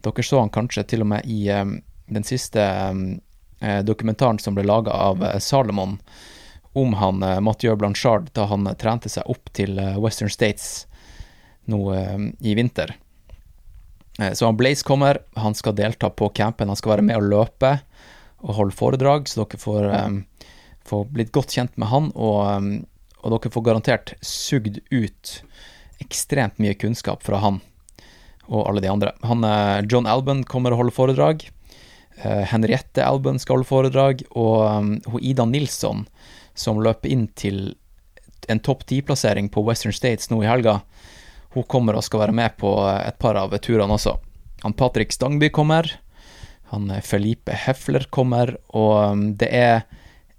Dere 0.04 0.24
så 0.24 0.42
han 0.42 0.52
kanskje 0.52 0.84
til 0.92 1.04
og 1.04 1.08
med 1.14 1.24
i 1.24 1.46
eh, 1.48 1.64
den 2.12 2.26
siste 2.28 2.60
eh, 2.60 3.80
dokumentaren 3.88 4.38
som 4.38 4.54
ble 4.56 4.66
laga 4.68 4.92
av 4.92 5.24
eh, 5.24 5.38
Salomon 5.40 5.96
om 6.76 6.96
han 7.00 7.22
eh, 7.22 7.40
Mathieu 7.40 7.76
Blanchard 7.80 8.28
da 8.36 8.44
han 8.50 8.66
eh, 8.68 8.76
trente 8.76 9.08
seg 9.08 9.24
opp 9.32 9.48
til 9.56 9.78
eh, 9.80 9.96
Western 10.02 10.28
States 10.32 10.84
nå 11.72 11.80
eh, 11.96 12.18
i 12.44 12.54
vinter. 12.58 12.92
Eh, 14.20 14.32
Så 14.36 14.44
han 14.46 14.58
Blaze 14.60 14.84
kommer, 14.84 15.22
han 15.40 15.56
skal 15.56 15.76
delta 15.78 16.10
på 16.10 16.28
campen, 16.36 16.68
han 16.68 16.76
skal 16.76 16.98
være 16.98 17.08
med 17.08 17.16
og 17.22 17.30
løpe 17.32 17.78
og 18.44 18.58
holde 18.58 18.76
foredrag, 18.76 19.24
så 19.30 19.46
dere 19.46 19.62
får, 19.62 19.86
eh, 19.88 20.50
får 20.84 21.06
blitt 21.16 21.32
godt 21.32 21.56
kjent 21.56 21.78
med 21.80 21.88
han, 21.88 22.12
og, 22.12 22.40
eh, 22.50 22.82
og 23.24 23.38
dere 23.38 23.54
får 23.56 23.64
garantert 23.70 24.12
sugd 24.20 24.82
ut 24.92 25.38
ekstremt 26.04 26.60
mye 26.62 26.76
kunnskap 26.78 27.24
fra 27.24 27.40
han 27.42 27.60
og 28.46 28.68
alle 28.68 28.82
de 28.84 28.90
andre. 28.92 29.12
Han, 29.24 29.44
eh, 29.44 29.84
John 29.88 30.06
Alban 30.06 30.44
kommer 30.44 30.72
og 30.72 30.82
holder 30.82 30.96
foredrag. 30.96 31.46
Eh, 32.22 32.44
Henriette 32.50 33.04
Alban 33.04 33.38
skal 33.38 33.58
holde 33.58 33.68
foredrag, 33.68 34.22
og 34.36 35.00
um, 35.08 35.18
Ida 35.20 35.46
Nilsson, 35.48 36.04
som 36.54 36.82
løper 36.82 37.10
inn 37.10 37.26
til 37.34 37.74
en 38.48 38.60
topp 38.60 38.84
ti-plassering 38.86 39.48
på 39.48 39.64
Western 39.64 39.94
States 39.96 40.30
nå 40.30 40.42
i 40.42 40.48
helga, 40.48 40.82
hun 41.54 41.66
kommer 41.70 41.96
og 41.96 42.04
skal 42.04 42.26
være 42.26 42.36
med 42.36 42.56
på 42.60 42.70
et 42.98 43.18
par 43.18 43.38
av 43.38 43.54
turene 43.62 43.96
også. 43.96 44.16
Han 44.64 44.74
Patrick 44.76 45.12
Stangby 45.12 45.50
kommer. 45.54 45.88
Han 46.72 46.90
eh, 46.90 47.02
Felipe 47.02 47.54
Hefler 47.66 48.06
kommer. 48.10 48.56
Og 48.74 48.96
um, 49.12 49.28
det 49.38 49.50
er 49.50 49.84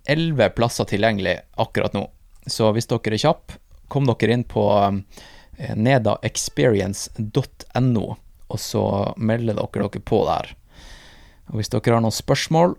elleve 0.05 0.51
plasser 0.55 0.87
tilgjengelig 0.89 1.39
akkurat 1.61 1.95
nå. 1.95 2.07
Så 2.47 2.69
hvis 2.75 2.87
dere 2.91 3.15
er 3.15 3.21
kjappe, 3.21 3.57
kom 3.89 4.07
dere 4.09 4.35
inn 4.35 4.45
på 4.47 4.65
um, 4.69 5.01
nedaexperience.no, 5.57 8.15
og 8.47 8.59
så 8.59 9.13
melder 9.17 9.53
dere 9.57 9.67
dere 9.81 9.99
på 10.01 10.25
der. 10.27 10.55
Og 11.49 11.55
hvis 11.59 11.69
dere 11.73 11.93
har 11.97 12.01
noen 12.03 12.11
spørsmål, 12.13 12.75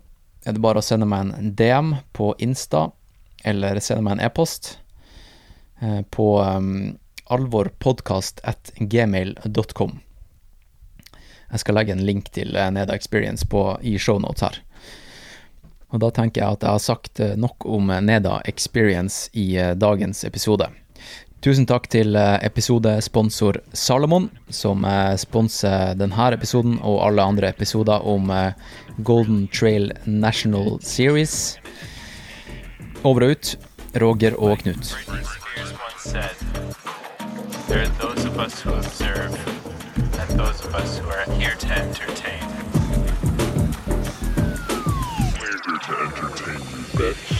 er 0.46 0.52
det 0.54 0.62
bare 0.62 0.78
å 0.78 0.86
sende 0.86 1.06
meg 1.10 1.34
en 1.34 1.54
DM 1.58 1.94
på 2.14 2.34
Insta, 2.42 2.90
eller 3.46 3.78
sende 3.82 4.02
meg 4.06 4.12
en 4.16 4.24
e-post 4.26 4.78
eh, 5.82 6.02
på 6.10 6.42
um, 6.42 6.98
alvorpodkast.gmail.com. 7.34 9.92
Jeg 11.46 11.58
skal 11.62 11.76
legge 11.78 11.92
en 11.94 12.06
link 12.06 12.30
til 12.34 12.56
eh, 12.56 12.70
Neda 12.74 12.94
Experience 12.94 13.46
på, 13.50 13.78
i 13.82 13.98
shownotes 13.98 14.42
her. 14.46 14.56
Og 15.94 16.00
da 16.02 16.10
tenker 16.14 16.40
jeg 16.42 16.52
at 16.58 16.62
jeg 16.66 16.74
har 16.74 16.82
sagt 16.82 17.20
eh, 17.22 17.38
nok 17.38 17.66
om 17.66 17.86
Neda 18.06 18.40
Experience 18.46 19.30
i 19.34 19.74
dagens 19.78 20.24
episode. 20.26 20.66
Tusen 21.46 21.62
takk 21.62 21.84
til 21.86 22.16
eh, 22.18 22.40
episodesponsor 22.42 23.60
Salomon, 23.70 24.24
som 24.50 24.82
eh, 24.82 25.12
sponser 25.14 25.92
denne 25.94 26.24
episoden 26.34 26.80
og 26.82 26.96
alle 27.06 27.22
andre 27.22 27.52
episoder 27.54 28.02
om 28.02 28.32
eh, 28.34 28.56
Golden 29.06 29.44
Trail 29.54 29.92
National 30.10 30.80
Series. 30.82 31.60
Over 33.04 33.28
og 33.28 33.36
ut, 33.36 33.52
Roger 34.02 34.34
og 34.42 34.58
Knut. 34.64 34.90
There 37.68 37.82
are 37.82 37.94
those 38.02 38.26
of 38.26 38.36
us 38.42 38.60
who 38.62 38.74
observe, 38.74 39.30
and 40.18 40.30
those 40.40 40.66
of 40.66 40.74
us 40.74 40.98
who 40.98 41.06
are 41.14 41.30
here 41.38 41.54
to 41.54 41.68
entertain. 41.70 42.42
We're 45.38 45.62
here 45.62 45.78
to 45.78 45.92
entertain 46.10 46.58
you, 46.74 46.82
bitch. 46.98 47.35